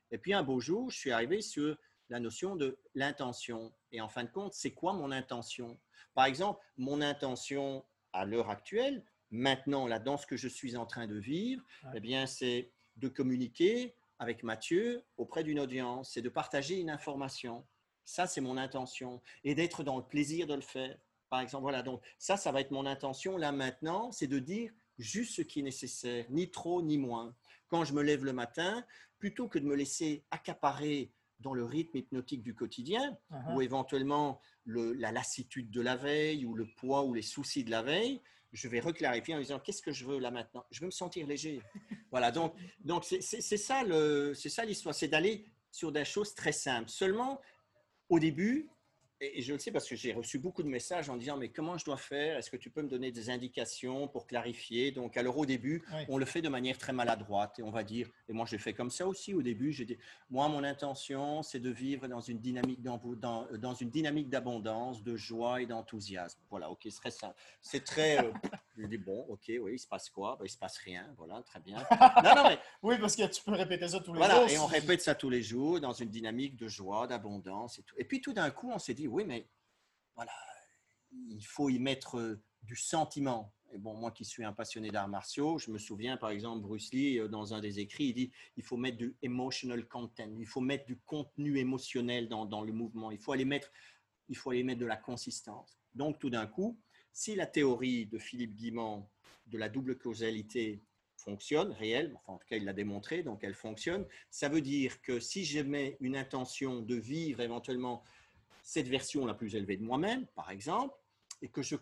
Et 0.09 0.17
puis 0.17 0.33
un 0.33 0.41
beau 0.41 0.61
jour, 0.61 0.89
je 0.89 0.97
suis 0.97 1.11
arrivé 1.11 1.41
sur 1.41 1.77
la 2.07 2.21
notion 2.21 2.55
de 2.55 2.77
l'intention. 2.95 3.73
Et 3.91 3.99
en 3.99 4.07
fin 4.07 4.23
de 4.23 4.29
compte, 4.29 4.53
c'est 4.53 4.71
quoi 4.71 4.93
mon 4.93 5.11
intention? 5.11 5.77
Par 6.13 6.23
exemple, 6.23 6.61
mon 6.77 7.01
intention 7.01 7.83
à 8.13 8.23
l'heure 8.23 8.49
actuelle, 8.49 9.03
maintenant, 9.29 9.85
là, 9.85 9.99
dans 9.99 10.15
ce 10.15 10.25
que 10.25 10.37
je 10.37 10.47
suis 10.47 10.77
en 10.77 10.85
train 10.85 11.07
de 11.07 11.17
vivre, 11.17 11.61
eh 11.93 11.99
bien, 11.99 12.25
c'est 12.25 12.71
de 12.95 13.09
communiquer 13.09 13.95
avec 14.17 14.43
Mathieu 14.43 15.03
auprès 15.17 15.43
d'une 15.43 15.59
audience, 15.59 16.11
c'est 16.13 16.21
de 16.21 16.29
partager 16.29 16.79
une 16.79 16.89
information. 16.89 17.65
Ça, 18.05 18.27
c'est 18.27 18.41
mon 18.41 18.55
intention. 18.55 19.21
Et 19.43 19.55
d'être 19.55 19.83
dans 19.83 19.97
le 19.97 20.03
plaisir 20.03 20.47
de 20.47 20.53
le 20.53 20.61
faire. 20.61 20.97
Par 21.33 21.41
exemple, 21.41 21.63
voilà, 21.63 21.81
donc 21.81 21.99
ça, 22.19 22.37
ça 22.37 22.51
va 22.51 22.61
être 22.61 22.69
mon 22.69 22.85
intention 22.85 23.37
là 23.37 23.51
maintenant, 23.51 24.11
c'est 24.11 24.27
de 24.27 24.37
dire 24.37 24.71
juste 24.99 25.37
ce 25.37 25.41
qui 25.41 25.61
est 25.61 25.63
nécessaire, 25.63 26.27
ni 26.29 26.51
trop 26.51 26.83
ni 26.83 26.99
moins. 26.99 27.35
Quand 27.69 27.85
je 27.85 27.93
me 27.93 28.03
lève 28.03 28.23
le 28.23 28.33
matin, 28.33 28.85
plutôt 29.17 29.47
que 29.47 29.57
de 29.57 29.65
me 29.65 29.73
laisser 29.73 30.23
accaparer 30.29 31.11
dans 31.39 31.55
le 31.55 31.65
rythme 31.65 31.97
hypnotique 31.97 32.43
du 32.43 32.53
quotidien, 32.53 33.17
uh-huh. 33.31 33.55
ou 33.55 33.61
éventuellement 33.63 34.41
la 34.67 35.11
lassitude 35.11 35.71
de 35.71 35.81
la 35.81 35.95
veille, 35.95 36.45
ou 36.45 36.53
le 36.53 36.67
poids, 36.67 37.03
ou 37.03 37.15
les 37.15 37.23
soucis 37.23 37.63
de 37.63 37.71
la 37.71 37.81
veille, 37.81 38.21
je 38.51 38.67
vais 38.67 38.79
reclarifier 38.79 39.33
en 39.33 39.39
disant 39.39 39.59
qu'est-ce 39.59 39.81
que 39.81 39.91
je 39.91 40.05
veux 40.05 40.19
là 40.19 40.29
maintenant? 40.29 40.63
Je 40.69 40.81
veux 40.81 40.85
me 40.85 40.91
sentir 40.91 41.25
léger. 41.25 41.63
voilà, 42.11 42.29
donc 42.29 42.53
donc 42.79 43.05
c'est 43.05 43.41
ça 43.57 43.83
l'histoire, 43.83 44.93
c'est 44.93 45.07
d'aller 45.07 45.47
sur 45.71 45.91
des 45.91 46.05
choses 46.05 46.35
très 46.35 46.51
simples. 46.51 46.91
Seulement, 46.91 47.41
au 48.07 48.19
début, 48.19 48.69
et 49.21 49.41
je 49.41 49.53
le 49.53 49.59
sais 49.59 49.71
parce 49.71 49.87
que 49.87 49.95
j'ai 49.95 50.13
reçu 50.13 50.39
beaucoup 50.39 50.63
de 50.63 50.67
messages 50.67 51.09
en 51.09 51.17
disant 51.17 51.37
mais 51.37 51.49
comment 51.49 51.77
je 51.77 51.85
dois 51.85 51.97
faire? 51.97 52.37
Est-ce 52.37 52.49
que 52.49 52.57
tu 52.57 52.69
peux 52.69 52.81
me 52.81 52.89
donner 52.89 53.11
des 53.11 53.29
indications 53.29 54.07
pour 54.07 54.27
clarifier? 54.27 54.91
Donc 54.91 55.17
alors 55.17 55.37
au 55.37 55.45
début, 55.45 55.83
on 56.09 56.17
le 56.17 56.25
fait 56.25 56.41
de 56.41 56.49
manière 56.49 56.77
très 56.77 56.93
maladroite 56.93 57.59
et 57.59 57.63
on 57.63 57.71
va 57.71 57.83
dire 57.83 58.09
et 58.27 58.33
moi 58.33 58.45
j'ai 58.45 58.57
fait 58.57 58.73
comme 58.73 58.89
ça 58.91 59.07
aussi 59.07 59.33
au 59.33 59.41
début. 59.41 59.71
J'ai 59.71 59.85
dit 59.85 59.97
moi 60.29 60.47
mon 60.49 60.63
intention 60.63 61.43
c'est 61.43 61.59
de 61.59 61.69
vivre 61.69 62.07
dans 62.07 62.21
une 62.21 62.39
dynamique 62.39 62.81
dans, 62.81 63.47
dans 63.57 63.73
une 63.73 63.89
dynamique 63.89 64.29
d'abondance, 64.29 65.03
de 65.03 65.15
joie 65.15 65.61
et 65.61 65.65
d'enthousiasme. 65.65 66.39
Voilà, 66.49 66.69
ok, 66.69 66.81
c'est 66.83 66.99
très 66.99 67.11
simple. 67.11 67.35
C'est 67.61 67.83
très. 67.83 68.23
Euh, 68.23 68.31
je 68.77 68.85
dis 68.85 68.97
bon, 68.97 69.25
ok, 69.29 69.51
oui, 69.61 69.73
il 69.73 69.79
se 69.79 69.87
passe 69.87 70.09
quoi? 70.09 70.35
Ben, 70.39 70.45
Il 70.45 70.49
se 70.49 70.57
passe 70.57 70.77
rien. 70.77 71.05
Voilà, 71.17 71.41
très 71.43 71.59
bien. 71.59 71.77
Non, 72.23 72.35
non 72.35 72.43
mais 72.49 72.59
oui 72.81 72.97
parce 72.99 73.15
que 73.15 73.27
tu 73.27 73.43
peux 73.43 73.51
répéter 73.51 73.87
ça 73.87 73.99
tous 73.99 74.13
les 74.13 74.19
jours. 74.19 74.29
Voilà, 74.29 74.51
et 74.51 74.57
on 74.57 74.65
répète 74.65 75.01
ça 75.01 75.15
tous 75.15 75.29
les 75.29 75.41
jours 75.41 75.79
dans 75.79 75.93
une 75.93 76.09
dynamique 76.09 76.55
de 76.55 76.67
joie, 76.67 77.07
d'abondance 77.07 77.79
et 77.79 77.83
tout. 77.83 77.95
Et 77.97 78.05
puis 78.05 78.21
tout 78.21 78.33
d'un 78.33 78.49
coup 78.49 78.69
on 78.73 78.79
s'est 78.79 78.93
dit 78.93 79.02
oui, 79.07 79.25
mais 79.25 79.47
voilà, 80.15 80.31
il 81.11 81.45
faut 81.45 81.69
y 81.69 81.79
mettre 81.79 82.17
euh, 82.17 82.41
du 82.63 82.75
sentiment. 82.75 83.53
Et 83.71 83.77
bon, 83.77 83.95
moi 83.95 84.11
qui 84.11 84.23
suis 84.23 84.43
un 84.43 84.53
passionné 84.53 84.91
d'arts 84.91 85.07
martiaux, 85.07 85.57
je 85.57 85.71
me 85.71 85.79
souviens 85.79 86.15
par 86.17 86.29
exemple 86.29 86.61
Bruce 86.61 86.93
Lee 86.93 87.19
euh, 87.19 87.27
dans 87.27 87.53
un 87.53 87.59
des 87.59 87.79
écrits, 87.79 88.05
il 88.05 88.13
dit 88.13 88.31
il 88.55 88.63
faut 88.63 88.77
mettre 88.77 88.97
du 88.97 89.15
emotional 89.21 89.87
content, 89.87 90.31
il 90.37 90.45
faut 90.45 90.61
mettre 90.61 90.85
du 90.85 90.97
contenu 90.99 91.57
émotionnel 91.57 92.29
dans, 92.29 92.45
dans 92.45 92.61
le 92.61 92.71
mouvement, 92.71 93.09
il 93.09 93.17
faut 93.17 93.31
aller 93.31 93.45
mettre, 93.45 93.71
il 94.29 94.37
faut 94.37 94.51
aller 94.51 94.63
mettre 94.63 94.79
de 94.79 94.85
la 94.85 94.97
consistance. 94.97 95.79
Donc 95.95 96.19
tout 96.19 96.29
d'un 96.29 96.45
coup, 96.45 96.79
si 97.11 97.35
la 97.35 97.47
théorie 97.47 98.05
de 98.05 98.19
Philippe 98.19 98.55
Guimand 98.55 99.09
de 99.47 99.57
la 99.57 99.69
double 99.69 99.97
causalité 99.97 100.83
fonctionne, 101.15 101.71
réelle, 101.71 102.13
enfin 102.15 102.33
en 102.33 102.37
tout 102.37 102.47
cas 102.47 102.57
il 102.57 102.65
l'a 102.65 102.73
démontré, 102.73 103.23
donc 103.23 103.43
elle 103.43 103.53
fonctionne, 103.53 104.05
ça 104.29 104.49
veut 104.49 104.61
dire 104.61 105.01
que 105.01 105.19
si 105.19 105.45
je 105.45 105.59
mets 105.59 105.97
une 105.99 106.15
intention 106.15 106.81
de 106.81 106.95
vivre 106.95 107.39
éventuellement 107.41 108.03
cette 108.63 108.87
version 108.87 109.25
la 109.25 109.35
plus 109.35 109.55
élevée 109.55 109.77
de 109.77 109.83
moi-même, 109.83 110.25
par 110.35 110.49
exemple, 110.49 110.95
et 111.41 111.49
que 111.49 111.61
je 111.61 111.75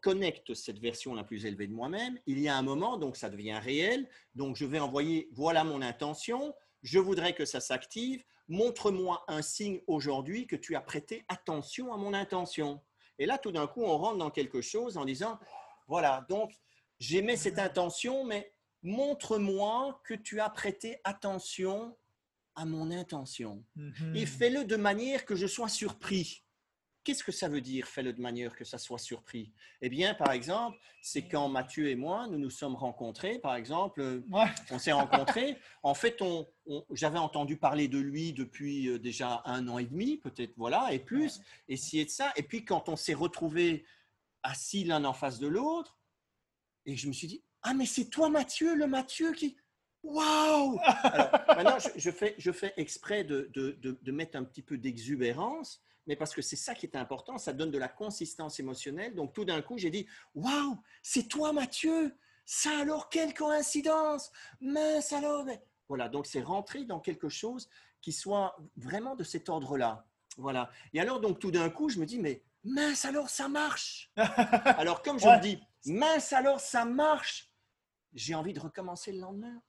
connecte 0.00 0.54
cette 0.54 0.78
version 0.78 1.14
la 1.14 1.22
plus 1.22 1.44
élevée 1.44 1.66
de 1.66 1.74
moi-même, 1.74 2.18
il 2.26 2.40
y 2.40 2.48
a 2.48 2.56
un 2.56 2.62
moment, 2.62 2.96
donc 2.96 3.16
ça 3.16 3.28
devient 3.28 3.60
réel, 3.62 4.08
donc 4.34 4.56
je 4.56 4.64
vais 4.64 4.80
envoyer, 4.80 5.28
voilà 5.32 5.64
mon 5.64 5.82
intention, 5.82 6.54
je 6.82 6.98
voudrais 6.98 7.34
que 7.34 7.44
ça 7.44 7.60
s'active, 7.60 8.24
montre-moi 8.48 9.22
un 9.28 9.42
signe 9.42 9.80
aujourd'hui 9.86 10.46
que 10.46 10.56
tu 10.56 10.74
as 10.74 10.80
prêté 10.80 11.24
attention 11.28 11.92
à 11.92 11.98
mon 11.98 12.14
intention. 12.14 12.80
Et 13.18 13.26
là, 13.26 13.36
tout 13.36 13.52
d'un 13.52 13.66
coup, 13.66 13.82
on 13.82 13.98
rentre 13.98 14.16
dans 14.16 14.30
quelque 14.30 14.62
chose 14.62 14.96
en 14.96 15.04
disant, 15.04 15.38
voilà, 15.86 16.24
donc 16.30 16.52
j'aimais 16.98 17.36
cette 17.36 17.58
intention, 17.58 18.24
mais 18.24 18.54
montre-moi 18.82 20.00
que 20.04 20.14
tu 20.14 20.40
as 20.40 20.48
prêté 20.48 20.98
attention 21.04 21.96
à 22.60 22.66
mon 22.66 22.90
intention. 22.90 23.64
Mhm. 23.74 24.14
Et 24.14 24.26
fais-le 24.26 24.64
de 24.64 24.76
manière 24.76 25.24
que 25.24 25.34
je 25.34 25.46
sois 25.46 25.70
surpris. 25.70 26.44
Qu'est-ce 27.02 27.24
que 27.24 27.32
ça 27.32 27.48
veut 27.48 27.62
dire, 27.62 27.86
fais-le 27.86 28.12
de 28.12 28.20
manière 28.20 28.54
que 28.54 28.64
ça 28.64 28.76
soit 28.76 28.98
surpris? 28.98 29.50
Eh 29.80 29.88
bien, 29.88 30.12
par 30.12 30.32
exemple, 30.32 30.78
c'est 31.00 31.26
quand 31.26 31.48
Mathieu 31.48 31.88
et 31.88 31.96
moi, 31.96 32.26
nous 32.26 32.36
nous 32.36 32.50
sommes 32.50 32.76
rencontrés, 32.76 33.38
par 33.38 33.54
exemple, 33.54 34.22
on 34.70 34.78
s'est 34.78 34.92
rencontrés. 34.92 35.56
En 35.82 35.94
fait, 35.94 36.20
on, 36.20 36.46
j'avais 36.92 37.18
entendu 37.18 37.56
parler 37.56 37.88
de 37.88 37.98
lui 37.98 38.34
depuis 38.34 38.88
euh, 38.88 38.98
déjà 38.98 39.40
un 39.46 39.66
an 39.68 39.78
et 39.78 39.86
demi, 39.86 40.18
peut-être, 40.18 40.52
voilà, 40.58 40.92
et 40.92 40.98
plus, 40.98 41.40
et 41.68 41.78
ci 41.78 41.98
et 41.98 42.04
de 42.04 42.10
ça. 42.10 42.30
Et 42.36 42.42
puis, 42.42 42.66
quand 42.66 42.90
on 42.90 42.96
s'est 42.96 43.14
retrouvés 43.14 43.86
assis 44.42 44.84
l'un 44.84 45.06
en 45.06 45.14
face 45.14 45.38
de 45.38 45.48
l'autre, 45.48 45.98
et 46.84 46.96
je 46.96 47.08
me 47.08 47.14
suis 47.14 47.26
dit, 47.26 47.42
ah, 47.62 47.72
mais 47.72 47.86
c'est 47.86 48.10
toi, 48.10 48.28
Mathieu, 48.28 48.74
le 48.74 48.86
Mathieu 48.86 49.32
qui... 49.32 49.56
Waouh 50.02 50.78
Alors, 50.84 51.30
maintenant, 51.48 51.78
je, 51.96 52.10
fais, 52.10 52.34
je 52.38 52.52
fais 52.52 52.72
exprès 52.76 53.24
de, 53.24 53.50
de, 53.52 53.76
de, 53.80 54.12
mettre 54.12 54.36
un 54.36 54.44
petit 54.44 54.62
peu 54.62 54.78
d'exubérance, 54.78 55.82
mais 56.06 56.16
parce 56.16 56.34
que 56.34 56.42
c'est 56.42 56.56
ça 56.56 56.74
qui 56.74 56.86
est 56.86 56.96
important, 56.96 57.38
ça 57.38 57.52
donne 57.52 57.70
de 57.70 57.78
la 57.78 57.88
consistance 57.88 58.58
émotionnelle. 58.58 59.14
Donc, 59.14 59.32
tout 59.32 59.44
d'un 59.44 59.62
coup, 59.62 59.78
j'ai 59.78 59.90
dit 59.90 60.06
Waouh, 60.34 60.78
c'est 61.02 61.28
toi, 61.28 61.52
Mathieu 61.52 62.16
Ça 62.44 62.78
alors, 62.80 63.08
quelle 63.10 63.34
coïncidence 63.34 64.30
Mince 64.60 65.12
alors 65.12 65.46
Voilà, 65.88 66.08
donc 66.08 66.26
c'est 66.26 66.42
rentrer 66.42 66.84
dans 66.84 67.00
quelque 67.00 67.28
chose 67.28 67.68
qui 68.00 68.12
soit 68.12 68.56
vraiment 68.76 69.16
de 69.16 69.24
cet 69.24 69.48
ordre-là. 69.48 70.06
Voilà. 70.38 70.70
Et 70.94 71.00
alors, 71.00 71.20
donc, 71.20 71.38
tout 71.38 71.50
d'un 71.50 71.68
coup, 71.68 71.90
je 71.90 71.98
me 71.98 72.06
dis 72.06 72.18
Mais 72.18 72.42
mince 72.64 73.04
alors, 73.04 73.28
ça 73.28 73.48
marche 73.48 74.10
Alors, 74.16 75.02
comme 75.02 75.18
je 75.18 75.26
me 75.26 75.40
dis 75.40 75.60
Mince 75.84 76.32
alors, 76.32 76.60
ça 76.60 76.84
marche 76.84 77.50
j'ai 78.14 78.34
envie 78.34 78.52
de 78.52 78.60
recommencer 78.60 79.12
le 79.12 79.20
lendemain. 79.20 79.62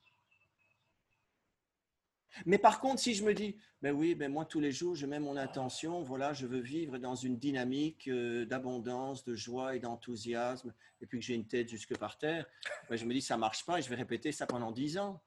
Mais 2.46 2.58
par 2.58 2.80
contre, 2.80 3.00
si 3.00 3.14
je 3.14 3.24
me 3.24 3.34
dis, 3.34 3.58
ben 3.82 3.94
oui, 3.94 4.16
ben 4.16 4.32
moi 4.32 4.46
tous 4.46 4.60
les 4.60 4.72
jours, 4.72 4.96
je 4.96 5.06
mets 5.06 5.20
mon 5.20 5.38
intention, 5.38 6.02
voilà, 6.04 6.34
je 6.34 6.46
veux 6.46 6.60
vivre 6.60 6.98
dans 6.98 7.16
une 7.16 7.38
dynamique 7.38 8.08
euh, 8.08 8.46
d'abondance, 8.46 9.24
de 9.26 9.36
joie 9.36 9.76
et 9.76 9.80
d'enthousiasme, 9.80 10.74
et 11.02 11.06
puis 11.06 11.20
que 11.20 11.26
j'ai 11.26 11.36
une 11.36 11.48
tête 11.48 11.70
jusque 11.70 11.98
par 11.98 12.18
terre, 12.18 12.46
ben 12.90 12.96
je 12.96 13.06
me 13.06 13.14
dis, 13.14 13.22
ça 13.22 13.38
marche 13.38 13.66
pas 13.66 13.80
et 13.80 13.82
je 13.82 13.90
vais 13.90 13.96
répéter 13.96 14.32
ça 14.32 14.46
pendant 14.46 14.72
dix 14.72 14.98
ans. 14.98 15.22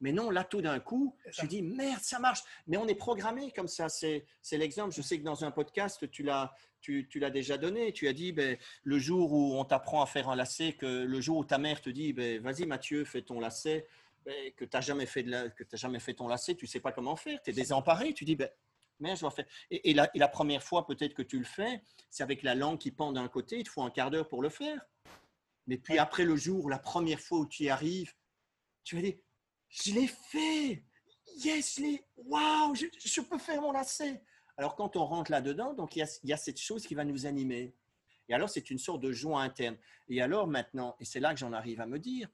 Mais 0.00 0.12
non, 0.12 0.30
là, 0.30 0.44
tout 0.44 0.60
d'un 0.60 0.78
coup, 0.78 1.16
je 1.30 1.46
dis, 1.46 1.62
merde, 1.62 2.02
ça 2.02 2.18
marche. 2.18 2.40
Mais 2.66 2.76
on 2.76 2.86
est 2.86 2.94
programmé 2.94 3.50
comme 3.50 3.66
ça. 3.66 3.88
C'est 3.88 4.26
l'exemple. 4.52 4.94
Je 4.94 5.00
sais 5.00 5.18
que 5.18 5.24
dans 5.24 5.42
un 5.44 5.50
podcast, 5.50 6.10
tu 6.10 6.22
l'as 6.22 6.52
tu, 6.80 7.08
tu 7.08 7.18
l'as 7.18 7.30
déjà 7.30 7.56
donné. 7.56 7.92
Tu 7.92 8.06
as 8.06 8.12
dit, 8.12 8.32
ben, 8.32 8.56
le 8.84 8.98
jour 8.98 9.32
où 9.32 9.54
on 9.54 9.64
t'apprend 9.64 10.02
à 10.02 10.06
faire 10.06 10.28
un 10.28 10.36
lacet, 10.36 10.74
que 10.74 11.04
le 11.04 11.20
jour 11.20 11.38
où 11.38 11.44
ta 11.44 11.58
mère 11.58 11.80
te 11.80 11.90
dit, 11.90 12.12
ben, 12.12 12.40
vas-y 12.40 12.66
Mathieu, 12.66 13.04
fais 13.04 13.22
ton 13.22 13.40
lacet, 13.40 13.86
ben, 14.26 14.52
que 14.56 14.64
tu 14.64 14.76
n'as 14.76 14.80
jamais, 14.80 15.06
fait 15.06 15.24
jamais 15.72 16.00
fait 16.00 16.14
ton 16.14 16.26
lacet, 16.26 16.56
tu 16.56 16.64
ne 16.64 16.68
sais 16.68 16.80
pas 16.80 16.90
comment 16.90 17.14
faire, 17.14 17.40
tu 17.42 17.50
es 17.50 17.52
désemparé, 17.52 18.12
tu 18.12 18.24
dis, 18.24 18.34
ben, 18.34 18.50
merde, 18.98 19.16
je 19.16 19.20
dois 19.20 19.30
faire. 19.30 19.46
Et, 19.70 19.94
la, 19.94 20.10
et 20.14 20.18
la 20.18 20.28
première 20.28 20.64
fois 20.64 20.84
peut-être 20.84 21.14
que 21.14 21.22
tu 21.22 21.38
le 21.38 21.44
fais, 21.44 21.80
c'est 22.10 22.24
avec 22.24 22.42
la 22.42 22.56
langue 22.56 22.78
qui 22.78 22.90
pend 22.90 23.12
d'un 23.12 23.28
côté, 23.28 23.60
il 23.60 23.64
te 23.64 23.70
faut 23.70 23.82
un 23.82 23.90
quart 23.90 24.10
d'heure 24.10 24.28
pour 24.28 24.42
le 24.42 24.48
faire. 24.48 24.84
Mais 25.68 25.78
puis 25.78 25.96
après 25.98 26.24
le 26.24 26.34
jour, 26.34 26.68
la 26.68 26.80
première 26.80 27.20
fois 27.20 27.38
où 27.38 27.46
tu 27.46 27.64
y 27.64 27.70
arrives, 27.70 28.12
tu 28.82 28.96
vas 28.96 29.02
dire, 29.02 29.14
je 29.68 29.92
l'ai 29.92 30.08
fait, 30.08 30.82
yes, 31.36 31.76
je 31.78 31.98
waouh, 32.16 32.74
je, 32.74 33.20
peux 33.20 33.38
faire 33.38 33.60
mon 33.60 33.72
lacet. 33.72 34.22
Alors, 34.56 34.74
quand 34.74 34.96
on 34.96 35.04
rentre 35.04 35.30
là-dedans, 35.30 35.74
donc 35.74 35.96
il 35.96 36.04
y, 36.24 36.32
a, 36.32 36.36
cette 36.36 36.58
chose 36.58 36.86
qui 36.86 36.94
va 36.94 37.04
nous 37.04 37.26
animer. 37.26 37.74
Et 38.28 38.34
alors, 38.34 38.48
c'est 38.48 38.70
une 38.70 38.78
sorte 38.78 39.00
de 39.02 39.12
joie 39.12 39.42
interne. 39.42 39.76
Et 40.08 40.22
alors, 40.22 40.46
maintenant, 40.46 40.96
et 40.98 41.04
c'est 41.04 41.20
là 41.20 41.32
que 41.34 41.38
j'en 41.38 41.52
arrive 41.52 41.80
à 41.80 41.86
me 41.86 41.98
dire, 41.98 42.28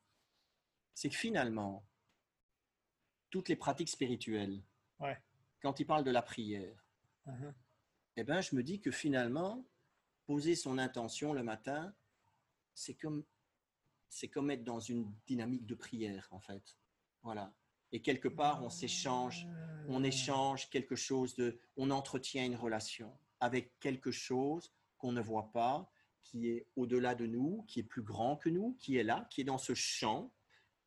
c'est 0.95 1.09
que 1.09 1.17
finalement, 1.17 1.85
toutes 3.31 3.49
les 3.49 3.57
pratiques 3.57 3.89
spirituelles, 3.89 4.63
quand 5.61 5.81
il 5.81 5.87
parle 5.87 6.05
de 6.05 6.11
la 6.11 6.23
prière, 6.23 6.85
uh-huh. 7.27 7.53
eh 8.17 8.25
ben, 8.25 8.41
je 8.41 8.55
me 8.55 8.63
dis 8.63 8.81
que 8.81 8.91
finalement, 8.91 9.65
poser 10.27 10.55
son 10.55 10.79
intention 10.79 11.33
le 11.33 11.43
matin, 11.43 11.95
c'est 12.75 12.95
comme, 12.95 13.25
c'est 14.09 14.29
comme 14.29 14.51
être 14.51 14.65
dans 14.65 14.81
une 14.81 15.13
dynamique 15.27 15.67
de 15.67 15.75
prière, 15.75 16.29
en 16.31 16.41
fait. 16.41 16.77
Voilà. 17.23 17.53
Et 17.93 18.01
quelque 18.01 18.29
part, 18.29 18.63
on 18.63 18.71
s'échange, 18.71 19.47
on 19.89 20.03
échange 20.03 20.71
quelque 20.71 20.97
chose 20.97 21.35
de, 21.35 21.59
on 21.77 21.91
entretient 21.91 22.45
une 22.45 22.57
relation 22.57 23.17
avec 23.41 23.79
quelque 23.81 24.11
chose 24.11 24.73
qu'on 24.99 25.13
ne 25.13 25.21
voit 25.21 25.53
pas, 25.53 25.91
qui 26.23 26.49
est 26.49 26.67
au-delà 26.77 27.15
de 27.15 27.27
nous, 27.27 27.65
qui 27.67 27.81
est 27.81 27.85
plus 27.85 28.03
grand 28.03 28.37
que 28.37 28.49
nous, 28.49 28.77
qui 28.79 28.97
est 28.97 29.03
là, 29.03 29.27
qui 29.31 29.41
est 29.41 29.45
dans 29.45 29.59
ce 29.59 29.75
champ, 29.75 30.33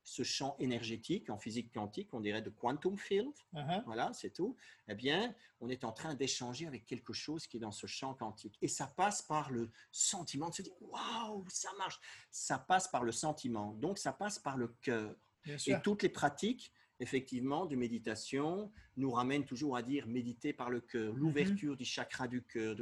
ce 0.05 0.21
champ 0.21 0.55
énergétique 0.59 1.29
en 1.31 1.37
physique 1.37 1.73
quantique, 1.73 2.13
on 2.13 2.21
dirait 2.21 2.43
de 2.43 2.51
quantum 2.51 2.95
field. 2.97 3.33
Uh-huh. 3.53 3.83
Voilà, 3.85 4.13
c'est 4.13 4.29
tout. 4.29 4.55
Eh 4.87 4.93
bien, 4.93 5.35
on 5.59 5.67
est 5.67 5.83
en 5.83 5.91
train 5.91 6.13
d'échanger 6.13 6.67
avec 6.67 6.85
quelque 6.85 7.11
chose 7.11 7.47
qui 7.47 7.57
est 7.57 7.59
dans 7.59 7.71
ce 7.71 7.87
champ 7.87 8.13
quantique. 8.13 8.55
Et 8.61 8.67
ça 8.67 8.85
passe 8.85 9.23
par 9.23 9.49
le 9.49 9.71
sentiment 9.91 10.49
de 10.49 10.55
se 10.55 10.61
dire 10.61 10.73
waouh, 10.79 11.43
ça 11.49 11.71
marche. 11.79 11.99
Ça 12.29 12.59
passe 12.59 12.87
par 12.87 13.03
le 13.03 13.11
sentiment. 13.11 13.73
Donc, 13.73 13.97
ça 13.97 14.13
passe 14.13 14.37
par 14.37 14.57
le 14.57 14.69
cœur. 14.81 15.15
Et 15.45 15.75
toutes 15.83 16.03
les 16.03 16.09
pratiques 16.09 16.71
effectivement, 16.99 17.65
de 17.65 17.75
méditation 17.75 18.71
nous 18.97 19.11
ramène 19.11 19.43
toujours 19.43 19.75
à 19.75 19.81
dire 19.81 20.07
méditer 20.07 20.53
par 20.53 20.69
le 20.69 20.79
cœur, 20.79 21.13
mhm. 21.13 21.19
l'ouverture 21.19 21.75
du 21.75 21.85
chakra 21.85 22.27
du 22.27 22.41
cœur. 22.43 22.75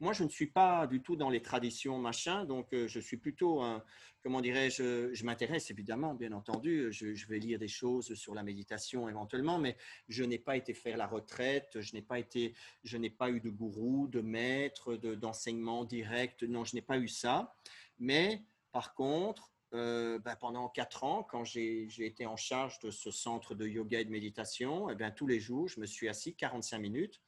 Moi, 0.00 0.12
je 0.12 0.24
ne 0.24 0.28
suis 0.28 0.48
pas 0.48 0.86
du 0.86 1.00
tout 1.00 1.16
dans 1.16 1.30
les 1.30 1.42
traditions 1.42 1.98
machin, 1.98 2.44
donc 2.44 2.72
euh, 2.72 2.88
je 2.88 2.98
suis 2.98 3.16
plutôt 3.16 3.62
un, 3.62 3.82
comment 4.22 4.40
dirais-je, 4.40 5.14
je 5.14 5.24
m'intéresse 5.24 5.70
évidemment, 5.70 6.14
bien 6.14 6.32
entendu, 6.32 6.92
je, 6.92 7.26
vais 7.26 7.38
lire 7.38 7.58
des 7.58 7.68
choses 7.68 8.14
sur 8.14 8.34
la 8.34 8.42
méditation 8.42 9.08
éventuellement, 9.08 9.58
mais 9.58 9.76
je 10.08 10.24
n'ai 10.24 10.38
pas 10.38 10.56
été 10.56 10.74
faire 10.74 10.96
la 10.96 11.06
retraite, 11.06 11.80
je 11.80 11.94
n'ai 11.94 12.02
pas 12.02 12.18
été, 12.18 12.54
je 12.84 12.96
n'ai 12.96 13.10
pas 13.10 13.30
eu 13.30 13.40
de 13.40 13.50
gourou, 13.50 14.08
de 14.08 14.20
maître, 14.20 14.96
d'enseignement 14.96 15.84
direct, 15.84 16.42
non, 16.42 16.64
je 16.64 16.74
n'ai 16.74 16.82
pas 16.82 16.98
eu 16.98 17.08
ça. 17.08 17.54
Mais 17.98 18.42
par 18.72 18.94
contre, 18.94 19.50
euh, 19.72 20.18
ben, 20.18 20.34
pendant 20.34 20.68
quatre 20.68 21.04
ans, 21.04 21.22
quand 21.22 21.44
j'ai 21.44 21.86
été 21.98 22.26
en 22.26 22.36
charge 22.36 22.80
de 22.80 22.90
ce 22.90 23.10
centre 23.10 23.54
de 23.54 23.66
yoga 23.66 24.00
et 24.00 24.04
de 24.04 24.10
méditation, 24.10 24.90
eh 24.90 24.96
bien, 24.96 25.10
tous 25.12 25.28
les 25.28 25.38
jours, 25.38 25.68
je 25.68 25.78
me 25.78 25.86
suis 25.86 26.08
assis 26.08 26.34
45 26.34 26.78
minutes 26.78 27.22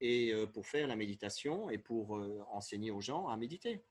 et, 0.00 0.32
euh, 0.32 0.46
pour 0.46 0.66
faire 0.66 0.86
la 0.86 0.94
méditation 0.94 1.70
et 1.70 1.78
pour 1.78 2.16
euh, 2.16 2.44
enseigner 2.50 2.92
aux 2.92 3.00
gens 3.00 3.26
à 3.26 3.36
méditer. 3.36 3.84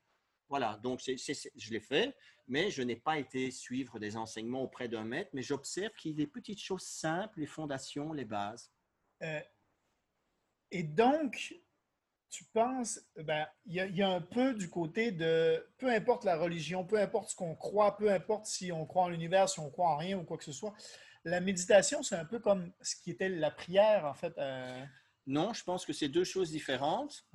Voilà, 0.47 0.79
donc 0.81 1.01
je 1.01 1.73
l'ai 1.73 1.81
fait, 1.81 2.15
mais 2.47 2.71
je 2.71 2.81
n'ai 2.81 2.95
pas 2.95 3.19
été 3.19 3.51
suivre 3.51 3.99
des 3.99 4.15
enseignements 4.15 4.63
auprès 4.63 4.87
d'un 4.87 5.03
maître, 5.03 5.31
mais 5.33 5.41
j'observe 5.41 5.93
qu'il 5.95 6.11
y 6.11 6.13
a 6.13 6.17
des 6.17 6.27
petites 6.27 6.61
choses 6.61 6.83
simples, 6.83 7.41
les 7.41 7.45
fondations, 7.45 8.13
les 8.13 8.23
bases. 8.23 8.71
et 10.71 10.83
donc, 10.83 11.53
tu 12.29 12.43
penses, 12.45 12.99
ben, 13.15 13.47
il 13.65 13.75
y, 13.75 14.01
a 14.01 14.09
un 14.09 14.21
peu 14.21 14.53
du 14.53 14.69
côté 14.69 15.11
de 15.11 15.65
peu 15.77 15.89
importe 15.89 16.25
la 16.25 16.37
religion, 16.37 16.85
peu 16.85 16.99
importe 16.99 17.29
ce 17.31 17.35
qu'on 17.35 17.55
croit, 17.55 17.95
peu 17.95 18.11
importe 18.11 18.45
si 18.45 18.71
on 18.71 18.85
croit 18.85 19.03
en 19.03 19.09
l'univers, 19.09 19.47
si 19.47 19.59
on 19.59 19.69
croit 19.69 19.89
en 19.89 19.97
rien 19.97 20.17
ou 20.17 20.23
quoi 20.23 20.37
que 20.37 20.43
ce 20.43 20.51
soit, 20.51 20.73
la 21.23 21.39
méditation, 21.39 22.03
c'est 22.03 22.15
un 22.15 22.25
peu 22.25 22.39
comme 22.39 22.71
ce 22.81 22.95
qui 22.95 23.11
était 23.11 23.29
la 23.29 23.51
prière, 23.51 24.05
en 24.05 24.13
fait. 24.13 24.37
Euh. 24.37 24.85
Non, 25.25 25.53
je 25.53 25.63
pense 25.63 25.85
que 25.85 25.91
c'est 25.91 26.07
deux 26.07 26.23
choses 26.23 26.51
différentes. 26.51 27.27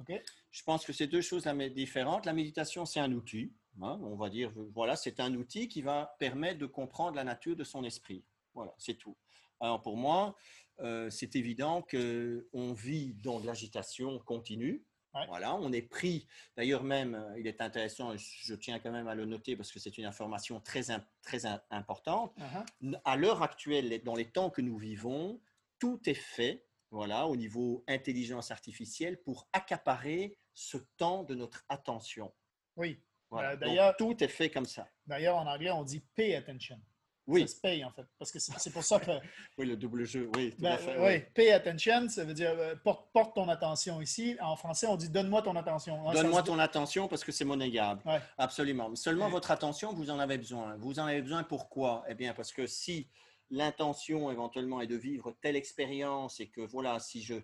Je 0.50 0.62
pense 0.62 0.84
que 0.84 0.92
c'est 0.92 1.06
deux 1.06 1.20
choses 1.20 1.46
différentes. 1.74 2.24
La 2.24 2.32
méditation, 2.32 2.86
c'est 2.86 3.00
un 3.00 3.12
outil. 3.12 3.52
Hein, 3.80 3.98
on 4.02 4.16
va 4.16 4.30
dire, 4.30 4.52
voilà, 4.74 4.96
c'est 4.96 5.20
un 5.20 5.34
outil 5.34 5.68
qui 5.68 5.82
va 5.82 6.16
permettre 6.18 6.58
de 6.58 6.66
comprendre 6.66 7.16
la 7.16 7.24
nature 7.24 7.56
de 7.56 7.64
son 7.64 7.84
esprit. 7.84 8.24
Voilà, 8.54 8.74
c'est 8.78 8.94
tout. 8.94 9.16
Alors 9.62 9.80
pour 9.80 9.96
moi, 9.96 10.34
euh, 10.80 11.08
c'est 11.08 11.36
évident 11.36 11.82
qu'on 11.82 12.72
vit 12.72 13.14
dans 13.14 13.40
de 13.40 13.46
l'agitation 13.46 14.18
continue. 14.18 14.84
Voilà, 15.28 15.54
on 15.56 15.72
est 15.72 15.82
pris. 15.82 16.26
D'ailleurs, 16.56 16.82
même, 16.84 17.14
euh, 17.14 17.38
il 17.38 17.46
est 17.46 17.60
intéressant, 17.60 18.14
je 18.16 18.54
tiens 18.54 18.78
quand 18.78 18.90
même 18.90 19.08
à 19.08 19.14
le 19.14 19.26
noter 19.26 19.56
parce 19.56 19.70
que 19.70 19.78
c'est 19.78 19.98
une 19.98 20.06
information 20.06 20.58
très, 20.60 20.84
très 21.22 21.44
importante. 21.70 22.34
Uh-huh. 22.38 23.00
À 23.04 23.16
l'heure 23.16 23.42
actuelle, 23.42 24.02
dans 24.04 24.14
les 24.14 24.30
temps 24.30 24.48
que 24.48 24.62
nous 24.62 24.78
vivons, 24.78 25.38
tout 25.78 26.00
est 26.06 26.14
fait, 26.14 26.66
voilà, 26.90 27.26
au 27.26 27.36
niveau 27.36 27.84
intelligence 27.88 28.50
artificielle 28.50 29.22
pour 29.22 29.48
accaparer 29.52 30.38
ce 30.54 30.78
temps 30.96 31.24
de 31.24 31.34
notre 31.34 31.66
attention. 31.68 32.32
Oui. 32.76 32.98
Voilà. 33.30 33.50
Euh, 33.50 33.56
d'ailleurs, 33.56 33.96
tout 33.96 34.22
est 34.24 34.28
fait 34.28 34.50
comme 34.50 34.66
ça. 34.66 34.88
D'ailleurs, 35.06 35.36
en 35.36 35.46
anglais, 35.46 35.70
on 35.70 35.84
dit 35.84 36.00
pay 36.14 36.34
attention. 36.34 36.80
Oui. 37.26 37.42
Ça 37.42 37.54
se 37.54 37.60
paye, 37.60 37.84
en 37.84 37.90
fait. 37.90 38.06
Parce 38.18 38.32
que 38.32 38.38
c'est 38.38 38.72
pour 38.72 38.82
ça 38.82 38.98
que. 38.98 39.10
oui, 39.58 39.66
le 39.66 39.76
double 39.76 40.04
jeu, 40.04 40.28
oui, 40.34 40.50
tout 40.50 40.62
ben, 40.62 40.72
à 40.72 40.78
fait. 40.78 40.98
Oui, 40.98 41.20
pay 41.34 41.52
attention, 41.52 42.08
ça 42.08 42.24
veut 42.24 42.34
dire 42.34 42.52
euh, 42.56 42.74
porte, 42.76 43.10
porte, 43.12 43.34
ton 43.34 43.48
attention 43.48 44.00
ici. 44.00 44.36
En 44.40 44.56
français, 44.56 44.86
on 44.86 44.96
dit 44.96 45.08
donne-moi 45.08 45.42
ton 45.42 45.54
attention. 45.56 46.10
Donne-moi 46.12 46.42
ton 46.42 46.58
attention 46.58 47.08
parce 47.08 47.24
que 47.24 47.32
c'est 47.32 47.44
monnayable. 47.44 48.02
Absolument. 48.38 48.94
Seulement 48.96 49.28
votre 49.28 49.50
attention, 49.50 49.92
vous 49.92 50.10
en 50.10 50.18
avez 50.18 50.38
besoin. 50.38 50.76
Vous 50.78 50.98
en 50.98 51.06
avez 51.06 51.22
besoin 51.22 51.42
pourquoi? 51.44 52.04
Eh 52.08 52.14
bien, 52.14 52.34
parce 52.34 52.52
que 52.52 52.66
si 52.66 53.08
l'intention 53.50 54.30
éventuellement 54.30 54.80
est 54.80 54.86
de 54.86 54.96
vivre 54.96 55.36
telle 55.40 55.56
expérience 55.56 56.40
et 56.40 56.48
que 56.48 56.62
voilà, 56.62 56.98
si 56.98 57.22
je 57.22 57.34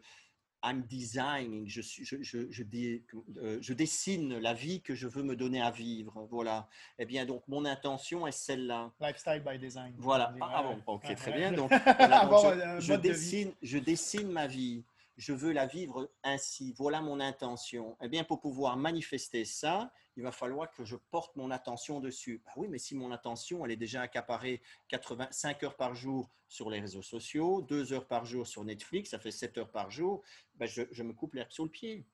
I'm 0.65 0.83
designing, 0.83 1.69
je, 1.69 1.81
je, 1.83 2.17
je, 2.21 2.39
euh, 2.39 3.59
je, 3.61 3.73
dessine 3.73 4.39
la 4.39 4.55
vie 4.55 4.81
que 4.81 4.95
je 4.95 5.07
veux 5.07 5.23
me 5.23 5.37
donner 5.37 5.61
à 5.63 5.71
vivre. 5.71 6.27
Voilà. 6.31 6.69
Eh 6.99 7.05
bien, 7.05 7.25
donc, 7.27 7.43
mon 7.47 7.65
intention 7.65 8.27
est 8.27 8.33
celle-là. 8.33 8.91
Lifestyle 9.01 9.43
by 9.47 9.59
design. 9.59 9.95
Voilà. 9.99 10.35
Ah, 10.41 10.65
bon, 10.65 10.95
ok, 10.95 11.15
très 11.15 11.33
bien. 11.33 11.53
Donc, 11.53 11.71
je, 12.81 12.95
dessine, 12.95 13.53
je 13.63 13.79
dessine 13.79 14.33
ma 14.33 14.49
vie. 14.49 14.83
Je 15.17 15.33
veux 15.33 15.53
la 15.53 15.67
vivre 15.67 16.11
ainsi. 16.25 16.73
Voilà 16.77 17.01
mon 17.01 17.21
intention. 17.21 17.97
Eh 18.03 18.09
bien, 18.09 18.25
pour 18.25 18.41
pouvoir 18.41 18.77
manifester 18.77 19.45
ça, 19.45 19.93
il 20.19 20.25
va 20.25 20.33
falloir 20.33 20.69
que 20.73 20.85
je 20.85 20.97
porte 20.97 21.37
mon 21.37 21.53
attention 21.53 22.01
dessus. 22.01 22.43
Bah 22.45 22.51
oui, 22.57 22.67
mais 22.69 22.79
si 22.79 22.97
mon 22.97 23.13
attention, 23.13 23.65
elle 23.65 23.71
est 23.71 23.77
déjà 23.77 24.03
accaparée 24.03 24.61
85 24.89 25.63
heures 25.63 25.77
par 25.77 25.95
jour 25.95 26.29
sur 26.49 26.71
les 26.71 26.81
réseaux 26.81 27.03
sociaux, 27.03 27.63
2 27.63 27.93
heures 27.93 28.09
par 28.09 28.25
jour 28.25 28.45
sur 28.45 28.65
Netflix, 28.65 29.11
ça 29.11 29.21
fait 29.21 29.31
7 29.31 29.59
heures 29.59 29.71
par 29.71 29.93
jour, 29.93 30.25
bah 30.57 30.67
je, 30.67 31.03
me 31.05 31.13
coupe 31.13 31.35
l'herbe 31.35 31.53
sur 31.53 31.63
le 31.63 31.71
pied. 31.71 32.05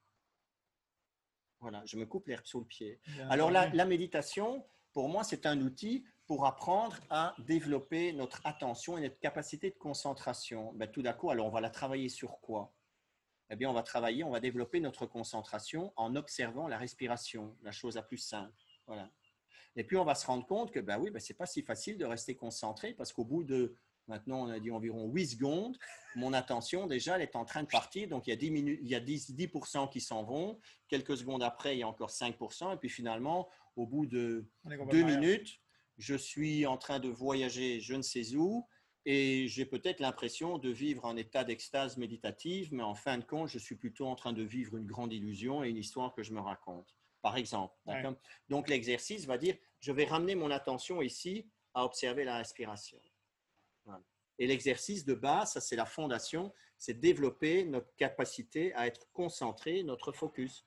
Voilà, 1.61 1.83
je 1.87 1.97
me 1.97 2.05
coupe 2.05 2.27
l'herbe 2.27 2.45
sur 2.45 2.59
le 2.59 2.67
pied. 2.67 3.01
Alors 3.31 3.51
la, 3.51 3.71
la 3.71 3.87
méditation, 3.87 4.67
pour 4.93 5.09
moi, 5.09 5.25
c'est 5.25 5.47
un 5.47 5.59
outil 5.63 6.05
pour 6.27 6.45
apprendre 6.45 6.97
à 7.09 7.35
développer 7.39 8.13
notre 8.13 8.43
attention 8.45 8.99
et 8.99 9.01
notre 9.01 9.19
capacité 9.19 9.71
de 9.71 9.77
concentration. 9.77 10.75
Ben, 10.75 10.91
tout 10.91 11.01
d'accord, 11.01 11.31
alors 11.31 11.47
on 11.47 11.51
va 11.51 11.63
la 11.63 11.71
travailler 11.71 12.11
sur 12.11 12.39
quoi? 12.41 12.71
Eh 13.55 13.57
bien, 13.57 13.71
on 13.71 13.73
va 13.73 13.83
travailler, 13.83 14.25
on 14.25 14.31
va 14.31 14.41
développer 14.41 14.81
notre 14.81 15.07
concentration 15.07 15.93
en 15.97 16.17
observant 16.17 16.67
la 16.67 16.77
respiration, 16.77 17.57
la 17.63 17.71
chose 17.71 17.95
la 17.95 18.03
plus 18.03 18.19
simple. 18.19 18.53
Voilà. 18.87 19.11
Et 19.77 19.85
puis, 19.85 19.97
on 19.97 20.05
va 20.05 20.17
se 20.17 20.27
rendre 20.27 20.45
compte 20.45 20.73
que, 20.73 20.81
ben 20.81 20.99
oui, 20.99 21.11
ben, 21.11 21.21
ce 21.21 21.33
n'est 21.33 21.37
pas 21.37 21.47
si 21.47 21.63
facile 21.63 21.97
de 21.97 22.05
rester 22.05 22.35
concentré 22.35 22.95
parce 22.95 23.13
qu'au 23.13 23.25
bout 23.25 23.45
de, 23.45 23.77
maintenant, 24.09 24.43
on 24.43 24.49
a 24.49 24.59
dit 24.59 24.73
environ 24.73 25.09
8 25.09 25.27
secondes, 25.27 25.79
mon 26.17 26.33
attention, 26.33 26.89
déjà, 26.89 27.15
elle 27.15 27.23
est 27.23 27.37
en 27.37 27.45
train 27.45 27.63
de 27.63 27.69
partir. 27.69 28.09
Donc, 28.09 28.27
il 28.27 28.31
y 28.31 28.33
a 28.33 28.37
10, 28.37 28.51
minutes, 28.51 28.81
il 28.83 28.89
y 28.89 28.97
a 28.97 29.01
10, 29.01 29.35
10% 29.35 29.89
qui 29.89 30.01
s'en 30.01 30.25
vont. 30.25 30.59
Quelques 30.89 31.17
secondes 31.17 31.43
après, 31.45 31.77
il 31.77 31.79
y 31.79 31.83
a 31.85 31.89
encore 31.89 32.11
5 32.11 32.35
Et 32.35 32.77
puis, 32.77 32.89
finalement, 32.89 33.49
au 33.77 33.87
bout 33.87 34.07
de 34.07 34.49
2 34.65 35.03
minutes, 35.05 35.61
je 35.97 36.17
suis 36.17 36.67
en 36.67 36.77
train 36.77 36.99
de 36.99 37.09
voyager 37.09 37.79
je 37.79 37.95
ne 37.95 38.03
sais 38.03 38.35
où 38.35 38.67
et 39.07 39.49
j'ai 39.49 39.67
peut-être 39.67 40.01
l'impression 40.01 40.59
de 40.59 40.71
vivre 40.71 41.05
un 41.05 41.17
état 41.17 41.45
d'extase 41.45 41.99
méditative, 41.99 42.73
mais 42.73 42.83
en 42.83 42.95
fin 42.95 43.19
de 43.19 43.25
compte, 43.25 43.49
je 43.49 43.59
suis 43.59 43.75
plutôt 43.75 44.07
en 44.07 44.15
train 44.15 44.33
de 44.33 44.43
vivre 44.43 44.77
une 44.77 44.87
grande 44.87 45.13
illusion 45.13 45.63
et 45.63 45.69
une 45.69 45.77
histoire 45.77 46.15
que 46.15 46.23
je 46.23 46.33
me 46.33 46.41
raconte, 46.41 46.97
par 47.21 47.37
exemple. 47.37 47.75
Donc 48.49 48.69
l'exercice 48.69 49.27
va 49.27 49.37
dire, 49.37 49.57
je 49.81 49.93
vais 49.93 50.05
ramener 50.05 50.35
mon 50.35 50.51
attention 50.51 51.03
ici 51.03 51.47
à 51.75 51.85
observer 51.85 52.25
la 52.25 52.39
respiration. 52.39 52.99
Et 54.39 54.47
l'exercice 54.47 55.05
de 55.05 55.15
base, 55.15 55.53
ça 55.53 55.61
c'est 55.61 55.77
la 55.77 55.87
fondation, 55.87 56.53
c'est 56.79 56.99
développer 56.99 57.65
notre 57.65 57.95
capacité 57.97 58.75
à 58.75 58.87
être 58.87 59.07
concentré, 59.13 59.83
notre 59.83 60.13
focus. 60.13 60.67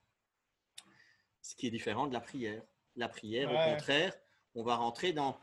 Ce 1.41 1.55
qui 1.55 1.67
est 1.67 1.71
différent 1.71 2.07
de 2.07 2.13
la 2.13 2.21
prière. 2.21 2.61
La 2.95 3.09
prière, 3.09 3.51
au 3.51 3.71
contraire, 3.71 4.15
on 4.55 4.63
va 4.63 4.75
rentrer 4.75 5.11
dans, 5.11 5.38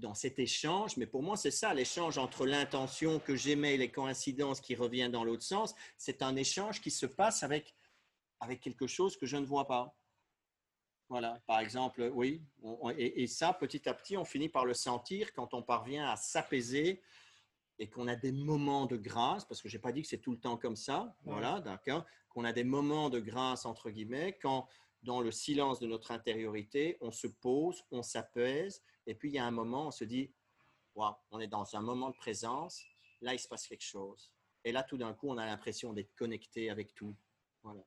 dans 0.00 0.14
cet 0.14 0.38
échange, 0.38 0.96
mais 0.96 1.06
pour 1.06 1.22
moi 1.22 1.36
c'est 1.36 1.50
ça, 1.50 1.72
l'échange 1.74 2.18
entre 2.18 2.46
l'intention 2.46 3.18
que 3.18 3.36
j'aimais 3.36 3.74
et 3.74 3.78
les 3.78 3.90
coïncidences 3.90 4.60
qui 4.60 4.74
reviennent 4.74 5.12
dans 5.12 5.24
l'autre 5.24 5.42
sens, 5.42 5.74
c'est 5.96 6.22
un 6.22 6.36
échange 6.36 6.80
qui 6.80 6.90
se 6.90 7.06
passe 7.06 7.42
avec, 7.42 7.74
avec 8.40 8.60
quelque 8.60 8.86
chose 8.86 9.16
que 9.16 9.26
je 9.26 9.36
ne 9.36 9.46
vois 9.46 9.66
pas. 9.66 9.94
Voilà, 11.08 11.40
par 11.46 11.58
exemple, 11.58 12.08
oui. 12.14 12.40
et, 12.96 13.26
ça, 13.26 13.52
petit 13.52 13.88
à 13.88 13.94
petit, 13.94 14.16
on 14.16 14.24
finit 14.24 14.48
par 14.48 14.64
le 14.64 14.74
sentir 14.74 15.32
quand 15.32 15.54
on 15.54 15.62
parvient 15.62 16.08
à 16.08 16.14
s'apaiser 16.14 17.02
et 17.80 17.90
qu'on 17.90 18.06
a 18.06 18.14
des 18.14 18.30
moments 18.30 18.86
de 18.86 18.96
grâce, 18.96 19.44
parce 19.44 19.60
que 19.60 19.68
je 19.68 19.76
n'ai 19.76 19.80
pas 19.80 19.90
dit 19.90 20.02
que 20.02 20.08
c'est 20.08 20.18
tout 20.18 20.30
le 20.30 20.38
temps 20.38 20.56
comme 20.56 20.76
ça, 20.76 21.16
voilà, 21.24 21.60
d'accord, 21.60 22.04
qu'on 22.28 22.44
a 22.44 22.52
des 22.52 22.62
moments 22.62 23.10
de 23.10 23.18
grâce, 23.18 23.66
entre 23.66 23.90
guillemets, 23.90 24.38
quand 24.40 24.68
dans 25.02 25.20
le 25.20 25.30
silence 25.30 25.80
de 25.80 25.86
notre 25.86 26.10
intériorité, 26.10 26.98
on 27.00 27.10
se 27.10 27.26
pose, 27.26 27.84
on 27.90 28.02
s'apaise, 28.02 28.82
et 29.06 29.14
puis 29.14 29.30
il 29.30 29.34
y 29.34 29.38
a 29.38 29.44
un 29.44 29.50
moment, 29.50 29.88
on 29.88 29.90
se 29.90 30.04
dit, 30.04 30.32
wow, 30.94 31.14
on 31.30 31.40
est 31.40 31.48
dans 31.48 31.74
un 31.74 31.80
moment 31.80 32.10
de 32.10 32.16
présence, 32.16 32.82
là, 33.20 33.34
il 33.34 33.38
se 33.38 33.48
passe 33.48 33.66
quelque 33.66 33.84
chose. 33.84 34.32
Et 34.64 34.72
là, 34.72 34.82
tout 34.82 34.98
d'un 34.98 35.14
coup, 35.14 35.28
on 35.28 35.38
a 35.38 35.46
l'impression 35.46 35.92
d'être 35.92 36.14
connecté 36.14 36.70
avec 36.70 36.94
tout. 36.94 37.16
Voilà. 37.62 37.82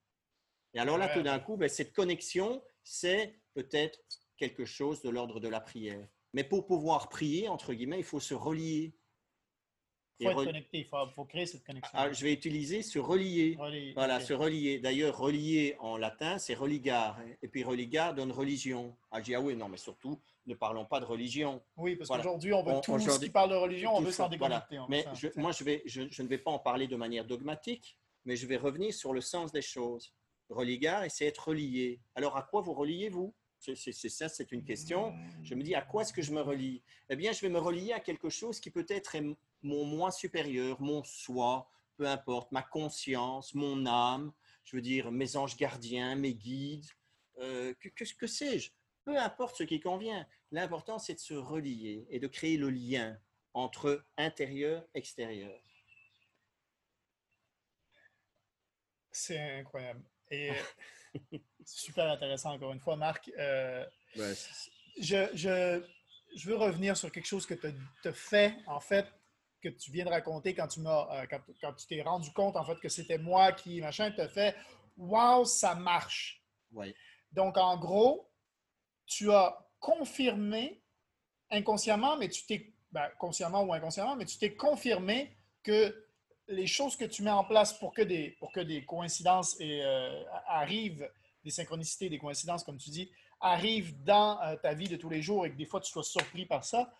Et 0.73 0.79
alors 0.79 0.97
là, 0.97 1.09
tout 1.09 1.21
d'un 1.21 1.39
coup, 1.39 1.55
ben, 1.55 1.69
cette 1.69 1.93
connexion, 1.93 2.63
c'est 2.83 3.39
peut-être 3.53 3.99
quelque 4.37 4.65
chose 4.65 5.01
de 5.01 5.09
l'ordre 5.09 5.39
de 5.39 5.47
la 5.47 5.61
prière. 5.61 6.07
Mais 6.33 6.43
pour 6.43 6.65
pouvoir 6.65 7.09
prier, 7.09 7.47
entre 7.47 7.73
guillemets, 7.73 7.99
il 7.99 8.03
faut 8.03 8.19
se 8.19 8.33
relier. 8.33 8.95
Il 10.19 10.31
faut 10.31 10.41
être 10.41 10.45
connecté, 10.45 10.79
il 10.79 10.85
faut, 11.13 11.25
créer 11.25 11.45
cette 11.45 11.63
connexion. 11.63 11.91
Ah, 11.93 12.11
je 12.11 12.23
vais 12.23 12.33
utiliser 12.33 12.81
se 12.81 12.99
relier. 12.99 13.57
voilà, 13.95 14.19
se 14.19 14.33
relier. 14.33 14.79
D'ailleurs, 14.79 15.17
relier 15.17 15.75
en 15.79 15.97
latin, 15.97 16.37
c'est 16.37 16.53
religare. 16.53 17.19
Et 17.41 17.47
puis 17.47 17.63
religare 17.63 18.13
donne 18.13 18.31
religion. 18.31 18.95
Ah, 19.11 19.19
je 19.19 19.25
dis, 19.25 19.35
ah 19.35 19.41
oui, 19.41 19.55
non, 19.55 19.69
mais 19.69 19.77
surtout, 19.77 20.19
ne 20.45 20.53
parlons 20.53 20.85
pas 20.85 20.99
de 20.99 21.05
religion. 21.05 21.61
Oui, 21.77 21.95
parce 21.95 22.09
qu'aujourd'hui, 22.09 22.53
on 22.53 22.63
veut 22.63 22.79
tout 22.81 22.99
ce 22.99 23.19
qui 23.19 23.29
parle 23.29 23.49
de 23.49 23.55
religion, 23.55 23.95
on 23.95 24.01
veut 24.01 24.11
s'en 24.11 24.29
déconnecter. 24.29 24.79
Mais 24.87 25.05
moi, 25.35 25.51
je, 25.51 25.63
vais, 25.63 25.81
je, 25.85 26.03
je, 26.09 26.21
ne 26.21 26.27
vais 26.27 26.37
pas 26.37 26.51
en 26.51 26.59
parler 26.59 26.87
de 26.87 26.95
manière 26.95 27.25
dogmatique, 27.25 27.97
mais 28.25 28.35
je 28.35 28.45
vais 28.47 28.57
revenir 28.57 28.93
sur 28.93 29.13
le 29.13 29.21
sens 29.21 29.51
des 29.51 29.61
choses 29.61 30.13
religare 30.49 31.03
et 31.03 31.09
c'est 31.09 31.25
être 31.25 31.49
relié. 31.49 32.01
Alors, 32.15 32.37
à 32.37 32.43
quoi 32.43 32.61
vous 32.61 32.73
reliez-vous? 32.73 33.33
C'est 33.75 34.09
ça, 34.09 34.29
c'est 34.29 34.51
une 34.51 34.63
question. 34.63 35.13
Je 35.43 35.55
me 35.55 35.63
dis, 35.63 35.75
à 35.75 35.81
quoi 35.81 36.01
est-ce 36.01 36.13
que 36.13 36.21
je 36.21 36.31
me 36.31 36.41
relie? 36.41 36.81
Eh 37.09 37.15
bien, 37.15 37.31
je 37.31 37.41
vais 37.41 37.49
me 37.49 37.59
relier 37.59 37.93
à 37.93 37.99
quelque 37.99 38.29
chose 38.29 38.59
qui 38.59 38.69
peut-être 38.69 39.15
est 39.15 39.23
mon 39.61 39.85
moi 39.85 40.11
supérieur, 40.11 40.81
mon 40.81 41.03
soi, 41.03 41.69
peu 41.95 42.07
importe, 42.07 42.51
ma 42.51 42.61
conscience, 42.61 43.53
mon 43.53 43.85
âme, 43.85 44.33
je 44.63 44.75
veux 44.75 44.81
dire, 44.81 45.11
mes 45.11 45.35
anges 45.35 45.57
gardiens, 45.57 46.15
mes 46.15 46.33
guides, 46.33 46.89
euh, 47.39 47.73
que, 47.79 47.89
que, 47.89 48.03
que 48.15 48.27
sais-je? 48.27 48.71
Peu 49.03 49.17
importe 49.17 49.57
ce 49.57 49.63
qui 49.63 49.79
convient. 49.79 50.25
L'important, 50.51 50.99
c'est 50.99 51.15
de 51.15 51.19
se 51.19 51.33
relier 51.33 52.05
et 52.09 52.19
de 52.19 52.27
créer 52.27 52.57
le 52.57 52.69
lien 52.69 53.17
entre 53.53 54.05
intérieur 54.17 54.85
et 54.93 54.99
extérieur. 54.99 55.59
C'est 59.11 59.39
incroyable. 59.59 60.03
Et 60.31 60.51
super 61.65 62.11
intéressant, 62.11 62.53
encore 62.53 62.71
une 62.71 62.79
fois, 62.79 62.95
Marc. 62.95 63.31
Euh, 63.37 63.85
je, 64.15 65.27
je, 65.33 65.83
je, 66.35 66.49
veux 66.49 66.55
revenir 66.55 66.95
sur 66.97 67.11
quelque 67.11 67.27
chose 67.27 67.45
que 67.45 67.53
tu 67.53 68.07
as 68.07 68.13
fait, 68.13 68.55
en 68.67 68.79
fait, 68.79 69.07
que 69.61 69.69
tu 69.69 69.91
viens 69.91 70.05
de 70.05 70.09
raconter 70.09 70.53
quand 70.53 70.67
tu 70.67 70.81
m'as 70.81 71.07
euh, 71.11 71.25
quand, 71.29 71.39
quand, 71.61 71.73
tu 71.73 71.87
t'es 71.87 72.01
rendu 72.01 72.31
compte, 72.31 72.55
en 72.55 72.65
fait, 72.65 72.79
que 72.79 72.89
c'était 72.89 73.17
moi 73.17 73.51
qui, 73.51 73.81
machin, 73.81 74.11
te 74.11 74.27
fait 74.27 74.55
Wow, 74.97 75.45
ça 75.45 75.75
marche. 75.75 76.43
Oui. 76.71 76.93
Donc, 77.31 77.57
en 77.57 77.77
gros, 77.77 78.29
tu 79.05 79.31
as 79.31 79.57
confirmé 79.79 80.83
inconsciemment, 81.49 82.17
mais 82.17 82.29
tu 82.29 82.45
t'es, 82.45 82.73
ben, 82.91 83.09
consciemment 83.19 83.63
ou 83.63 83.73
inconsciemment, 83.73 84.15
mais 84.15 84.25
tu 84.25 84.37
t'es 84.37 84.55
confirmé 84.55 85.35
que 85.63 86.07
les 86.47 86.67
choses 86.67 86.95
que 86.95 87.05
tu 87.05 87.23
mets 87.23 87.31
en 87.31 87.43
place 87.43 87.77
pour 87.77 87.93
que 87.93 88.01
des, 88.01 88.31
pour 88.39 88.51
que 88.51 88.59
des 88.59 88.83
coïncidences 88.83 89.57
euh, 89.61 90.23
arrivent, 90.47 91.09
des 91.43 91.51
synchronicités, 91.51 92.09
des 92.09 92.19
coïncidences, 92.19 92.63
comme 92.63 92.77
tu 92.77 92.89
dis, 92.89 93.09
arrivent 93.39 94.01
dans 94.03 94.39
euh, 94.41 94.55
ta 94.55 94.73
vie 94.73 94.87
de 94.87 94.95
tous 94.95 95.09
les 95.09 95.21
jours 95.21 95.45
et 95.45 95.51
que 95.51 95.57
des 95.57 95.65
fois 95.65 95.79
tu 95.79 95.91
sois 95.91 96.03
surpris 96.03 96.45
par 96.45 96.63
ça, 96.63 96.93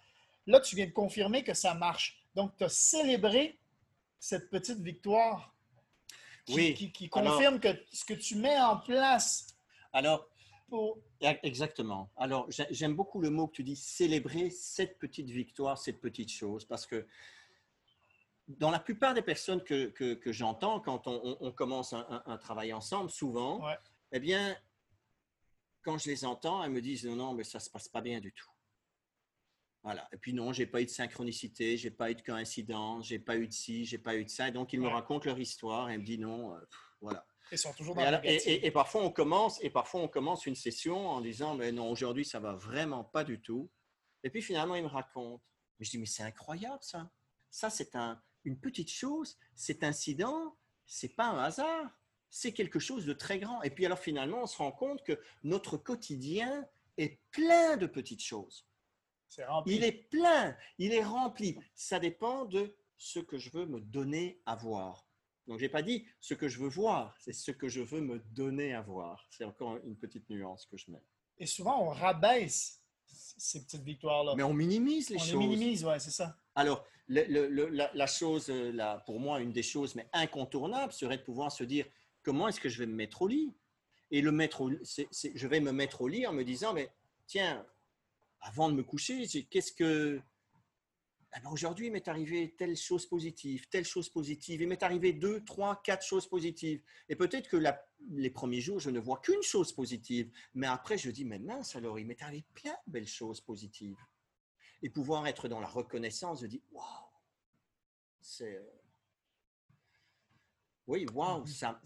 là, 0.48 0.60
tu 0.60 0.76
viens 0.76 0.86
de 0.86 0.92
confirmer 0.92 1.44
que 1.44 1.54
ça 1.54 1.74
marche. 1.74 2.22
Donc, 2.36 2.56
tu 2.58 2.64
as 2.64 2.70
célébré 2.70 3.58
cette 4.20 4.50
petite 4.50 4.80
victoire 4.80 5.54
qui, 6.46 6.92
qui, 6.92 7.10
confirme 7.10 7.60
que 7.60 7.70
ce 7.92 8.04
que 8.04 8.14
tu 8.14 8.36
mets 8.36 8.60
en 8.60 8.78
place. 8.78 9.56
Alors, 9.94 10.28
exactement. 11.22 12.10
Alors, 12.18 12.48
j'aime 12.50 12.96
beaucoup 12.96 13.22
le 13.22 13.30
mot 13.30 13.48
que 13.48 13.54
tu 13.54 13.64
dis, 13.64 13.76
célébrer 13.76 14.50
cette 14.50 14.98
petite 15.00 15.30
victoire, 15.30 15.78
cette 15.78 16.02
petite 16.02 16.32
chose, 16.32 16.66
parce 16.66 16.86
que 16.86 17.08
dans 18.48 18.72
la 18.72 18.80
plupart 18.80 19.14
des 19.14 19.22
personnes 19.22 19.64
que, 19.64 19.88
que, 19.88 20.32
j'entends 20.32 20.80
quand 20.80 21.08
on, 21.08 21.52
commence 21.52 21.94
un, 21.94 22.38
travail 22.38 22.74
ensemble, 22.74 23.10
souvent, 23.10 23.66
eh 24.12 24.20
bien, 24.20 24.56
quand 25.82 25.98
je 25.98 26.10
les 26.10 26.26
entends, 26.26 26.64
elles 26.64 26.72
me 26.72 26.82
disent 26.82 27.06
non, 27.06 27.16
non, 27.16 27.34
mais 27.34 27.44
ça 27.44 27.58
ne 27.58 27.64
se 27.64 27.70
passe 27.70 27.88
pas 27.88 28.02
bien 28.02 28.20
du 28.20 28.34
tout. 28.34 28.50
Voilà. 29.84 30.08
Et 30.14 30.18
puis 30.18 30.34
non, 30.34 30.54
j'ai 30.54 30.66
pas 30.66 30.82
eu 30.82 30.86
de 30.86 30.90
synchronicité, 30.90 31.76
j'ai 31.76 31.92
pas 31.92 32.10
eu 32.10 32.16
de 32.16 32.22
coïncidence, 32.22 33.06
j'ai 33.08 33.20
pas 33.20 33.36
eu 33.36 33.48
de 33.48 33.54
ci, 33.54 33.84
j'ai 33.84 33.98
pas 33.98 34.16
eu 34.16 34.24
de 34.24 34.30
ça. 34.30 34.48
Et 34.48 34.52
donc 34.52 34.72
ils 34.72 34.80
me 34.80 34.88
racontent 34.88 35.26
leur 35.26 35.38
histoire 35.38 35.90
et 35.90 35.98
me 35.98 36.04
disent 36.04 36.20
non, 36.20 36.56
euh, 36.56 36.60
voilà. 37.02 37.26
Ils 37.52 37.58
sont 37.58 37.74
toujours 37.74 37.94
dans 37.94 38.22
et, 38.24 38.36
et, 38.36 38.66
et, 38.66 38.72
parfois 38.72 39.04
on 39.04 39.12
commence 39.12 39.62
et 39.62 39.70
parfois 39.70 40.02
on 40.02 40.08
commence 40.08 40.46
une 40.46 40.56
session 40.56 41.10
en 41.10 41.20
disant 41.20 41.56
mais 41.56 41.74
non 41.74 41.92
aujourd'hui 41.92 42.24
ça 42.24 42.40
va 42.40 42.54
vraiment 42.56 43.04
pas 43.04 43.26
du 43.26 43.42
tout. 43.42 43.70
Et 44.24 44.30
puis 44.30 44.42
finalement 44.42 44.76
ils 44.76 44.84
me 44.84 44.88
racontent. 44.88 45.44
Mais 45.78 45.86
je 45.86 45.92
dis 45.92 45.98
mais 45.98 46.06
c'est 46.06 46.24
incroyable 46.24 46.82
ça. 46.82 47.12
Ça 47.50 47.70
c'est 47.70 47.94
un 47.98 48.22
une 48.46 48.60
petite 48.60 48.92
chose, 48.92 49.38
cet 49.56 49.84
incident, 49.84 50.56
c'est 50.86 51.16
pas 51.16 51.28
un 51.28 51.44
hasard, 51.44 52.00
c'est 52.30 52.54
quelque 52.54 52.80
chose 52.80 53.06
de 53.06 53.14
très 53.14 53.40
grand. 53.40 53.62
Et 53.64 53.70
puis 53.70 53.86
alors 53.86 54.00
finalement, 54.00 54.44
on 54.44 54.48
se 54.48 54.58
rend 54.58 54.72
compte 54.72 55.04
que 55.04 55.20
notre 55.44 55.78
quotidien 55.78 56.68
est 56.98 57.20
plein 57.32 57.78
de 57.78 57.86
petites 57.86 58.24
choses. 58.24 58.68
il 59.66 59.84
est 59.84 60.10
plein, 60.10 60.56
il 60.78 60.94
est 60.94 61.04
rempli. 61.04 61.58
Ça 61.76 62.00
dépend 62.00 62.46
de 62.46 62.76
ce 62.98 63.20
que 63.20 63.38
je 63.38 63.50
veux 63.52 63.66
me 63.66 63.80
donner 63.80 64.42
à 64.46 64.56
voir. 64.56 65.06
Donc, 65.48 65.60
je 65.60 65.66
n'ai 65.66 65.70
pas 65.70 65.82
dit 65.82 66.06
ce 66.22 66.34
que 66.34 66.48
je 66.48 66.60
veux 66.60 66.70
voir, 66.70 67.16
c'est 67.20 67.34
ce 67.34 67.52
que 67.52 67.68
je 67.68 67.82
veux 67.82 68.00
me 68.00 68.20
donner 68.20 68.74
à 68.74 68.82
voir. 68.82 69.28
C'est 69.30 69.44
encore 69.44 69.78
une 69.84 69.98
petite 69.98 70.30
nuance 70.30 70.66
que 70.66 70.78
je 70.78 70.90
mets. 70.90 71.04
Et 71.38 71.46
souvent, 71.46 71.84
on 71.84 71.90
rabaisse 71.90 72.82
ces 73.14 73.64
petites 73.64 73.84
victoires-là. 73.84 74.34
Mais 74.36 74.44
on 74.44 74.54
minimise 74.54 75.10
les 75.10 75.20
choses. 75.20 75.36
On 75.36 75.40
les 75.40 75.48
minimise, 75.48 75.86
oui, 75.86 75.94
c'est 76.00 76.12
ça. 76.12 76.36
Alors, 76.56 76.86
la, 77.08 78.08
chose, 78.08 78.48
euh, 78.50 78.98
pour 79.06 79.20
moi, 79.20 79.40
une 79.40 79.52
des 79.52 79.64
choses 79.64 79.96
mais 79.96 80.08
incontournables 80.14 80.94
serait 80.94 81.18
de 81.18 81.24
pouvoir 81.24 81.52
se 81.52 81.64
dire 81.64 81.86
comment 82.22 82.48
est-ce 82.48 82.60
que 82.60 82.70
je 82.70 82.80
vais 82.80 82.86
me 82.86 82.96
mettre 82.96 83.22
au 83.22 83.28
lit? 83.28 83.54
Et 84.12 84.22
le 84.22 84.32
mettre 84.32 84.70
je 85.36 85.48
vais 85.48 85.60
me 85.60 85.72
mettre 85.72 86.02
au 86.02 86.08
lit 86.08 86.28
en 86.28 86.34
me 86.34 86.44
disant 86.44 86.74
mais 86.74 86.92
tiens, 87.26 87.66
avant 88.42 88.70
de 88.70 88.76
me 88.76 88.84
coucher, 88.84 89.26
qu'est-ce 89.50 89.72
que 89.72 90.22
ah 91.36 91.40
ben, 91.40 91.50
aujourd'hui, 91.50 91.88
il 91.88 91.92
m'est 91.92 92.08
arrivé 92.08 92.54
telle 92.58 92.78
chose 92.78 93.08
positive, 93.08 93.68
telle 93.70 93.86
chose 93.86 94.08
positive. 94.08 94.62
Il 94.62 94.68
m'est 94.68 94.84
arrivé 94.84 95.14
deux, 95.14 95.44
trois, 95.44 95.82
quatre 95.84 96.06
choses 96.06 96.28
positives. 96.28 96.82
Et 97.10 97.16
peut-être 97.16 97.50
que 97.50 97.58
les 98.12 98.30
premiers 98.30 98.62
jours, 98.62 98.80
je 98.80 98.92
ne 98.92 99.00
vois 99.00 99.20
qu'une 99.20 99.42
chose 99.42 99.74
positive. 99.74 100.32
Mais 100.54 100.68
après, 100.68 100.98
je 100.98 101.10
dis, 101.10 101.26
mais 101.26 101.40
mince, 101.40 101.76
alors, 101.76 101.98
il 101.98 102.06
m'est 102.06 102.22
arrivé 102.22 102.46
plein 102.54 102.76
de 102.86 102.92
belles 102.92 103.08
choses 103.08 103.42
positives 103.42 103.98
et 104.84 104.90
pouvoir 104.90 105.26
être 105.26 105.48
dans 105.48 105.60
la 105.60 105.68
reconnaissance 105.68 106.42
de 106.42 106.48
dire 106.48 106.62
waouh, 106.72 106.86
c'est. 108.22 108.58
Euh, 108.58 108.80
oui, 110.86 111.06
waouh, 111.14 111.48
ça. 111.48 111.82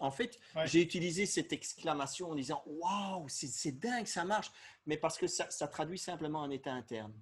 en 0.00 0.10
fait, 0.10 0.38
j'ai 0.64 0.82
utilisé 0.82 1.26
cette 1.26 1.52
exclamation 1.52 2.32
en 2.32 2.34
disant 2.34 2.62
waouh, 2.66 3.26
c'est 3.28 3.78
dingue, 3.78 4.06
ça 4.06 4.24
marche, 4.24 4.50
mais 4.84 4.96
parce 4.96 5.16
que 5.16 5.28
ça, 5.28 5.46
traduit 5.68 5.98
simplement 5.98 6.42
un 6.42 6.50
état 6.50 6.72
interne. 6.72 7.14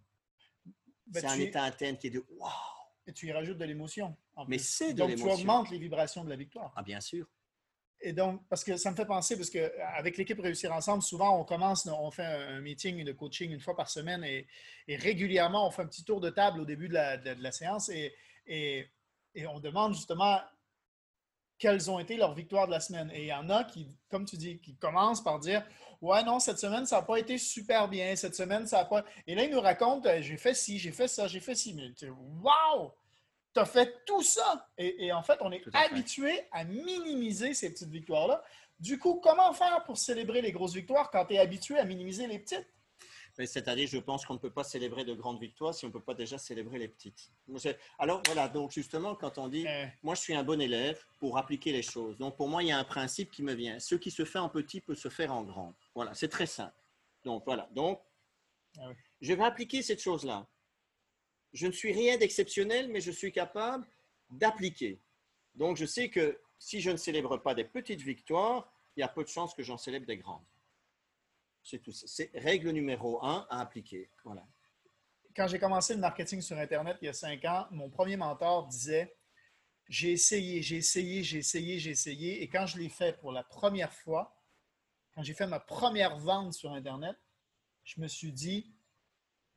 Ben, 1.10 1.20
c'est 1.20 1.26
un 1.26 1.38
état 1.38 1.62
interne 1.62 1.96
qui 1.96 2.06
est 2.06 2.10
de 2.10 2.24
waouh. 2.38 2.50
Et 3.06 3.12
tu 3.12 3.26
y 3.26 3.32
rajoutes 3.32 3.58
de 3.58 3.64
l'émotion. 3.64 4.16
Mais 4.46 4.58
c'est 4.58 4.94
de 4.94 5.02
l'émotion. 5.02 5.26
Donc, 5.26 5.36
tu 5.36 5.40
augmentes 5.42 5.70
les 5.70 5.78
vibrations 5.78 6.24
de 6.24 6.30
la 6.30 6.36
victoire. 6.36 6.72
Ah, 6.76 6.82
bien 6.82 7.00
sûr. 7.00 7.26
et 8.00 8.12
donc, 8.12 8.46
parce 8.48 8.62
que 8.62 8.76
ça 8.76 8.90
me 8.90 8.96
fait 8.96 9.06
penser, 9.06 9.36
parce 9.36 9.50
qu'avec 9.50 10.16
l'équipe 10.16 10.38
Réussir 10.40 10.72
Ensemble, 10.72 11.02
souvent, 11.02 11.38
on 11.38 11.44
commence, 11.44 11.86
on 11.86 12.10
fait 12.10 12.24
un 12.24 12.60
meeting 12.60 13.04
de 13.04 13.12
coaching 13.12 13.50
une 13.50 13.60
fois 13.60 13.76
par 13.76 13.90
semaine 13.90 14.24
et, 14.24 14.46
régulièrement, 14.88 15.66
on 15.66 15.70
fait 15.70 15.82
un 15.82 15.86
petit 15.86 16.04
tour 16.04 16.20
de 16.20 16.30
table 16.30 16.60
au 16.60 16.64
début 16.64 16.88
de 16.88 16.94
la, 16.94 17.52
séance 17.52 17.88
et, 17.88 18.14
et, 18.46 18.86
on 19.48 19.60
demande 19.60 19.94
justement 19.94 20.38
quelles 21.58 21.90
ont 21.90 21.98
été 21.98 22.16
leurs 22.16 22.34
victoires 22.34 22.66
de 22.66 22.72
la 22.72 22.80
semaine. 22.80 23.10
Et 23.12 23.22
il 23.22 23.26
y 23.26 23.34
en 23.34 23.50
a 23.50 23.64
qui, 23.64 23.88
comme 24.08 24.24
tu 24.24 24.36
dis, 24.36 24.60
qui 24.60 24.76
commencent 24.76 25.22
par 25.22 25.38
dire 25.38 25.62
Ouais, 26.00 26.22
non, 26.24 26.38
cette 26.38 26.58
semaine, 26.58 26.86
ça 26.86 26.96
n'a 26.96 27.02
pas 27.02 27.18
été 27.18 27.36
super 27.36 27.88
bien. 27.88 28.16
Cette 28.16 28.34
semaine, 28.34 28.66
ça 28.66 28.78
n'a 28.78 28.84
pas. 28.86 29.04
Et 29.26 29.34
là, 29.34 29.44
ils 29.44 29.50
nous 29.50 29.60
racontent 29.60 30.08
J'ai 30.20 30.38
fait 30.38 30.54
ci, 30.54 30.78
j'ai 30.78 30.92
fait 30.92 31.08
ça, 31.08 31.28
j'ai 31.28 31.40
fait 31.40 31.54
ci. 31.54 31.74
Mais 31.74 31.90
wow! 32.42 32.94
tu 33.52 33.60
as 33.60 33.66
fait 33.66 34.04
tout 34.06 34.22
ça. 34.22 34.68
Et, 34.78 35.12
en 35.12 35.22
fait, 35.22 35.38
on 35.40 35.52
est 35.52 35.62
habitué 35.72 36.40
à 36.52 36.64
minimiser 36.64 37.54
ces 37.54 37.70
petites 37.70 37.90
victoires-là. 37.90 38.42
Du 38.78 38.98
coup, 38.98 39.20
comment 39.22 39.52
faire 39.52 39.84
pour 39.84 39.98
célébrer 39.98 40.40
les 40.40 40.52
grosses 40.52 40.74
victoires 40.74 41.10
quand 41.10 41.26
tu 41.26 41.34
es 41.34 41.38
habitué 41.38 41.78
à 41.78 41.84
minimiser 41.84 42.26
les 42.26 42.38
petites? 42.38 42.66
C'est-à-dire, 43.46 43.88
je 43.88 43.98
pense 43.98 44.26
qu'on 44.26 44.34
ne 44.34 44.38
peut 44.38 44.50
pas 44.50 44.64
célébrer 44.64 45.04
de 45.04 45.14
grandes 45.14 45.40
victoires 45.40 45.74
si 45.74 45.84
on 45.84 45.88
ne 45.88 45.92
peut 45.92 46.00
pas 46.00 46.14
déjà 46.14 46.36
célébrer 46.36 46.78
les 46.78 46.88
petites. 46.88 47.30
Alors 47.98 48.22
voilà, 48.26 48.48
donc 48.48 48.70
justement, 48.70 49.14
quand 49.14 49.38
on 49.38 49.48
dit, 49.48 49.64
eh. 49.66 49.86
moi 50.02 50.14
je 50.14 50.20
suis 50.20 50.34
un 50.34 50.42
bon 50.42 50.60
élève 50.60 51.00
pour 51.18 51.38
appliquer 51.38 51.72
les 51.72 51.82
choses. 51.82 52.18
Donc 52.18 52.36
pour 52.36 52.48
moi, 52.48 52.62
il 52.62 52.68
y 52.68 52.72
a 52.72 52.78
un 52.78 52.84
principe 52.84 53.30
qui 53.30 53.42
me 53.42 53.54
vient. 53.54 53.78
Ce 53.78 53.94
qui 53.94 54.10
se 54.10 54.24
fait 54.24 54.38
en 54.38 54.48
petit 54.48 54.80
peut 54.80 54.94
se 54.94 55.08
faire 55.08 55.32
en 55.32 55.42
grand. 55.42 55.74
Voilà, 56.00 56.14
c'est 56.14 56.28
très 56.28 56.46
simple. 56.46 56.74
Donc 57.24 57.44
voilà, 57.44 57.68
donc 57.72 58.00
ah 58.78 58.90
je 59.20 59.34
vais 59.34 59.44
appliquer 59.44 59.82
cette 59.82 60.00
chose-là 60.00 60.48
je 61.52 61.66
ne 61.66 61.72
suis 61.72 61.92
rien 61.92 62.16
d'exceptionnel, 62.16 62.88
mais 62.88 63.00
je 63.00 63.10
suis 63.10 63.32
capable 63.32 63.86
d'appliquer. 64.30 65.00
Donc, 65.54 65.76
je 65.76 65.84
sais 65.84 66.08
que 66.08 66.40
si 66.58 66.80
je 66.80 66.90
ne 66.90 66.96
célèbre 66.96 67.38
pas 67.38 67.54
des 67.54 67.64
petites 67.64 68.02
victoires, 68.02 68.72
il 68.96 69.00
y 69.00 69.02
a 69.02 69.08
peu 69.08 69.24
de 69.24 69.28
chances 69.28 69.54
que 69.54 69.62
j'en 69.62 69.76
célèbre 69.76 70.06
des 70.06 70.16
grandes. 70.16 70.44
C'est 71.62 71.82
tout. 71.82 71.92
C'est 71.92 72.30
règle 72.34 72.70
numéro 72.70 73.22
un 73.24 73.46
à 73.50 73.60
appliquer. 73.60 74.10
Voilà. 74.24 74.46
Quand 75.36 75.46
j'ai 75.46 75.58
commencé 75.58 75.94
le 75.94 76.00
marketing 76.00 76.40
sur 76.40 76.56
Internet 76.56 76.98
il 77.02 77.06
y 77.06 77.08
a 77.08 77.12
cinq 77.12 77.44
ans, 77.44 77.66
mon 77.70 77.90
premier 77.90 78.16
mentor 78.16 78.66
disait 78.66 79.14
J'ai 79.88 80.12
essayé, 80.12 80.62
j'ai 80.62 80.76
essayé, 80.76 81.22
j'ai 81.22 81.38
essayé, 81.38 81.78
j'ai 81.78 81.90
essayé. 81.90 82.42
Et 82.42 82.48
quand 82.48 82.66
je 82.66 82.78
l'ai 82.78 82.88
fait 82.88 83.18
pour 83.20 83.32
la 83.32 83.42
première 83.42 83.92
fois, 83.92 84.34
quand 85.14 85.22
j'ai 85.22 85.34
fait 85.34 85.46
ma 85.46 85.60
première 85.60 86.16
vente 86.16 86.54
sur 86.54 86.72
Internet, 86.72 87.16
je 87.84 88.00
me 88.00 88.08
suis 88.08 88.32
dit 88.32 88.72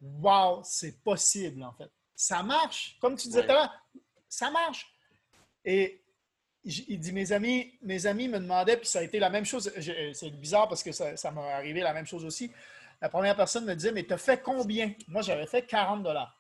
wow, 0.02 0.62
c'est 0.64 1.02
possible, 1.04 1.64
en 1.64 1.74
fait. 1.74 1.92
Ça 2.16 2.44
marche. 2.44 2.98
Comme 3.00 3.16
tu 3.16 3.28
disais 3.28 3.44
tout 3.44 3.52
à 3.52 3.54
l'heure, 3.54 3.84
ça 4.28 4.52
marche. 4.52 4.94
Et 5.66 6.04
il 6.64 7.00
dit, 7.00 7.12
mes 7.12 7.32
amis, 7.32 7.78
mes 7.82 8.06
amis 8.06 8.28
me 8.28 8.40
demandaient, 8.40 8.78
puis 8.78 8.88
ça 8.88 9.00
a 9.00 9.04
été 9.04 9.20
la 9.20 9.30
même 9.30 9.46
chose. 9.46 9.72
C'est 10.14 10.30
bizarre 10.32 10.68
parce 10.68 10.84
que 10.84 10.92
ça, 10.92 11.16
ça 11.18 11.32
m'est 11.32 11.52
arrivé 11.52 11.82
la 11.82 11.94
même 11.94 12.06
chose 12.06 12.24
aussi. 12.26 12.52
La 13.02 13.10
première 13.10 13.36
personne 13.36 13.66
me 13.66 13.74
disait, 13.74 13.92
mais 13.92 14.06
tu 14.06 14.14
as 14.14 14.18
fait 14.18 14.42
combien? 14.42 14.94
Moi, 15.08 15.22
j'avais 15.22 15.48
fait 15.48 15.66
40 15.66 16.04
dollars. 16.04 16.38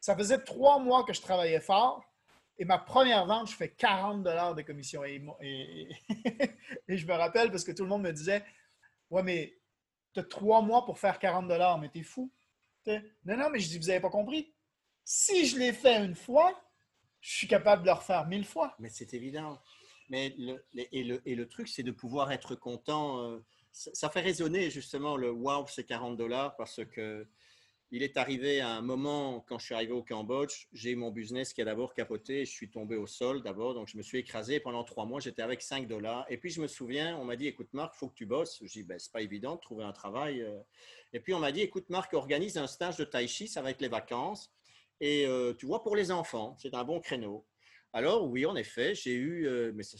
Ça 0.00 0.16
faisait 0.16 0.38
trois 0.38 0.78
mois 0.78 1.04
que 1.04 1.12
je 1.12 1.20
travaillais 1.20 1.60
fort. 1.60 2.04
Et 2.58 2.64
ma 2.64 2.78
première 2.78 3.24
vente, 3.26 3.50
je 3.50 3.54
fais 3.54 3.70
40 3.70 4.22
dollars 4.22 4.54
de 4.54 4.62
commission. 4.62 5.04
Et, 5.40 5.88
je 6.88 7.06
me 7.06 7.12
rappelle 7.12 7.50
parce 7.50 7.64
que 7.64 7.72
tout 7.72 7.84
le 7.84 7.88
monde 7.88 8.02
me 8.02 8.12
disait, 8.12 8.44
ouais, 9.10 9.22
mais 9.22 9.56
tu 10.12 10.20
as 10.20 10.24
trois 10.24 10.62
mois 10.62 10.84
pour 10.84 10.98
faire 10.98 11.18
40 11.18 11.46
dollars, 11.46 11.78
mais 11.78 11.88
t'es 11.88 12.02
fou. 12.02 12.32
Non, 12.86 13.36
non, 13.36 13.50
mais 13.50 13.60
je 13.60 13.68
dis, 13.68 13.78
vous 13.78 13.86
n'avez 13.86 14.00
pas 14.00 14.10
compris. 14.10 14.52
Si 15.04 15.46
je 15.46 15.58
l'ai 15.58 15.72
fait 15.72 16.04
une 16.04 16.14
fois, 16.14 16.58
je 17.20 17.36
suis 17.36 17.46
capable 17.46 17.82
de 17.82 17.88
le 17.88 17.92
refaire 17.92 18.26
mille 18.26 18.44
fois. 18.44 18.74
Mais 18.78 18.88
c'est 18.88 19.14
évident. 19.14 19.60
Mais 20.08 20.34
le, 20.38 20.64
et, 20.74 21.04
le, 21.04 21.20
et, 21.26 21.34
le, 21.34 21.48
truc, 21.48 21.68
c'est 21.68 21.82
de 21.82 21.90
pouvoir 21.90 22.32
être 22.32 22.54
content. 22.54 23.22
Euh, 23.22 23.44
ça, 23.72 24.08
fait 24.08 24.20
résonner 24.20 24.70
justement 24.70 25.16
le 25.16 25.30
wow, 25.30 25.66
c'est 25.68 25.84
40 25.84 26.16
dollars 26.16 26.56
parce 26.56 26.80
que 26.86 27.28
il 27.90 28.02
est 28.02 28.18
arrivé 28.18 28.60
à 28.60 28.70
un 28.70 28.82
moment, 28.82 29.44
quand 29.48 29.58
je 29.58 29.64
suis 29.64 29.74
arrivé 29.74 29.92
au 29.92 30.02
Cambodge, 30.02 30.66
j'ai 30.72 30.90
eu 30.90 30.96
mon 30.96 31.10
business 31.10 31.54
qui 31.54 31.62
a 31.62 31.64
d'abord 31.64 31.94
capoté, 31.94 32.44
je 32.44 32.50
suis 32.50 32.70
tombé 32.70 32.96
au 32.96 33.06
sol 33.06 33.42
d'abord, 33.42 33.74
donc 33.74 33.88
je 33.88 33.96
me 33.96 34.02
suis 34.02 34.18
écrasé 34.18 34.60
pendant 34.60 34.84
trois 34.84 35.06
mois, 35.06 35.20
j'étais 35.20 35.40
avec 35.40 35.62
5 35.62 35.88
dollars. 35.88 36.26
Et 36.28 36.36
puis 36.36 36.50
je 36.50 36.60
me 36.60 36.66
souviens, 36.66 37.16
on 37.16 37.24
m'a 37.24 37.36
dit, 37.36 37.46
écoute 37.46 37.72
Marc, 37.72 37.94
il 37.96 37.98
faut 37.98 38.08
que 38.08 38.14
tu 38.14 38.26
bosses. 38.26 38.58
Je 38.62 38.70
dis, 38.70 38.82
ben, 38.82 38.98
c'est 38.98 39.12
pas 39.12 39.22
évident 39.22 39.54
de 39.54 39.60
trouver 39.60 39.84
un 39.84 39.92
travail. 39.92 40.42
Euh. 40.42 40.58
Et 41.14 41.20
puis 41.20 41.32
on 41.32 41.38
m'a 41.38 41.50
dit, 41.50 41.62
écoute 41.62 41.88
Marc, 41.88 42.12
organise 42.12 42.58
un 42.58 42.66
stage 42.66 42.96
de 42.98 43.04
tai 43.04 43.26
chi, 43.26 43.48
ça 43.48 43.62
va 43.62 43.70
être 43.70 43.80
les 43.80 43.88
vacances. 43.88 44.52
Et 45.00 45.26
euh, 45.26 45.54
tu 45.54 45.64
vois, 45.64 45.82
pour 45.82 45.96
les 45.96 46.10
enfants, 46.10 46.56
c'est 46.58 46.74
un 46.74 46.84
bon 46.84 47.00
créneau. 47.00 47.46
Alors 47.94 48.28
oui, 48.28 48.44
en 48.44 48.54
effet, 48.54 48.94
j'ai 48.94 49.14
eu, 49.14 49.46
euh, 49.46 49.72
mais 49.74 49.82
ça, 49.82 49.96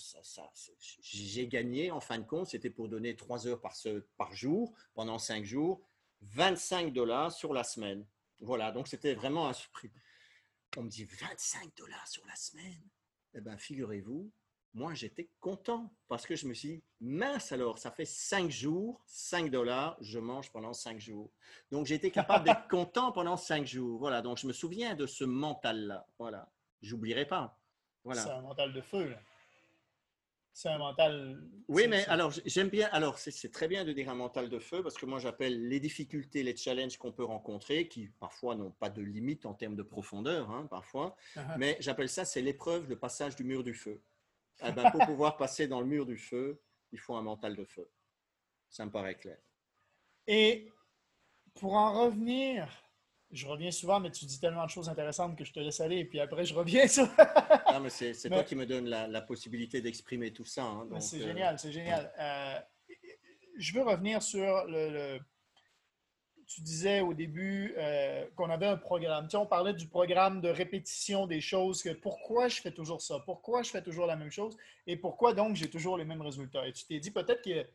j'ai 1.00 1.48
gagné 1.48 1.90
en 1.90 2.00
fin 2.00 2.18
de 2.18 2.24
compte, 2.24 2.48
c'était 2.48 2.68
pour 2.68 2.88
donner 2.88 3.16
trois 3.16 3.46
heures 3.46 3.62
par, 3.62 3.74
par 4.18 4.34
jour 4.34 4.74
pendant 4.92 5.18
cinq 5.18 5.44
jours. 5.44 5.80
25 6.22 6.92
dollars 6.92 7.32
sur 7.32 7.52
la 7.52 7.64
semaine. 7.64 8.06
Voilà, 8.40 8.70
donc 8.72 8.88
c'était 8.88 9.14
vraiment 9.14 9.48
un 9.48 9.52
surprise. 9.52 9.90
On 10.76 10.82
me 10.82 10.88
dit 10.88 11.04
25 11.04 11.76
dollars 11.76 12.06
sur 12.06 12.24
la 12.26 12.36
semaine? 12.36 12.82
Eh 13.34 13.40
bien, 13.40 13.56
figurez-vous, 13.56 14.30
moi 14.74 14.94
j'étais 14.94 15.30
content 15.40 15.92
parce 16.08 16.26
que 16.26 16.36
je 16.36 16.46
me 16.46 16.54
suis 16.54 16.68
dit, 16.68 16.82
mince 17.00 17.52
alors, 17.52 17.78
ça 17.78 17.90
fait 17.90 18.04
5 18.04 18.50
jours, 18.50 19.02
5 19.06 19.50
dollars, 19.50 19.96
je 20.00 20.18
mange 20.18 20.50
pendant 20.50 20.72
5 20.72 21.00
jours. 21.00 21.32
Donc 21.70 21.86
j'étais 21.86 22.10
capable 22.10 22.44
d'être 22.44 22.68
content 22.68 23.12
pendant 23.12 23.36
5 23.36 23.66
jours. 23.66 23.98
Voilà, 23.98 24.22
donc 24.22 24.38
je 24.38 24.46
me 24.46 24.52
souviens 24.52 24.94
de 24.94 25.06
ce 25.06 25.24
mental-là. 25.24 26.06
Voilà, 26.18 26.50
j'oublierai 26.82 27.26
pas. 27.26 27.58
Voilà. 28.04 28.22
C'est 28.22 28.30
un 28.30 28.42
mental 28.42 28.72
de 28.72 28.80
feu. 28.80 29.08
Là 29.08 29.18
c'est 30.58 30.70
un 30.70 30.78
mental. 30.78 31.40
Oui, 31.68 31.86
mais 31.86 32.04
alors 32.06 32.32
j'aime 32.44 32.68
bien. 32.68 32.88
Alors 32.90 33.16
c'est 33.16 33.52
très 33.52 33.68
bien 33.68 33.84
de 33.84 33.92
dire 33.92 34.10
un 34.10 34.16
mental 34.16 34.48
de 34.48 34.58
feu 34.58 34.82
parce 34.82 34.96
que 34.96 35.06
moi 35.06 35.20
j'appelle 35.20 35.68
les 35.68 35.78
difficultés, 35.78 36.42
les 36.42 36.56
challenges 36.56 36.96
qu'on 36.96 37.12
peut 37.12 37.22
rencontrer, 37.22 37.86
qui 37.86 38.08
parfois 38.18 38.56
n'ont 38.56 38.72
pas 38.72 38.90
de 38.90 39.00
limite 39.00 39.46
en 39.46 39.54
termes 39.54 39.76
de 39.76 39.84
profondeur, 39.84 40.50
hein, 40.50 40.66
parfois. 40.68 41.14
Uh-huh. 41.36 41.58
Mais 41.58 41.76
j'appelle 41.78 42.08
ça 42.08 42.24
c'est 42.24 42.42
l'épreuve, 42.42 42.88
le 42.88 42.98
passage 42.98 43.36
du 43.36 43.44
mur 43.44 43.62
du 43.62 43.72
feu. 43.72 44.02
Eh 44.66 44.72
ben, 44.72 44.90
pour 44.90 45.06
pouvoir 45.06 45.36
passer 45.44 45.68
dans 45.68 45.80
le 45.80 45.86
mur 45.86 46.04
du 46.06 46.16
feu, 46.16 46.60
il 46.90 46.98
faut 46.98 47.14
un 47.14 47.22
mental 47.22 47.54
de 47.54 47.64
feu. 47.64 47.88
Ça 48.68 48.84
me 48.84 48.90
paraît 48.90 49.14
clair. 49.14 49.38
Et 50.26 50.72
pour 51.54 51.74
en 51.74 52.02
revenir 52.04 52.68
je 53.30 53.46
reviens 53.46 53.70
souvent, 53.70 54.00
mais 54.00 54.10
tu 54.10 54.24
dis 54.24 54.40
tellement 54.40 54.64
de 54.64 54.70
choses 54.70 54.88
intéressantes 54.88 55.36
que 55.36 55.44
je 55.44 55.52
te 55.52 55.60
laisse 55.60 55.80
aller 55.80 55.98
et 55.98 56.04
puis 56.04 56.20
après 56.20 56.44
je 56.44 56.54
reviens 56.54 56.86
sur. 56.88 57.06
non, 57.72 57.80
mais 57.80 57.90
c'est 57.90 58.28
toi 58.28 58.42
qui 58.42 58.56
me 58.56 58.66
donne 58.66 58.88
la, 58.88 59.20
possibilité 59.20 59.80
d'exprimer 59.80 60.32
tout 60.32 60.44
ça. 60.44 60.62
Hein, 60.62 60.88
c'est 61.00 61.20
euh, 61.20 61.26
génial, 61.26 61.58
c'est 61.58 61.72
génial. 61.72 62.12
Euh, 62.18 62.58
je 63.58 63.74
veux 63.74 63.82
revenir 63.82 64.22
sur 64.22 64.64
le. 64.66 65.18
Tu 66.46 66.62
disais 66.62 67.02
au 67.02 67.12
début 67.12 67.74
euh, 67.76 68.24
qu'on 68.34 68.48
avait 68.48 68.66
un 68.66 68.78
programme. 68.78 69.26
Tu 69.26 69.32
sais, 69.32 69.36
on 69.36 69.44
parlait 69.44 69.74
du 69.74 69.86
programme 69.86 70.40
de 70.40 70.48
répétition 70.48 71.26
des 71.26 71.42
choses, 71.42 71.82
que 71.82 71.90
pourquoi 71.90 72.48
je 72.48 72.62
fais 72.62 72.72
toujours 72.72 73.02
ça, 73.02 73.18
pourquoi 73.26 73.62
je 73.62 73.68
fais 73.68 73.82
toujours 73.82 74.06
la 74.06 74.16
même 74.16 74.30
chose 74.30 74.56
et 74.86 74.96
pourquoi 74.96 75.34
donc 75.34 75.56
j'ai 75.56 75.68
toujours 75.68 75.98
les 75.98 76.06
mêmes 76.06 76.22
résultats. 76.22 76.66
Et 76.66 76.72
tu 76.72 76.86
t'es 76.86 77.00
dit 77.00 77.10
peut-être 77.10 77.42
que, 77.42 77.68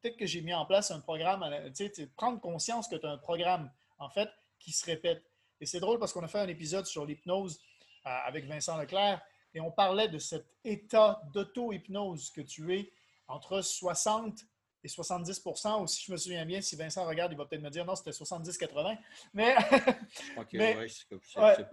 peut 0.00 0.10
que 0.16 0.26
j'ai 0.26 0.42
mis 0.42 0.54
en 0.54 0.64
place 0.64 0.92
un 0.92 1.00
programme, 1.00 1.44
tu 1.76 1.90
sais, 1.92 2.06
prendre 2.16 2.40
conscience 2.40 2.86
que 2.86 2.94
tu 2.94 3.04
as 3.04 3.10
un 3.10 3.18
programme. 3.18 3.68
En 3.98 4.10
fait, 4.10 4.30
qui 4.60 4.72
se 4.72 4.86
répète. 4.86 5.24
Et 5.60 5.66
c'est 5.66 5.80
drôle 5.80 5.98
parce 5.98 6.12
qu'on 6.12 6.22
a 6.22 6.28
fait 6.28 6.38
un 6.38 6.48
épisode 6.48 6.86
sur 6.86 7.04
l'hypnose 7.04 7.60
euh, 8.06 8.10
avec 8.24 8.46
Vincent 8.46 8.78
Leclerc 8.78 9.20
et 9.52 9.60
on 9.60 9.70
parlait 9.70 10.08
de 10.08 10.18
cet 10.18 10.46
état 10.64 11.20
d'auto-hypnose 11.34 12.30
que 12.30 12.40
tu 12.40 12.74
es 12.74 12.92
entre 13.26 13.60
60 13.60 14.38
et 14.82 14.88
70% 14.88 15.82
ou 15.82 15.86
si 15.86 16.04
je 16.06 16.12
me 16.12 16.16
souviens 16.16 16.46
bien, 16.46 16.62
si 16.62 16.76
Vincent 16.76 17.04
regarde, 17.04 17.32
il 17.32 17.36
va 17.36 17.44
peut-être 17.44 17.62
me 17.62 17.68
dire 17.68 17.84
non, 17.84 17.94
c'était 17.94 18.10
70-80. 18.10 18.96
Mais, 19.34 19.54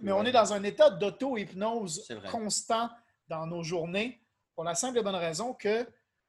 mais, 0.00 0.12
on 0.12 0.24
est 0.24 0.32
dans 0.32 0.52
un 0.52 0.62
état 0.62 0.90
d'auto-hypnose 0.90 2.06
constant 2.30 2.90
dans 3.28 3.46
nos 3.46 3.62
journées 3.62 4.20
pour 4.54 4.64
la 4.64 4.74
simple 4.74 4.98
et 4.98 5.02
bonne 5.02 5.14
raison 5.14 5.54
que 5.54 5.86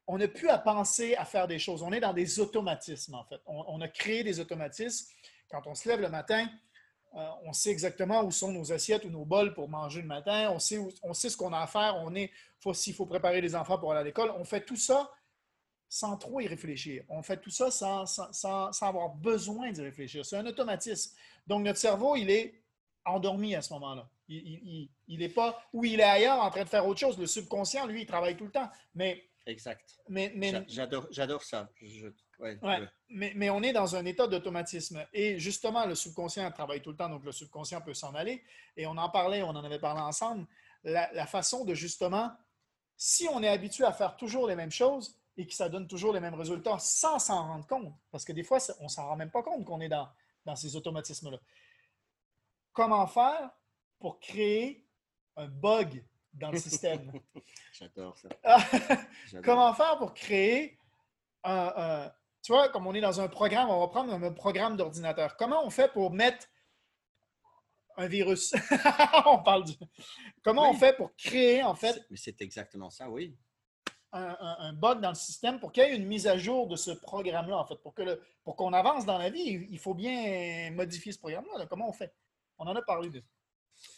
on 0.07 0.17
n'a 0.17 0.27
plus 0.27 0.49
à 0.49 0.57
penser 0.57 1.15
à 1.15 1.25
faire 1.25 1.47
des 1.47 1.59
choses. 1.59 1.83
On 1.83 1.91
est 1.91 1.99
dans 1.99 2.13
des 2.13 2.39
automatismes, 2.39 3.13
en 3.13 3.25
fait. 3.25 3.41
on 3.45 3.79
a 3.79 3.87
créé 3.87 4.23
des 4.23 4.39
automatismes 4.39 5.05
quand 5.49 5.65
on 5.67 5.75
se 5.75 5.87
lève 5.89 5.99
le 5.99 6.09
matin, 6.09 6.47
euh, 7.15 7.27
on 7.43 7.53
sait 7.53 7.71
exactement 7.71 8.23
où 8.23 8.31
sont 8.31 8.51
nos 8.51 8.71
assiettes 8.71 9.03
ou 9.05 9.09
nos 9.09 9.25
bols 9.25 9.53
pour 9.53 9.67
manger 9.67 10.01
le 10.01 10.07
matin. 10.07 10.51
On 10.51 10.59
sait, 10.59 10.79
on 11.01 11.13
sait 11.13 11.29
ce 11.29 11.37
qu'on 11.37 11.53
a 11.53 11.59
à 11.59 11.67
faire. 11.67 11.95
On 11.97 12.13
est, 12.15 12.31
s'il 12.73 12.93
faut 12.93 13.07
préparer 13.07 13.41
les 13.41 13.55
enfants 13.55 13.79
pour 13.79 13.91
aller 13.91 14.01
à 14.01 14.03
l'école, 14.03 14.31
on 14.37 14.43
fait 14.43 14.63
tout 14.63 14.75
ça 14.75 15.11
sans 15.87 16.17
trop 16.17 16.39
y 16.39 16.47
réfléchir. 16.47 17.03
On 17.09 17.23
fait 17.23 17.37
tout 17.37 17.49
ça 17.49 17.71
sans, 17.71 18.05
sans, 18.05 18.83
avoir 18.83 19.09
besoin 19.09 19.71
d'y 19.71 19.81
réfléchir. 19.81 20.23
C'est 20.23 20.37
un 20.37 20.45
automatisme. 20.45 21.15
Donc, 21.47 21.63
notre 21.63 21.79
cerveau, 21.79 22.15
il 22.15 22.29
est 22.29 22.61
endormi 23.05 23.55
à 23.55 23.63
ce 23.63 23.73
moment-là. 23.73 24.07
Il 24.27 24.89
n'est 25.07 25.29
pas, 25.29 25.59
ou 25.73 25.83
il 25.83 25.99
est 25.99 26.03
ailleurs 26.03 26.39
en 26.39 26.51
train 26.51 26.63
de 26.63 26.69
faire 26.69 26.85
autre 26.85 26.99
chose. 26.99 27.17
Le 27.17 27.25
subconscient, 27.25 27.87
lui, 27.87 28.03
il 28.03 28.05
travaille 28.05 28.37
tout 28.37 28.45
le 28.45 28.51
temps. 28.51 28.69
Mais, 28.93 29.23
exact. 29.47 29.95
Mais, 30.07 30.31
mais 30.35 30.63
j'adore 30.67 31.43
ça. 31.43 31.71
Je, 31.81 32.09
mais, 33.09 33.49
on 33.49 33.61
est 33.63 33.73
dans 33.73 33.95
un 33.95 34.05
état 34.05 34.27
d'automatisme. 34.27 35.05
Et 35.13 35.39
justement, 35.39 35.85
le 35.85 35.95
subconscient 35.95 36.49
travaille 36.51 36.81
tout 36.81 36.91
le 36.91 36.95
temps, 36.95 37.09
donc 37.09 37.25
le 37.25 37.31
subconscient 37.31 37.81
peut 37.81 37.93
s'en 37.93 38.15
aller. 38.15 38.43
Et 38.77 38.87
on 38.87 38.97
en 38.97 39.09
parlait, 39.09 39.43
on 39.43 39.49
en 39.49 39.63
avait 39.63 39.79
parlé 39.79 40.01
ensemble. 40.01 40.47
La, 40.83 41.25
façon 41.25 41.65
de 41.65 41.73
justement 41.73 42.31
si 42.95 43.27
on 43.31 43.43
est 43.43 43.49
habitué 43.49 43.83
à 43.83 43.91
faire 43.91 44.15
toujours 44.15 44.47
les 44.47 44.55
mêmes 44.55 44.71
choses 44.71 45.17
et 45.37 45.47
que 45.47 45.53
ça 45.53 45.69
donne 45.69 45.87
toujours 45.87 46.13
les 46.13 46.19
mêmes 46.19 46.33
résultats 46.33 46.79
sans 46.79 47.19
s'en 47.19 47.47
rendre 47.47 47.67
compte, 47.67 47.93
parce 48.11 48.25
que 48.25 48.33
des 48.33 48.43
fois, 48.43 48.59
on 48.79 48.85
ne 48.85 48.89
s'en 48.89 49.07
rend 49.07 49.15
même 49.15 49.31
pas 49.31 49.43
compte 49.43 49.65
qu'on 49.65 49.79
est 49.79 49.89
dans, 49.89 50.09
dans 50.45 50.55
ces 50.55 50.75
automatismes-là. 50.75 51.37
Comment 52.73 53.07
faire 53.07 53.51
pour 53.99 54.19
créer 54.19 54.85
un 55.35 55.47
bug 55.47 56.03
dans 56.33 56.51
le 56.51 56.57
système? 56.57 57.11
J'adore 57.73 58.17
ça. 58.17 58.29
Comment 59.43 59.73
faire 59.73 59.97
pour 59.97 60.13
créer 60.13 60.77
un, 61.43 62.11
Tu 62.41 62.51
vois, 62.51 62.69
comme 62.69 62.87
on 62.87 62.93
est 62.93 63.01
dans 63.01 63.19
un 63.19 63.27
programme, 63.27 63.69
on 63.69 63.79
va 63.79 63.87
prendre 63.87 64.13
un 64.13 64.31
programme 64.31 64.77
d'ordinateur. 64.77 65.35
Comment 65.37 65.65
on 65.65 65.69
fait 65.69 65.91
pour 65.91 66.11
mettre 66.11 66.47
un 67.97 68.07
virus? 68.07 68.53
on 69.25 69.39
parle 69.39 69.65
du. 69.65 69.73
Comment 70.43 70.69
on 70.69 70.73
fait 70.73 70.95
pour 70.95 71.15
créer, 71.15 71.63
en 71.63 71.75
fait. 71.75 72.05
Mais 72.09 72.17
c'est 72.17 72.41
exactement 72.41 72.89
ça, 72.89 73.09
oui. 73.09 73.37
Un, 74.11 74.73
bug 74.73 75.01
dans 75.01 75.09
le 75.09 75.15
système 75.15 75.59
pour 75.59 75.71
qu'il 75.71 75.83
y 75.83 75.85
ait 75.85 75.95
une 75.95 76.07
mise 76.07 76.25
à 76.25 76.35
jour 76.35 76.67
de 76.67 76.75
ce 76.75 76.89
programme-là, 76.91 77.57
en 77.57 77.65
fait. 77.65 77.75
Pour 77.75 77.93
qu'on 77.93 78.17
pour 78.43 78.55
qu'on 78.55 78.73
avance 78.73 79.05
dans 79.05 79.17
la 79.17 79.29
vie, 79.29 79.67
il 79.69 79.77
faut 79.77 79.93
bien 79.93 80.71
modifier 80.71 81.11
ce 81.11 81.19
programme-là. 81.19 81.67
Comment 81.67 81.89
on 81.89 81.93
fait? 81.93 82.13
On 82.57 82.65
en 82.65 82.75
a 82.75 82.81
parlé 82.81 83.09
de 83.09 83.23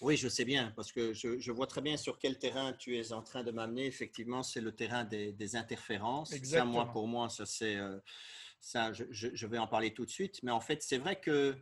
oui, 0.02 0.18
je 0.18 0.28
sais 0.28 0.46
bien, 0.46 0.72
parce 0.76 0.92
que 0.92 1.14
je, 1.14 1.52
vois 1.52 1.68
très 1.68 1.82
bien 1.82 1.98
sur 1.98 2.20
quel 2.20 2.38
terrain 2.38 2.74
tu 2.74 2.98
es 2.98 3.14
en 3.14 3.22
train 3.22 3.44
de 3.44 3.52
m'amener. 3.52 3.86
Effectivement, 3.86 4.44
c'est 4.44 4.62
le 4.62 4.76
terrain 4.76 5.04
des, 5.04 5.56
interférences. 5.56 6.34
Exactement. 6.34 6.72
Ça, 6.72 6.86
moi, 6.86 6.92
pour 6.92 7.08
moi, 7.08 7.30
ça, 7.30 7.46
c'est, 7.46 7.76
euh, 7.76 7.98
ça 8.60 8.94
je, 8.94 9.06
je, 9.10 9.48
vais 9.48 9.58
en 9.58 9.68
parler 9.68 9.94
tout 9.94 10.06
de 10.06 10.12
suite. 10.12 10.42
Mais 10.44 10.52
en 10.52 10.60
fait, 10.60 10.84
c'est 10.84 10.98
vrai 10.98 11.20
que 11.20 11.56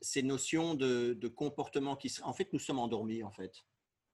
ces 0.00 0.22
notions 0.22 0.74
de, 0.74 1.28
comportement 1.28 1.96
qui 1.96 2.12
En 2.22 2.32
fait, 2.32 2.52
nous 2.52 2.58
sommes 2.58 2.78
endormis, 2.78 3.22
en 3.22 3.30
fait. 3.30 3.64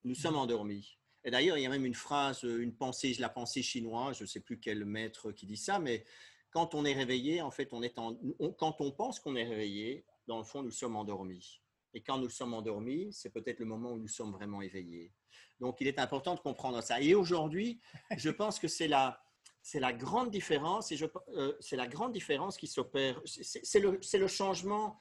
Nous 0.04 0.14
sommes 0.14 0.34
mmh. 0.34 0.38
endormis. 0.38 0.98
Et 1.24 1.30
d'ailleurs, 1.30 1.58
il 1.58 1.62
y 1.62 1.66
a 1.66 1.70
même 1.70 1.84
une 1.84 1.94
phrase, 1.94 2.42
une 2.44 2.74
pensée, 2.74 3.14
la 3.18 3.28
pensée 3.28 3.62
chinoise, 3.62 4.16
je 4.16 4.24
ne 4.24 4.28
sais 4.28 4.40
plus 4.40 4.58
quel 4.58 4.84
maître 4.84 5.32
qui 5.32 5.44
dit 5.44 5.58
ça, 5.58 5.78
mais 5.78 6.04
quand 6.50 6.74
on 6.74 6.84
est 6.84 6.94
réveillé, 6.94 7.42
en 7.42 7.50
fait, 7.50 7.72
on 7.72 7.82
est 7.82 7.98
en, 7.98 8.16
quand 8.58 8.80
on 8.80 8.90
pense 8.90 9.20
qu'on 9.20 9.36
est 9.36 9.44
réveillé, 9.44 10.04
dans 10.26 10.38
le 10.38 10.44
fond, 10.44 10.62
nous 10.62 10.70
sommes 10.70 10.96
endormis. 10.96 11.60
Et 11.94 12.02
quand 12.02 12.18
nous 12.18 12.30
sommes 12.30 12.54
endormis, 12.54 13.12
c'est 13.12 13.30
peut-être 13.30 13.58
le 13.58 13.66
moment 13.66 13.92
où 13.92 13.98
nous 13.98 14.08
sommes 14.08 14.32
vraiment 14.32 14.62
éveillés. 14.62 15.12
Donc, 15.58 15.80
il 15.80 15.86
est 15.86 15.98
important 15.98 16.34
de 16.34 16.40
comprendre 16.40 16.82
ça. 16.82 17.00
Et 17.00 17.14
aujourd'hui, 17.14 17.80
je 18.16 18.30
pense 18.30 18.58
que 18.58 18.68
c'est 18.68 18.88
la, 18.88 19.22
c'est 19.62 19.80
la 19.80 19.92
grande 19.92 20.30
différence, 20.30 20.92
et 20.92 20.98
euh, 21.34 21.56
c'est 21.60 21.76
la 21.76 21.86
grande 21.86 22.12
différence 22.12 22.56
qui 22.56 22.66
s'opère. 22.66 23.20
C'est 23.24 23.80
le, 23.80 24.00
le 24.12 24.28
changement 24.28 24.98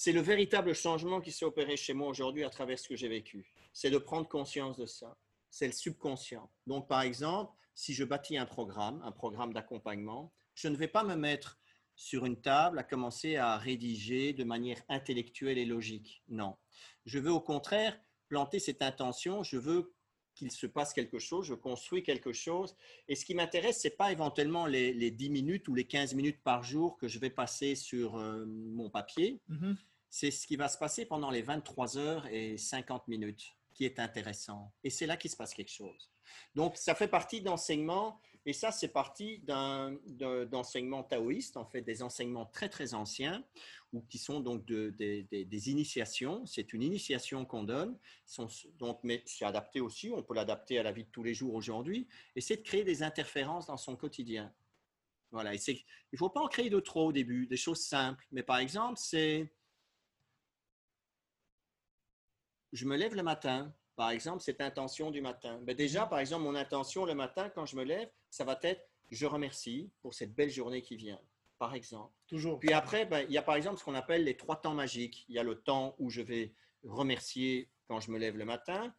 c'est 0.00 0.12
le 0.12 0.20
véritable 0.20 0.76
changement 0.76 1.20
qui 1.20 1.32
s'est 1.32 1.44
opéré 1.44 1.76
chez 1.76 1.92
moi 1.92 2.06
aujourd'hui 2.06 2.44
à 2.44 2.50
travers 2.50 2.78
ce 2.78 2.86
que 2.86 2.94
j'ai 2.94 3.08
vécu. 3.08 3.52
C'est 3.72 3.90
de 3.90 3.98
prendre 3.98 4.28
conscience 4.28 4.76
de 4.76 4.86
ça. 4.86 5.18
C'est 5.50 5.66
le 5.66 5.72
subconscient. 5.72 6.48
Donc, 6.68 6.86
par 6.86 7.00
exemple, 7.00 7.52
si 7.74 7.94
je 7.94 8.04
bâtis 8.04 8.38
un 8.38 8.46
programme, 8.46 9.02
un 9.02 9.10
programme 9.10 9.52
d'accompagnement, 9.52 10.32
je 10.54 10.68
ne 10.68 10.76
vais 10.76 10.86
pas 10.86 11.02
me 11.02 11.16
mettre 11.16 11.58
sur 11.98 12.24
une 12.24 12.40
table 12.40 12.78
à 12.78 12.84
commencer 12.84 13.36
à 13.36 13.58
rédiger 13.58 14.32
de 14.32 14.44
manière 14.44 14.80
intellectuelle 14.88 15.58
et 15.58 15.64
logique. 15.64 16.22
Non. 16.28 16.56
Je 17.04 17.18
veux 17.18 17.32
au 17.32 17.40
contraire 17.40 18.00
planter 18.28 18.60
cette 18.60 18.82
intention. 18.82 19.42
Je 19.42 19.58
veux 19.58 19.92
qu'il 20.36 20.52
se 20.52 20.68
passe 20.68 20.92
quelque 20.92 21.18
chose, 21.18 21.46
je 21.46 21.54
construis 21.54 22.04
quelque 22.04 22.32
chose. 22.32 22.76
Et 23.08 23.16
ce 23.16 23.24
qui 23.24 23.34
m'intéresse, 23.34 23.82
ce 23.82 23.88
n'est 23.88 23.94
pas 23.94 24.12
éventuellement 24.12 24.66
les, 24.66 25.10
10 25.10 25.30
minutes 25.30 25.66
ou 25.66 25.74
les 25.74 25.88
15 25.88 26.14
minutes 26.14 26.40
par 26.44 26.62
jour 26.62 26.96
que 26.98 27.08
je 27.08 27.18
vais 27.18 27.30
passer 27.30 27.74
sur 27.74 28.16
euh, 28.16 28.46
mon 28.46 28.90
papier. 28.90 29.40
Mm-hmm. 29.50 29.76
C'est 30.08 30.30
ce 30.30 30.46
qui 30.46 30.54
va 30.54 30.68
se 30.68 30.78
passer 30.78 31.04
pendant 31.04 31.32
les 31.32 31.42
23 31.42 31.98
heures 31.98 32.26
et 32.28 32.56
50 32.56 33.08
minutes 33.08 33.56
qui 33.74 33.84
est 33.84 33.98
intéressant. 33.98 34.72
Et 34.84 34.90
c'est 34.90 35.06
là 35.06 35.16
qu'il 35.16 35.32
se 35.32 35.36
passe 35.36 35.52
quelque 35.52 35.72
chose. 35.72 36.12
Donc, 36.54 36.76
ça 36.76 36.94
fait 36.94 37.08
partie 37.08 37.40
d'enseignements, 37.40 38.20
et 38.46 38.52
ça, 38.52 38.70
c'est 38.72 38.88
partie 38.88 39.40
d'enseignements 39.40 41.02
taoïstes, 41.02 41.56
en 41.56 41.64
fait, 41.64 41.82
des 41.82 42.02
enseignements 42.02 42.46
très, 42.46 42.68
très 42.68 42.94
anciens, 42.94 43.44
ou 43.92 44.02
qui 44.02 44.18
sont 44.18 44.40
donc 44.40 44.64
des 44.66 45.70
initiations. 45.70 46.44
C'est 46.46 46.72
une 46.72 46.82
initiation 46.82 47.44
qu'on 47.44 47.64
donne, 47.64 47.98
donc, 48.78 49.00
mais 49.02 49.22
c'est 49.26 49.44
adapté 49.44 49.80
aussi, 49.80 50.10
on 50.10 50.22
peut 50.22 50.34
l'adapter 50.34 50.78
à 50.78 50.82
la 50.82 50.92
vie 50.92 51.04
de 51.04 51.10
tous 51.10 51.22
les 51.22 51.34
jours 51.34 51.54
aujourd'hui, 51.54 52.08
et 52.36 52.40
c'est 52.40 52.56
de 52.56 52.62
créer 52.62 52.84
des 52.84 53.02
interférences 53.02 53.66
dans 53.66 53.76
son 53.76 53.96
quotidien. 53.96 54.52
Voilà, 55.30 55.54
et 55.54 55.58
il 55.68 55.84
ne 56.12 56.18
faut 56.18 56.30
pas 56.30 56.40
en 56.40 56.48
créer 56.48 56.70
de 56.70 56.80
trop 56.80 57.08
au 57.08 57.12
début, 57.12 57.46
des 57.46 57.58
choses 57.58 57.82
simples. 57.82 58.26
Mais 58.32 58.42
par 58.42 58.58
exemple, 58.58 58.98
c'est 58.98 59.52
je 62.72 62.84
me 62.86 62.96
lève 62.96 63.14
le 63.14 63.22
matin, 63.22 63.74
par 63.98 64.10
exemple, 64.10 64.40
cette 64.44 64.60
intention 64.60 65.10
du 65.10 65.20
matin. 65.20 65.58
Ben 65.64 65.74
déjà, 65.74 66.06
par 66.06 66.20
exemple, 66.20 66.44
mon 66.44 66.54
intention 66.54 67.04
le 67.04 67.16
matin, 67.16 67.50
quand 67.52 67.66
je 67.66 67.74
me 67.74 67.82
lève, 67.82 68.08
ça 68.30 68.44
va 68.44 68.56
être 68.62 68.88
je 69.10 69.26
remercie 69.26 69.90
pour 70.02 70.14
cette 70.14 70.36
belle 70.36 70.50
journée 70.50 70.82
qui 70.82 70.94
vient, 70.94 71.20
par 71.58 71.74
exemple. 71.74 72.14
Toujours. 72.28 72.60
Puis 72.60 72.72
après, 72.72 73.06
ben, 73.06 73.26
il 73.28 73.32
y 73.32 73.38
a 73.38 73.42
par 73.42 73.56
exemple 73.56 73.76
ce 73.76 73.82
qu'on 73.84 73.96
appelle 73.96 74.22
les 74.22 74.36
trois 74.36 74.54
temps 74.54 74.74
magiques. 74.74 75.24
Il 75.28 75.34
y 75.34 75.40
a 75.40 75.42
le 75.42 75.56
temps 75.56 75.96
où 75.98 76.10
je 76.10 76.20
vais 76.20 76.52
remercier 76.84 77.70
quand 77.88 77.98
je 77.98 78.12
me 78.12 78.18
lève 78.18 78.36
le 78.36 78.44
matin. 78.44 78.94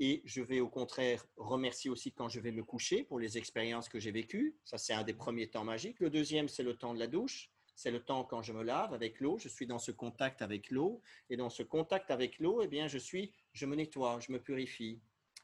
Et 0.00 0.20
je 0.24 0.42
vais 0.42 0.58
au 0.58 0.68
contraire 0.68 1.24
remercier 1.36 1.88
aussi 1.88 2.10
quand 2.10 2.28
je 2.28 2.40
vais 2.40 2.50
me 2.50 2.64
coucher 2.64 3.04
pour 3.04 3.20
les 3.20 3.38
expériences 3.38 3.88
que 3.88 4.00
j'ai 4.00 4.10
vécues. 4.10 4.56
Ça, 4.64 4.78
c'est 4.78 4.94
un 4.94 5.04
des 5.04 5.14
premiers 5.14 5.48
temps 5.48 5.62
magiques. 5.62 6.00
Le 6.00 6.10
deuxième, 6.10 6.48
c'est 6.48 6.64
le 6.64 6.76
temps 6.76 6.92
de 6.92 6.98
la 6.98 7.06
douche 7.06 7.52
c'est 7.74 7.90
le 7.90 8.02
temps 8.02 8.24
quand 8.24 8.42
je 8.42 8.52
me 8.52 8.62
lave 8.62 8.94
avec 8.94 9.20
l'eau, 9.20 9.38
je 9.38 9.48
suis 9.48 9.66
dans 9.66 9.78
ce 9.78 9.90
contact 9.90 10.42
avec 10.42 10.70
l'eau, 10.70 11.00
et 11.28 11.36
dans 11.36 11.50
ce 11.50 11.62
contact 11.62 12.10
avec 12.10 12.38
l'eau, 12.38 12.62
eh 12.62 12.68
bien, 12.68 12.88
je 12.88 12.98
suis, 12.98 13.32
je 13.54 13.66
me 13.66 13.76
nettoie, 13.76 14.20
je 14.20 14.32
me 14.32 14.38
purifie. 14.38 15.00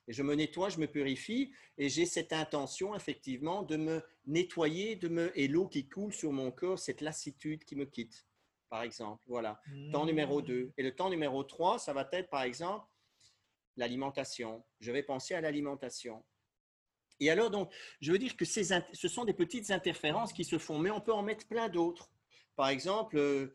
Et 0.09 0.13
je 0.13 0.23
me 0.23 0.35
nettoie, 0.35 0.69
je 0.69 0.79
me 0.79 0.87
purifie, 0.87 1.53
et 1.79 1.89
j'ai 1.89 2.05
cette 2.05 2.33
intention, 2.33 2.97
effectivement, 2.97 3.63
de 3.63 3.77
me 3.77 4.03
nettoyer, 4.27 4.97
de 4.97 5.09
me, 5.09 5.39
et 5.39 5.47
l'eau 5.47 5.69
qui 5.69 5.89
coule 5.89 6.13
sur 6.13 6.33
mon 6.33 6.51
corps, 6.51 6.79
cette 6.79 7.01
lassitude 7.01 7.65
qui 7.65 7.77
me 7.77 7.85
quitte, 7.85 8.27
par 8.69 8.83
exemple. 8.83 9.23
Voilà. 9.27 9.61
Temps 9.93 10.05
numéro 10.05 10.43
2. 10.43 10.65
Mmh. 10.65 10.73
Et 10.79 10.83
le 10.83 10.95
temps 10.95 11.11
numéro 11.11 11.45
3, 11.45 11.79
ça 11.79 11.93
va 11.93 12.09
être, 12.13 12.29
par 12.29 12.43
exemple, 12.43 12.87
l'alimentation. 13.77 14.65
Je 14.81 14.91
vais 14.91 15.05
penser 15.05 15.35
à 15.35 15.41
l'alimentation. 15.41 16.25
Et 17.21 17.31
alors, 17.31 17.51
donc, 17.51 17.73
je 18.01 18.11
veux 18.11 18.19
dire 18.19 18.37
que 18.37 18.45
ce 18.45 19.09
sont 19.09 19.25
des 19.25 19.35
petites 19.35 19.71
interférences 19.71 20.33
qui 20.33 20.45
se 20.45 20.59
font, 20.59 20.79
mais 20.79 20.91
on 20.91 21.01
peut 21.01 21.13
en 21.13 21.23
mettre 21.23 21.47
plein 21.47 21.69
d'autres. 21.69 22.11
Par 22.57 22.69
exemple, 22.69 23.19
euh, 23.19 23.55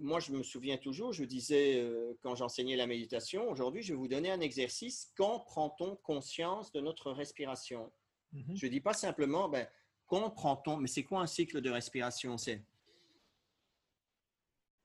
moi, 0.00 0.20
je 0.20 0.32
me 0.32 0.42
souviens 0.42 0.78
toujours, 0.78 1.12
je 1.12 1.24
disais 1.24 1.80
euh, 1.80 2.18
quand 2.22 2.34
j'enseignais 2.34 2.76
la 2.76 2.86
méditation, 2.86 3.50
aujourd'hui, 3.50 3.82
je 3.82 3.92
vais 3.92 3.98
vous 3.98 4.08
donner 4.08 4.30
un 4.30 4.40
exercice. 4.40 5.12
Quand 5.16 5.40
prend-on 5.40 5.96
conscience 5.96 6.72
de 6.72 6.80
notre 6.80 7.12
respiration? 7.12 7.92
Mhm. 8.32 8.56
Je 8.56 8.66
ne 8.66 8.70
dis 8.70 8.80
pas 8.80 8.94
simplement, 8.94 9.48
ben, 9.48 9.68
quand 10.06 10.30
prend-on, 10.30 10.76
mais 10.76 10.88
c'est 10.88 11.04
quoi 11.04 11.20
un 11.20 11.26
cycle 11.26 11.60
de 11.60 11.70
respiration? 11.70 12.36
C'est 12.38 12.62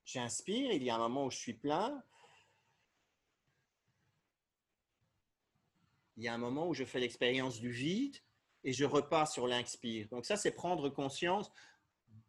j'inspire, 0.04 0.72
il 0.72 0.84
y 0.84 0.90
a 0.90 0.96
un 0.96 1.00
moment 1.00 1.26
où 1.26 1.32
je 1.32 1.38
suis 1.38 1.54
plein. 1.54 2.04
Il 6.18 6.24
y 6.24 6.28
a 6.28 6.34
un 6.34 6.38
moment 6.38 6.68
où 6.68 6.74
je 6.74 6.86
fais 6.86 7.00
l'expérience 7.00 7.60
du 7.60 7.72
vide 7.72 8.18
et 8.64 8.72
je 8.72 8.86
repars 8.86 9.28
sur 9.28 9.48
l'inspire. 9.48 10.08
Donc 10.10 10.26
ça, 10.26 10.38
c'est 10.38 10.52
prendre 10.52 10.90
conscience 10.90 11.52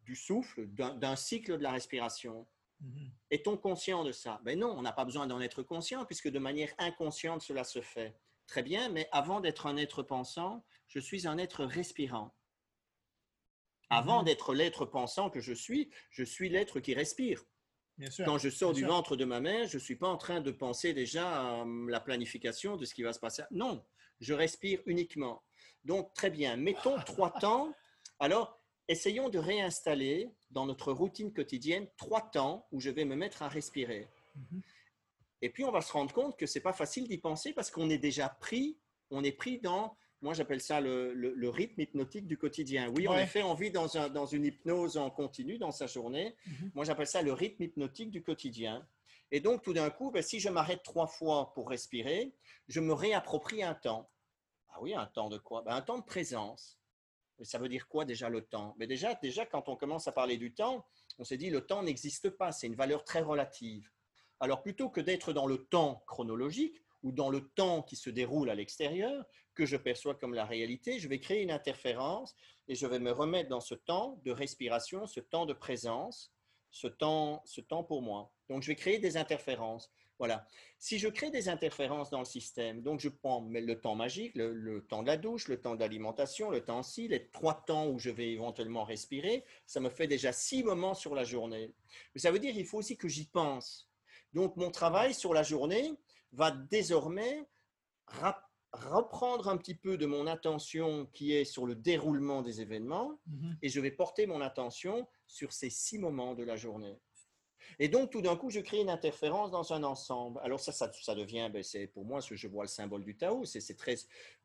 du 0.07 0.15
souffle, 0.15 0.65
d'un 0.67 1.15
cycle 1.17 1.57
de 1.57 1.63
la 1.63 1.71
respiration. 1.71 2.47
Mhm. 2.79 3.11
Est-on 3.29 3.57
conscient 3.57 4.05
de 4.05 4.13
ça? 4.13 4.39
Ben 4.45 4.57
non, 4.57 4.73
on 4.77 4.81
n'a 4.81 4.93
pas 4.93 5.03
besoin 5.03 5.27
d'en 5.27 5.41
être 5.41 5.63
conscient 5.63 6.05
puisque 6.05 6.29
de 6.29 6.39
manière 6.39 6.73
inconsciente 6.77 7.41
cela 7.41 7.65
se 7.65 7.81
fait. 7.81 8.17
Très 8.47 8.63
bien, 8.63 8.87
mais 8.87 9.09
avant 9.11 9.41
d'être 9.41 9.65
un 9.65 9.75
être 9.75 10.03
pensant, 10.03 10.63
je 10.87 10.99
suis 10.99 11.27
un 11.27 11.37
être 11.37 11.65
respirant. 11.65 12.33
Avant 13.89 14.19
mhm. 14.19 14.25
d'être 14.25 14.53
l'être 14.53 14.85
pensant 14.85 15.29
que 15.29 15.41
je 15.41 15.53
suis, 15.53 15.91
je 16.09 16.23
suis 16.23 16.47
l'être 16.47 16.79
qui 16.79 16.93
respire. 16.93 17.43
Quand 18.23 18.37
je 18.37 18.49
sors 18.49 18.73
du 18.73 18.85
ventre 18.85 19.17
de 19.17 19.25
ma 19.25 19.41
mère, 19.41 19.67
je 19.67 19.75
ne 19.75 19.81
suis 19.81 19.95
pas 19.97 20.07
en 20.07 20.17
train 20.17 20.39
de 20.39 20.51
penser 20.51 20.93
déjà 20.93 21.27
à 21.27 21.65
la 21.89 21.99
planification 21.99 22.77
de 22.77 22.85
ce 22.85 22.93
qui 22.93 23.03
va 23.03 23.11
se 23.11 23.19
passer. 23.19 23.43
Non, 23.51 23.83
je 24.21 24.33
respire 24.33 24.79
uniquement. 24.85 25.43
Donc, 25.83 26.13
très 26.13 26.29
bien, 26.29 26.55
mettons 26.57 26.97
trois 27.01 27.31
temps. 27.31 27.73
Alors, 28.19 28.56
essayons 28.87 29.29
de 29.29 29.37
réinstaller 29.37 30.31
dans 30.49 30.65
notre 30.65 30.91
routine 30.91 31.33
quotidienne 31.33 31.87
trois 31.97 32.21
temps 32.21 32.67
où 32.71 32.79
je 32.79 32.89
vais 32.89 33.05
me 33.05 33.15
mettre 33.15 33.43
à 33.43 33.49
respirer. 33.49 34.07
Mhm. 34.35 34.61
Et 35.41 35.49
puis, 35.49 35.63
on 35.63 35.71
va 35.71 35.81
se 35.81 35.91
rendre 35.91 36.13
compte 36.13 36.37
que 36.37 36.45
ce 36.45 36.57
n'est 36.57 36.63
pas 36.63 36.73
facile 36.73 37.07
d'y 37.07 37.17
penser 37.17 37.53
parce 37.53 37.69
qu'on 37.69 37.89
est 37.89 37.97
déjà 37.97 38.29
pris, 38.29 38.77
on 39.11 39.23
est 39.23 39.31
pris 39.31 39.59
dans, 39.59 39.95
moi 40.21 40.33
j'appelle 40.33 40.61
ça 40.61 40.81
le, 40.81 41.49
rythme 41.49 41.81
hypnotique 41.81 42.27
du 42.27 42.37
quotidien. 42.37 42.89
Oui, 42.95 43.07
en 43.07 43.17
effet, 43.17 43.43
on 43.43 43.53
vit 43.53 43.71
dans, 43.71 43.97
un, 43.97 44.09
dans, 44.09 44.25
une 44.25 44.45
hypnose 44.45 44.97
en 44.97 45.11
continu 45.11 45.57
dans 45.57 45.71
sa 45.71 45.85
journée. 45.85 46.35
Mhm. 46.47 46.71
Moi, 46.73 46.85
j'appelle 46.85 47.07
ça 47.07 47.21
le 47.21 47.33
rythme 47.33 47.63
hypnotique 47.63 48.09
du 48.09 48.23
quotidien. 48.23 48.87
Et 49.29 49.41
donc, 49.41 49.61
tout 49.61 49.73
d'un 49.73 49.89
coup, 49.89 50.09
ben, 50.09 50.23
si 50.23 50.39
je 50.39 50.49
m'arrête 50.49 50.83
trois 50.83 51.07
fois 51.07 51.53
pour 51.53 51.69
respirer, 51.69 52.33
je 52.67 52.79
me 52.79 52.93
réapproprie 52.93 53.61
un 53.61 53.73
temps. 53.73 54.09
Ah 54.69 54.77
oui, 54.81 54.95
un 54.95 55.05
temps 55.05 55.29
de 55.29 55.37
quoi? 55.37 55.63
Ben, 55.63 55.75
Un 55.75 55.81
temps 55.81 55.97
de 55.97 56.05
présence 56.05 56.76
ça 57.43 57.59
veut 57.59 57.69
dire 57.69 57.87
quoi 57.87 58.05
déjà 58.05 58.29
le 58.29 58.41
temps? 58.41 58.75
Mais 58.77 58.87
déjà, 58.87 59.15
déjà, 59.15 59.45
quand 59.45 59.69
on 59.69 59.75
commence 59.75 60.07
à 60.07 60.11
parler 60.11 60.37
du 60.37 60.53
temps, 60.53 60.85
on 61.19 61.23
s'est 61.23 61.37
dit 61.37 61.49
le 61.49 61.65
temps 61.65 61.83
n'existe 61.83 62.29
pas, 62.29 62.51
c'est 62.51 62.67
une 62.67 62.75
valeur 62.75 63.03
très 63.03 63.21
relative. 63.21 63.89
Alors 64.39 64.61
plutôt 64.61 64.89
que 64.89 65.01
d'être 65.01 65.33
dans 65.33 65.47
le 65.47 65.65
temps 65.65 66.03
chronologique, 66.07 66.81
ou 67.03 67.11
dans 67.11 67.29
le 67.29 67.47
temps 67.49 67.83
qui 67.83 67.95
se 67.95 68.09
déroule 68.09 68.49
à 68.49 68.55
l'extérieur, 68.55 69.25
que 69.53 69.65
je 69.65 69.77
perçois 69.77 70.15
comme 70.15 70.33
la 70.33 70.45
réalité, 70.45 70.99
je 70.99 71.07
vais 71.07 71.19
créer 71.19 71.41
une 71.41 71.51
interférence 71.51 72.35
et 72.67 72.75
je 72.75 72.85
vais 72.85 72.99
me 72.99 73.11
remettre 73.11 73.49
dans 73.49 73.61
ce 73.61 73.75
temps 73.75 74.19
de 74.23 74.31
respiration, 74.31 75.07
ce 75.07 75.19
temps 75.19 75.45
de 75.45 75.53
présence, 75.53 76.33
ce 76.69 76.87
temps, 76.87 77.41
ce 77.45 77.61
temps 77.61 77.83
pour 77.83 78.01
moi. 78.01 78.31
Donc, 78.49 78.61
je 78.61 78.67
vais 78.67 78.75
créer 78.75 78.99
des 78.99 79.17
interférences. 79.17 79.91
Voilà. 80.19 80.47
Si 80.79 80.99
je 80.99 81.07
crée 81.07 81.31
des 81.31 81.49
interférences 81.49 82.09
dans 82.09 82.19
le 82.19 82.25
système, 82.25 82.81
donc 82.81 82.99
je 82.99 83.09
prends 83.09 83.47
le 83.49 83.79
temps 83.79 83.95
magique, 83.95 84.33
le, 84.35 84.85
temps 84.87 85.01
de 85.01 85.07
la 85.07 85.17
douche, 85.17 85.47
le 85.47 85.59
temps 85.59 85.75
d'alimentation, 85.75 86.49
le 86.49 86.63
temps 86.63 86.83
ci, 86.83 87.07
les 87.07 87.27
trois 87.29 87.63
temps 87.65 87.87
où 87.87 87.99
je 87.99 88.09
vais 88.09 88.31
éventuellement 88.31 88.83
respirer, 88.83 89.43
ça 89.65 89.79
me 89.79 89.89
fait 89.89 90.07
déjà 90.07 90.31
six 90.31 90.63
moments 90.63 90.93
sur 90.93 91.15
la 91.15 91.23
journée. 91.23 91.73
Mais 92.13 92.21
ça 92.21 92.31
veut 92.31 92.39
dire 92.39 92.53
qu'il 92.53 92.65
faut 92.65 92.77
aussi 92.77 92.97
que 92.97 93.07
j'y 93.07 93.25
pense. 93.25 93.89
Donc 94.33 94.55
mon 94.55 94.71
travail 94.71 95.13
sur 95.13 95.33
la 95.33 95.43
journée 95.43 95.93
va 96.31 96.51
désormais 96.51 97.47
reprendre 98.71 99.47
un 99.47 99.57
petit 99.57 99.75
peu 99.75 99.97
de 99.97 100.05
mon 100.05 100.27
attention 100.27 101.07
qui 101.13 101.33
est 101.33 101.45
sur 101.45 101.65
le 101.65 101.75
déroulement 101.75 102.41
des 102.41 102.61
événements 102.61 103.19
mm-hmm. 103.29 103.55
et 103.61 103.69
je 103.69 103.79
vais 103.79 103.91
porter 103.91 104.27
mon 104.27 104.41
attention 104.41 105.07
sur 105.25 105.53
ces 105.53 105.69
six 105.69 105.97
moments 105.97 106.35
de 106.35 106.43
la 106.43 106.55
journée. 106.55 106.99
Et 107.79 107.87
donc, 107.89 108.11
tout 108.11 108.21
d'un 108.21 108.35
coup, 108.35 108.49
je 108.49 108.59
crée 108.59 108.81
une 108.81 108.89
interférence 108.89 109.51
dans 109.51 109.73
un 109.73 109.83
ensemble. 109.83 110.39
Alors 110.43 110.59
ça, 110.59 110.71
ça, 110.71 111.15
devient, 111.15 111.49
ben, 111.51 111.63
c'est 111.63 111.87
pour 111.87 112.05
moi, 112.05 112.19
je 112.19 112.47
vois 112.47 112.63
le 112.63 112.69
symbole 112.69 113.03
du 113.03 113.15
Tao. 113.15 113.45
C'est 113.45 113.75
très, 113.75 113.95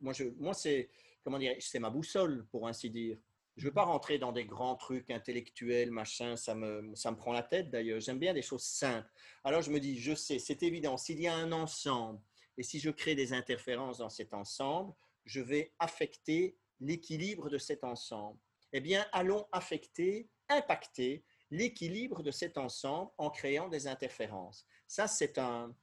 moi, 0.00 0.12
moi, 0.38 0.54
c'est 0.54 0.90
comment 1.24 1.38
dire, 1.38 1.54
c'est 1.60 1.78
ma 1.78 1.90
boussole, 1.90 2.46
pour 2.50 2.68
ainsi 2.68 2.90
dire. 2.90 3.18
Je 3.56 3.64
ne 3.64 3.68
veux 3.68 3.74
pas 3.74 3.84
rentrer 3.84 4.18
dans 4.18 4.32
des 4.32 4.46
grands 4.46 4.76
trucs 4.76 5.10
intellectuels, 5.10 5.90
machin, 5.90 6.36
ça 6.36 6.54
me, 6.54 6.94
ça 6.94 7.10
me 7.10 7.16
prend 7.16 7.32
la 7.32 7.42
tête 7.42 7.70
d'ailleurs. 7.70 8.00
J'aime 8.00 8.18
bien 8.18 8.32
des 8.32 8.40
choses 8.40 8.64
simples. 8.64 9.08
Alors 9.44 9.60
je 9.60 9.70
me 9.70 9.78
dis, 9.78 9.98
je 9.98 10.14
sais, 10.14 10.38
c'est 10.38 10.62
évident, 10.62 10.96
s'il 10.96 11.20
y 11.20 11.28
a 11.28 11.34
un 11.34 11.52
ensemble, 11.52 12.18
et 12.56 12.62
si 12.62 12.80
je 12.80 12.90
crée 12.90 13.14
des 13.14 13.34
interférences 13.34 13.98
dans 13.98 14.08
cet 14.08 14.32
ensemble, 14.32 14.94
je 15.24 15.40
vais 15.40 15.74
affecter 15.78 16.56
l'équilibre 16.80 17.50
de 17.50 17.58
cet 17.58 17.84
ensemble. 17.84 18.38
Eh 18.72 18.80
bien, 18.80 19.06
allons 19.12 19.46
affecter, 19.52 20.30
impacter 20.48 21.24
l'équilibre 21.52 22.22
de 22.22 22.30
cet 22.30 22.56
ensemble 22.56 23.10
en 23.18 23.28
créant 23.28 23.68
des 23.68 23.86
interférences. 23.86 24.66
Ça, 24.86 25.06
c'est 25.06 25.36
un, 25.36 25.76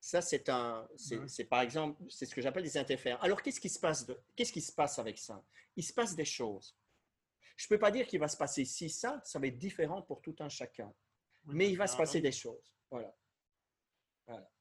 ça, 0.00 0.20
c'est 0.20 0.50
un, 0.50 0.86
c'est 0.96 1.46
par 1.46 1.62
exemple, 1.62 2.00
c'est 2.10 2.26
ce 2.26 2.34
que 2.34 2.42
j'appelle 2.42 2.62
des 2.62 2.76
interférences. 2.76 3.24
Alors, 3.24 3.40
qu'est-ce 3.42 3.58
qui 3.58 3.70
se 3.70 3.80
passe 3.80 4.06
qu'est-ce 4.36 4.52
qui 4.52 4.60
se 4.60 4.70
passe 4.70 4.98
avec 4.98 5.18
ça? 5.18 5.42
Il 5.76 5.82
se 5.82 5.94
passe 5.94 6.14
des 6.14 6.26
choses. 6.26 6.76
Je 7.56 7.64
ne 7.64 7.68
peux 7.70 7.78
pas 7.78 7.90
dire 7.90 8.06
qu'il 8.06 8.20
va 8.20 8.28
se 8.28 8.36
passer 8.36 8.66
ci, 8.66 8.90
ça, 8.90 9.20
ça 9.24 9.38
va 9.38 9.46
être 9.46 9.58
différent 9.58 10.02
pour 10.02 10.20
tout 10.20 10.36
un 10.40 10.50
chacun. 10.50 10.92
Mais 11.46 11.70
il 11.70 11.78
va 11.78 11.86
se 11.86 11.96
passer 11.96 12.20
des 12.20 12.30
choses. 12.30 12.76
Voilà. 12.90 13.16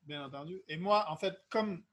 Bien 0.03 0.25
entendu. 0.25 0.63
Et 0.69 0.77
moi, 0.77 1.11
en 1.11 1.17
fait, 1.17 1.35
comme 1.49 1.83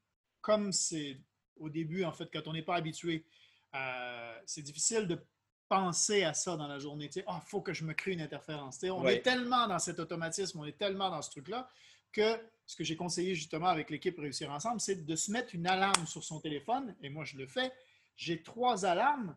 comme 0.41 0.73
c'est 0.73 1.21
au 1.57 1.69
début, 1.69 2.05
en 2.05 2.13
fait, 2.13 2.31
quand 2.33 2.47
on 2.47 2.53
n'est 2.53 2.63
pas 2.63 2.77
habitué, 2.77 3.27
euh, 3.75 4.41
c'est 4.47 4.63
difficile 4.63 5.09
de 5.09 5.27
penser 5.69 6.25
à 6.25 6.35
ça 6.35 6.57
dans 6.57 6.69
la 6.69 6.79
journée. 6.79 7.11
Il 7.15 7.25
ah, 7.27 7.41
faut 7.47 7.61
que 7.61 7.73
je 7.73 7.85
me 7.85 7.95
crée 7.95 8.13
une 8.13 8.21
interférence. 8.21 8.83
on 8.83 9.07
est 9.07 9.23
tellement 9.23 9.67
dans 9.67 9.79
cet 9.79 9.99
automatisme, 9.99 10.61
on 10.61 10.65
est 10.65 10.79
tellement 10.79 11.11
dans 11.11 11.23
ce 11.23 11.31
truc-là 11.31 11.69
que 12.13 12.39
ce 12.67 12.77
que 12.77 12.85
j'ai 12.85 12.97
conseillé 12.97 13.35
justement 13.35 13.69
avec 13.69 13.91
l'équipe 13.91 14.19
Réussir 14.19 14.51
Ensemble, 14.51 14.81
c'est 14.81 15.05
de 15.05 15.17
se 15.17 15.31
mettre 15.31 15.55
une 15.55 15.67
alarme 15.67 16.07
sur 16.07 16.23
son 16.23 16.41
téléphone. 16.41 16.95
Et 17.03 17.11
moi, 17.11 17.25
je 17.25 17.37
le 17.37 17.47
fais. 17.47 17.73
J'ai 18.17 18.43
trois 18.43 18.87
alarmes 18.87 19.37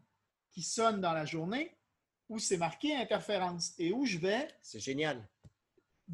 qui 0.51 0.61
sonnent 0.61 1.01
dans 1.01 1.13
la 1.13 1.25
journée 1.25 1.75
où 2.29 2.39
c'est 2.39 2.57
marqué 2.57 2.95
interférence 2.95 3.73
et 3.77 3.91
où 3.91 4.05
je 4.05 4.17
vais. 4.17 4.47
C'est 4.61 4.79
génial. 4.79 5.27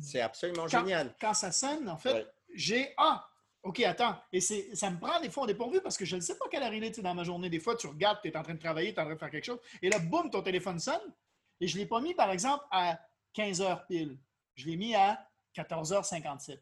C'est 0.01 0.22
absolument 0.22 0.68
génial. 0.68 1.14
Quand 1.20 1.34
ça 1.34 1.51
sonne, 1.51 1.88
en 1.88 1.97
fait, 1.97 2.28
j'ai 2.53 2.93
Ah, 2.97 3.30
OK, 3.64 3.80
attends. 3.80 4.16
Et 4.32 4.41
ça 4.41 4.91
me 4.91 4.99
prend 4.99 5.20
des 5.22 5.30
fois 5.30 5.43
au 5.43 5.47
dépourvu 5.47 5.80
parce 5.82 5.97
que 5.97 6.03
je 6.03 6.18
ne 6.18 6.22
sais 6.22 6.38
pas 6.38 6.45
quelle 6.51 6.64
heure 6.64 6.74
il 6.74 6.84
est 6.84 6.99
dans 6.99 7.16
ma 7.16 7.24
journée. 7.24 7.49
Des 7.49 7.59
fois, 7.59 7.76
tu 7.76 7.88
regardes, 7.88 8.20
tu 8.22 8.28
es 8.28 8.38
en 8.38 8.43
train 8.43 8.53
de 8.53 8.59
travailler, 8.59 8.93
tu 8.93 8.99
es 8.99 9.01
en 9.01 9.05
train 9.05 9.14
de 9.14 9.20
faire 9.20 9.32
quelque 9.32 9.45
chose. 9.45 9.59
Et 9.82 9.89
là, 9.89 9.99
boum, 9.99 10.30
ton 10.30 10.41
téléphone 10.41 10.80
sonne. 10.80 11.14
Et 11.61 11.68
je 11.68 11.76
ne 11.76 11.82
l'ai 11.82 11.88
pas 11.88 12.01
mis, 12.01 12.14
par 12.14 12.30
exemple, 12.30 12.66
à 12.72 12.99
15 13.34 13.61
heures 13.61 13.86
pile. 13.88 14.18
Je 14.55 14.66
l'ai 14.66 14.76
mis 14.76 14.95
à 14.95 15.30
14h57. 15.55 16.59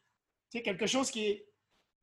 C'est 0.50 0.62
quelque 0.62 0.86
chose 0.86 1.10
qui 1.10 1.26
est 1.26 1.50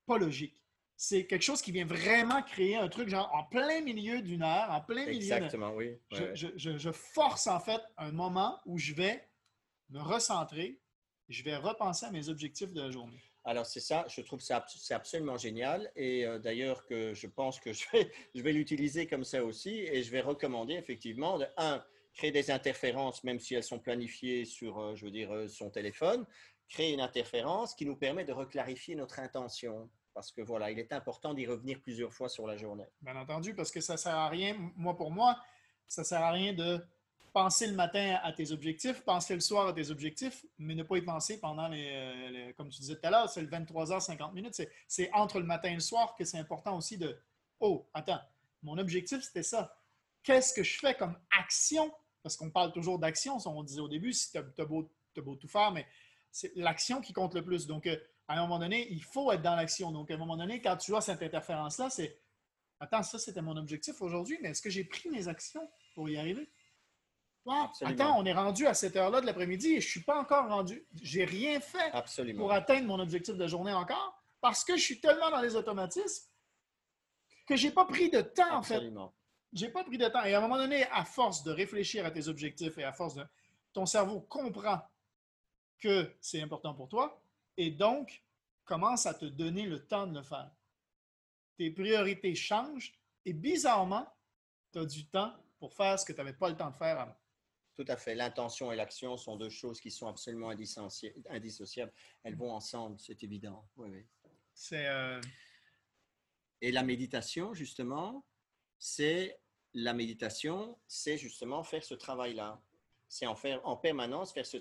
pas 0.05 0.19
logique. 0.19 0.61
C'est 0.97 1.27
quelque 1.27 1.43
chose 1.43 1.63
qui 1.63 1.71
vient 1.71 1.87
vraiment 1.87 2.43
créer 2.43 2.75
un 2.75 2.89
truc 2.89 3.09
genre 3.09 3.33
en 3.33 3.45
plein 3.45 3.81
milieu 3.83 4.21
d'une 4.21 4.43
heure, 4.43 4.69
en 4.71 4.81
plein 4.81 5.07
milieu. 5.07 5.15
Exactement, 5.15 5.73
oui. 5.75 5.97
Je, 6.11 6.51
je, 6.57 6.91
force 6.91 7.47
en 7.47 7.61
fait 7.61 7.81
un 7.99 8.11
moment 8.11 8.61
où 8.67 8.79
je 8.79 8.95
vais 8.95 9.29
me 9.91 10.01
recentrer, 10.01 10.81
je 11.29 11.45
vais 11.45 11.55
repenser 11.55 12.07
à 12.07 12.11
mes 12.11 12.29
objectifs 12.29 12.73
de 12.73 12.83
la 12.83 12.91
journée. 12.91 13.23
Alors 13.49 13.65
c'est 13.65 13.81
ça, 13.81 14.05
je 14.09 14.21
trouve 14.21 14.41
que 14.41 14.45
c'est 14.45 14.93
absolument 14.93 15.39
génial 15.39 15.91
et 15.97 16.27
euh, 16.27 16.39
d'ailleurs 16.39 16.85
que 16.85 17.15
je 17.15 17.27
pense 17.27 17.59
que 17.59 17.73
je 17.73 17.87
vais, 17.95 18.13
je 18.35 18.43
vais 18.43 18.53
l'utiliser 18.53 19.07
comme 19.07 19.25
ça 19.25 19.43
aussi 19.43 19.71
et 19.71 20.03
je 20.03 20.11
vais 20.11 20.21
recommander 20.21 20.75
effectivement 20.75 21.39
de 21.39 21.47
un 21.57 21.83
créer 22.13 22.31
des 22.31 22.51
interférences 22.51 23.25
même 23.25 23.41
si 23.41 23.55
elles 23.55 23.65
sont 23.65 23.79
planifiées 23.79 24.45
sur 24.45 24.79
euh, 24.79 24.95
je 24.97 25.07
veux 25.07 25.11
dire 25.11 25.33
euh, 25.33 25.49
son 25.49 25.71
téléphone, 25.71 26.27
créer 26.69 26.93
une 26.93 27.01
interférence 27.01 27.75
qui 27.75 27.87
nous 27.87 27.97
permet 27.97 28.27
de 28.27 28.35
reclarifier 28.35 28.95
notre 28.97 29.19
intention 29.19 29.89
parce 30.13 30.31
que 30.31 30.43
voilà, 30.43 30.71
il 30.71 30.79
est 30.79 30.93
important 30.93 31.33
d'y 31.33 31.47
revenir 31.47 31.81
plusieurs 31.81 32.13
fois 32.13 32.29
sur 32.29 32.47
la 32.47 32.59
journée. 32.59 32.89
Bien 33.01 33.17
entendu 33.17 33.55
parce 33.55 33.71
que 33.71 33.81
ça 33.81 33.97
sert 33.97 34.15
à 34.15 34.29
rien 34.29 34.57
moi 34.77 34.95
pour 34.95 35.11
moi, 35.11 35.39
ça 35.87 36.05
sert 36.05 36.21
à 36.21 36.33
rien 36.33 36.53
de 36.53 36.85
penser 37.39 37.69
le 37.69 37.75
matin 37.75 38.19
à 38.25 38.33
tes 38.33 38.51
objectifs, 38.51 39.05
penser 39.05 39.33
le 39.33 39.41
soir 39.41 39.69
à 39.69 39.73
tes 39.73 39.93
objectifs, 39.93 40.45
mais 40.59 40.75
ne 40.75 40.83
pas 40.83 40.97
y 40.97 41.03
penser 41.03 41.39
pendant 41.39 41.69
les, 41.69 42.53
comme 42.57 42.69
tu 42.69 42.81
disais 42.81 42.97
tout 42.97 43.07
à 43.07 43.11
l'heure, 43.11 43.31
c'est 43.31 43.41
le 43.41 43.47
23h50 43.47 44.33
minutes. 44.33 44.61
C'est 44.89 45.09
entre 45.13 45.39
le 45.39 45.47
matin 45.47 45.71
et 45.71 45.75
le 45.75 45.81
soir 45.81 46.17
que 46.17 46.25
c'est 46.25 46.39
important 46.39 46.77
aussi 46.77 46.99
de 46.99 47.17
Oh, 47.61 47.89
attends, 47.95 48.19
mon 48.65 48.77
objectif 48.77 49.23
c'était 49.23 49.45
ça. 49.45 49.73
Qu'est-ce 50.25 50.53
que 50.53 50.65
je 50.65 50.81
fais 50.81 50.97
comme 50.97 51.17
action? 51.39 51.93
Parce 52.25 52.37
qu'on 52.37 52.51
parle 52.51 52.73
toujours 52.73 52.99
d'action, 52.99 53.39
on 53.47 53.63
disait 53.63 53.81
au 53.81 53.89
début, 53.89 54.13
si 54.13 54.33
tu 54.33 54.39
as, 54.39 54.65
beau, 54.65 54.91
tout 55.15 55.49
faire, 55.49 55.71
mais 55.71 55.87
c'est 56.33 56.51
l'action 56.57 57.01
qui 57.01 57.13
compte 57.13 57.35
le 57.35 57.45
plus. 57.45 57.69
Donc, 57.69 57.87
euh, 57.87 57.97
à 58.27 58.37
un 58.37 58.43
moment 58.43 58.59
donné, 58.59 58.89
il 58.91 59.05
faut 59.05 59.31
être 59.31 59.43
dans 59.43 59.55
l'action. 59.55 59.93
Donc, 59.93 60.11
à 60.11 60.15
un 60.15 60.19
moment 60.19 60.37
donné, 60.37 60.61
quand 60.61 60.77
tu 60.77 60.95
as 60.97 61.03
cette 61.03 61.23
interférence-là, 61.23 61.89
c'est 61.89 62.19
Attends, 62.81 63.03
ça 63.03 63.19
c'était 63.19 63.43
mon 63.43 63.57
objectif 63.57 64.01
aujourd'hui, 64.03 64.39
mais 64.41 64.51
est-ce 64.51 64.63
que 64.63 64.71
j'ai 64.71 64.85
pris 64.85 65.09
mes 65.09 65.27
actions 65.27 65.69
pour 65.95 66.09
y 66.09 66.17
arriver? 66.17 66.49
Attends, 67.83 68.19
on 68.19 68.25
est 68.25 68.33
rendu 68.33 68.67
à 68.67 68.75
cette 68.75 68.97
heure-là 68.97 69.21
de 69.21 69.27
l'après-midi 69.27 69.69
et 69.69 69.81
je 69.81 69.87
ne 69.87 69.91
suis 69.91 70.03
pas 70.03 70.19
encore 70.21 70.49
rendu. 70.49 70.87
J'ai 71.03 71.25
rien 71.25 71.61
fait 71.61 71.93
pour 72.37 72.53
atteindre 72.53 72.87
mon 72.87 72.99
objectif 73.01 73.37
de 73.37 73.47
journée 73.47 73.73
encore 73.73 74.21
parce 74.41 74.65
que 74.65 74.77
je 74.77 74.83
suis 74.83 75.01
tellement 75.01 75.31
dans 75.31 75.41
les 75.41 75.57
automatismes 75.57 76.29
que 77.47 77.57
je 77.57 77.67
n'ai 77.67 77.73
pas 77.73 77.87
pris 77.87 78.11
de 78.11 78.21
temps, 78.21 78.57
en 78.57 78.63
fait. 78.63 78.81
J'ai 79.53 79.71
pas 79.71 79.83
pris 79.83 79.97
de 79.97 80.07
temps. 80.07 80.23
Et 80.25 80.35
à 80.35 80.39
un 80.39 80.41
moment 80.43 80.59
donné, 80.59 80.85
à 80.93 81.05
force 81.05 81.43
de 81.43 81.51
réfléchir 81.51 82.05
à 82.05 82.11
tes 82.11 82.29
objectifs 82.29 82.77
et 82.79 82.85
à 82.85 82.93
force 82.93 83.15
de. 83.15 83.25
Ton 83.73 83.87
cerveau 83.87 84.21
comprend 84.21 84.81
que 85.79 86.15
c'est 86.21 86.43
important 86.43 86.75
pour 86.75 86.89
toi 86.89 87.23
et 87.57 87.71
donc 87.71 88.23
commence 88.65 89.07
à 89.07 89.15
te 89.15 89.25
donner 89.25 89.67
le 89.67 89.87
temps 89.87 90.07
de 90.07 90.15
le 90.15 90.23
faire. 90.23 90.51
Tes 91.57 91.71
priorités 91.71 92.35
changent 92.35 92.93
et 93.25 93.33
bizarrement, 93.33 94.07
tu 94.73 94.79
as 94.79 94.85
du 94.85 95.07
temps 95.07 95.33
pour 95.59 95.73
faire 95.73 95.99
ce 95.99 96.05
que 96.05 96.13
tu 96.13 96.19
n'avais 96.19 96.33
pas 96.33 96.49
le 96.49 96.57
temps 96.57 96.71
de 96.71 96.77
faire 96.77 97.01
avant. 97.01 97.17
Tout 97.79 97.85
à 97.87 97.97
fait. 97.97 98.17
L'intention 98.17 98.73
et 98.73 98.77
l'action 98.77 99.17
sont 99.17 99.37
deux 99.37 99.51
choses 99.51 99.81
qui 99.81 99.93
sont 99.93 100.09
absolument 100.09 100.49
indissociables. 100.51 101.93
Elles 102.25 102.35
vont 102.35 102.51
ensemble, 102.51 102.99
c'est 102.99 103.23
évident. 103.23 103.69
Oui, 103.77 103.89
oui. 103.93 104.05
C'est. 104.53 104.89
Euh, 104.89 105.21
et 106.61 106.73
la 106.73 106.83
méditation, 106.83 107.55
justement, 107.55 108.27
c'est 108.81 109.39
la 109.75 109.93
méditation, 109.93 110.77
c'est 110.89 111.19
justement 111.19 111.63
faire 111.63 111.85
ce 111.85 111.95
travail-là. 111.95 112.61
C'est 113.09 113.27
en 113.27 113.37
faire 113.37 113.65
en 113.65 113.77
permanence 113.77 114.33
faire 114.33 114.45
ce 114.45 114.57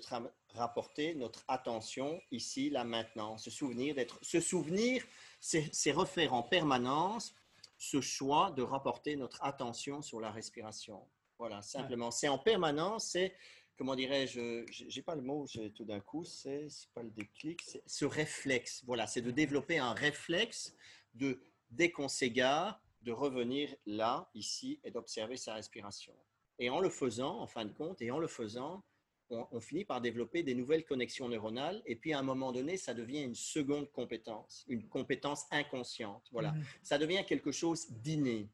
rapporter 0.50 1.16
notre 1.16 1.44
attention 1.48 2.22
ici, 2.30 2.70
là, 2.70 2.84
maintenant. 2.84 3.36
Se 3.36 3.50
souvenir 3.50 3.96
d'être, 3.96 4.24
se 4.24 4.38
souvenir, 4.38 5.04
c'est 5.40 5.90
refaire 5.90 6.34
en 6.34 6.44
permanence 6.44 7.34
ce 7.78 8.00
choix 8.00 8.52
de 8.52 8.62
rapporter 8.62 9.16
notre 9.16 9.42
attention 9.42 10.02
sur 10.02 10.20
la 10.20 10.30
respiration. 10.30 11.04
Voilà, 11.38 11.62
simplement. 11.62 12.10
C'est 12.10 12.28
en 12.28 12.38
permanence, 12.38 13.10
c'est, 13.10 13.34
comment 13.76 13.94
dirais-je, 13.94 14.64
j'ai 14.70 15.02
pas 15.02 15.14
le 15.14 15.22
mot 15.22 15.46
tout 15.74 15.84
d'un 15.84 16.00
coup, 16.00 16.24
c'est 16.24 16.66
pas 16.94 17.02
le 17.02 17.10
déclic, 17.10 17.62
c'est 17.64 17.82
ce 17.86 18.04
réflexe. 18.04 18.82
Voilà, 18.86 19.06
c'est 19.06 19.22
de 19.22 19.30
développer 19.30 19.78
un 19.78 19.92
réflexe 19.92 20.74
de, 21.14 21.40
dès 21.70 21.90
qu'on 21.90 22.08
s'égare, 22.08 22.82
de 23.02 23.12
revenir 23.12 23.74
là, 23.86 24.28
ici, 24.34 24.80
et 24.82 24.90
d'observer 24.90 25.36
sa 25.36 25.54
respiration. 25.54 26.12
Et 26.58 26.70
en 26.70 26.80
le 26.80 26.90
faisant, 26.90 27.40
en 27.40 27.46
fin 27.46 27.64
de 27.64 27.72
compte, 27.72 28.02
et 28.02 28.10
en 28.10 28.18
le 28.18 28.26
faisant, 28.26 28.82
on, 29.30 29.60
finit 29.60 29.84
par 29.84 30.00
développer 30.00 30.42
des 30.42 30.54
nouvelles 30.54 30.84
connexions 30.84 31.28
neuronales. 31.28 31.82
Et 31.86 31.96
puis, 31.96 32.12
à 32.12 32.18
un 32.18 32.22
moment 32.22 32.50
donné, 32.50 32.76
ça 32.76 32.94
devient 32.94 33.22
une 33.22 33.34
seconde 33.34 33.90
compétence, 33.92 34.64
une 34.68 34.88
compétence 34.88 35.44
inconsciente. 35.50 36.26
Voilà, 36.32 36.52
mmh. 36.52 36.64
ça 36.82 36.98
devient 36.98 37.24
quelque 37.26 37.52
chose 37.52 37.90
d'inné. 37.90 38.48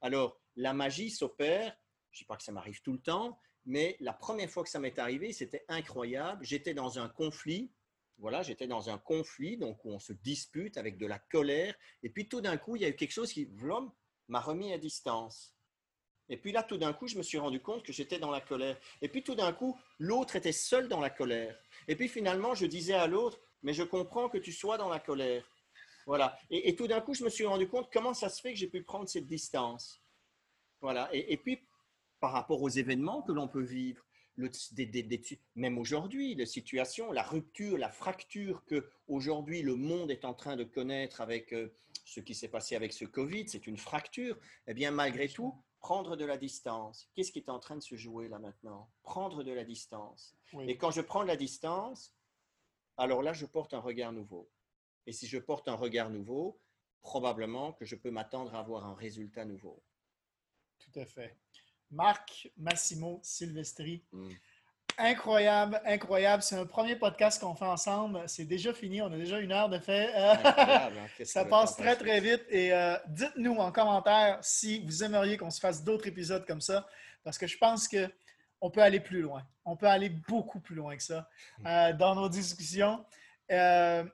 Alors, 0.00 0.40
la 0.56 0.72
magie 0.72 1.10
s'opère 1.10 1.76
je 2.14 2.20
ne 2.20 2.22
dis 2.22 2.26
pas 2.26 2.36
que 2.36 2.42
ça 2.42 2.52
m'arrive 2.52 2.80
tout 2.80 2.92
le 2.92 3.00
temps, 3.00 3.38
mais 3.66 3.96
la 4.00 4.12
première 4.12 4.48
fois 4.48 4.62
que 4.62 4.70
ça 4.70 4.78
m'est 4.78 4.98
arrivé, 4.98 5.32
c'était 5.32 5.64
incroyable. 5.68 6.44
J'étais 6.44 6.74
dans 6.74 6.98
un 6.98 7.08
conflit 7.08 7.70
voilà, 8.18 8.42
j'étais 8.42 8.66
dans 8.66 8.90
un 8.90 8.98
conflit, 8.98 9.56
donc 9.56 9.84
où 9.84 9.90
on 9.90 9.98
se 9.98 10.12
dispute 10.12 10.76
avec 10.76 10.98
de 10.98 11.06
la 11.06 11.18
colère. 11.18 11.74
Et 12.02 12.08
puis 12.08 12.28
tout 12.28 12.40
d'un 12.40 12.56
coup, 12.56 12.76
il 12.76 12.82
y 12.82 12.84
a 12.84 12.88
eu 12.88 12.96
quelque 12.96 13.12
chose 13.12 13.32
qui, 13.32 13.44
vlom, 13.46 13.90
m'a 14.28 14.40
remis 14.40 14.72
à 14.72 14.78
distance. 14.78 15.54
Et 16.28 16.38
puis 16.38 16.52
là, 16.52 16.62
tout 16.62 16.78
d'un 16.78 16.92
coup, 16.92 17.06
je 17.06 17.18
me 17.18 17.22
suis 17.22 17.38
rendu 17.38 17.60
compte 17.60 17.82
que 17.82 17.92
j'étais 17.92 18.18
dans 18.18 18.30
la 18.30 18.40
colère. 18.40 18.78
Et 19.02 19.08
puis 19.08 19.22
tout 19.22 19.34
d'un 19.34 19.52
coup, 19.52 19.78
l'autre 19.98 20.36
était 20.36 20.52
seul 20.52 20.88
dans 20.88 21.00
la 21.00 21.10
colère. 21.10 21.58
Et 21.86 21.96
puis 21.96 22.08
finalement, 22.08 22.54
je 22.54 22.66
disais 22.66 22.94
à 22.94 23.06
l'autre, 23.06 23.40
mais 23.62 23.74
je 23.74 23.82
comprends 23.82 24.28
que 24.28 24.38
tu 24.38 24.52
sois 24.52 24.78
dans 24.78 24.88
la 24.88 25.00
colère. 25.00 25.44
Voilà. 26.06 26.38
Et, 26.50 26.76
tout 26.76 26.86
d'un 26.86 27.00
coup, 27.00 27.14
je 27.14 27.24
me 27.24 27.30
suis 27.30 27.46
rendu 27.46 27.66
compte 27.66 27.90
comment 27.92 28.14
ça 28.14 28.28
se 28.28 28.40
fait 28.40 28.52
que 28.52 28.58
j'ai 28.58 28.68
pu 28.68 28.82
prendre 28.82 29.08
cette 29.08 29.26
distance. 29.26 30.02
Voilà. 30.80 31.08
Et, 31.12 31.36
puis, 31.38 31.66
par 32.24 32.32
rapport 32.32 32.62
aux 32.62 32.70
événements 32.70 33.20
que 33.20 33.32
l'on 33.32 33.48
peut 33.48 33.62
vivre, 33.62 34.02
le, 34.36 34.48
même 35.56 35.76
aujourd'hui, 35.76 36.34
la 36.34 36.46
situation, 36.46 37.12
la 37.12 37.22
rupture, 37.22 37.76
la 37.76 37.90
fracture 37.90 38.64
que 38.64 38.88
aujourd'hui 39.08 39.60
le 39.60 39.74
monde 39.74 40.10
est 40.10 40.24
en 40.24 40.32
train 40.32 40.56
de 40.56 40.64
connaître 40.64 41.20
avec 41.20 41.52
euh, 41.52 41.68
ce 42.06 42.20
qui 42.20 42.34
s'est 42.34 42.48
passé 42.48 42.76
avec 42.76 42.94
ce 42.94 43.04
Covid, 43.04 43.46
c'est 43.46 43.66
une 43.66 43.76
fracture. 43.76 44.38
Eh 44.66 44.72
bien, 44.72 44.90
malgré 44.90 45.28
tout, 45.28 45.54
prendre 45.80 46.16
de 46.16 46.24
la 46.24 46.38
distance. 46.38 47.10
Qu'est-ce 47.14 47.30
qui 47.30 47.40
est 47.40 47.50
en 47.50 47.58
train 47.58 47.76
de 47.76 47.82
se 47.82 47.94
jouer 47.94 48.28
là 48.28 48.38
maintenant? 48.38 48.88
Prendre 49.02 49.44
de 49.44 49.52
la 49.52 49.64
distance. 49.64 50.34
Et 50.66 50.78
quand 50.78 50.92
je 50.92 51.02
prends 51.02 51.24
de 51.24 51.28
la 51.28 51.36
distance, 51.36 52.14
alors 52.96 53.22
là, 53.22 53.34
je 53.34 53.44
porte 53.44 53.74
un 53.74 53.80
regard 53.80 54.14
nouveau. 54.14 54.48
Et 55.06 55.12
si 55.12 55.26
je 55.26 55.36
porte 55.36 55.68
un 55.68 55.76
regard 55.76 56.08
nouveau, 56.08 56.58
probablement 57.02 57.74
que 57.74 57.84
je 57.84 57.96
peux 57.96 58.10
m'attendre 58.10 58.54
à 58.54 58.60
avoir 58.60 58.86
un 58.86 58.94
résultat 58.94 59.44
nouveau. 59.44 59.82
Tout 60.78 60.98
à 60.98 61.04
fait. 61.04 61.36
Marc 61.94 62.50
Massimo 62.56 63.20
Silvestri. 63.22 64.02
Hmm. 64.12 64.30
Incroyable, 64.96 65.80
incroyable. 65.84 66.42
C'est 66.42 66.56
un 66.56 66.66
premier 66.66 66.94
podcast 66.94 67.40
qu'on 67.40 67.54
fait 67.54 67.64
ensemble. 67.64 68.22
C'est 68.26 68.44
déjà 68.44 68.72
fini. 68.72 69.02
On 69.02 69.06
a 69.06 69.16
déjà 69.16 69.40
une 69.40 69.50
heure 69.50 69.68
de 69.68 69.78
fait. 69.78 70.12
Hein, 70.14 70.38
Ça 71.24 71.44
passe 71.44 71.76
très, 71.76 71.96
très 71.96 72.20
vite. 72.20 72.44
Et 72.48 72.72
euh, 72.72 72.96
dites-nous 73.08 73.56
en 73.56 73.72
commentaire 73.72 74.38
si 74.42 74.84
vous 74.84 75.02
aimeriez 75.02 75.36
qu'on 75.36 75.50
se 75.50 75.58
fasse 75.58 75.82
d'autres 75.82 76.06
épisodes 76.06 76.46
comme 76.46 76.60
ça. 76.60 76.86
Parce 77.24 77.38
que 77.38 77.46
je 77.46 77.58
pense 77.58 77.88
qu'on 77.88 78.70
peut 78.70 78.82
aller 78.82 79.00
plus 79.00 79.20
loin. 79.20 79.44
On 79.64 79.76
peut 79.76 79.88
aller 79.88 80.10
beaucoup 80.10 80.60
plus 80.60 80.76
loin 80.76 80.96
que 80.96 81.02
ça 81.02 81.28
euh, 81.66 81.92
dans 81.92 82.14
nos 82.14 82.28
discussions. 82.28 83.04
Euh, 83.50 84.04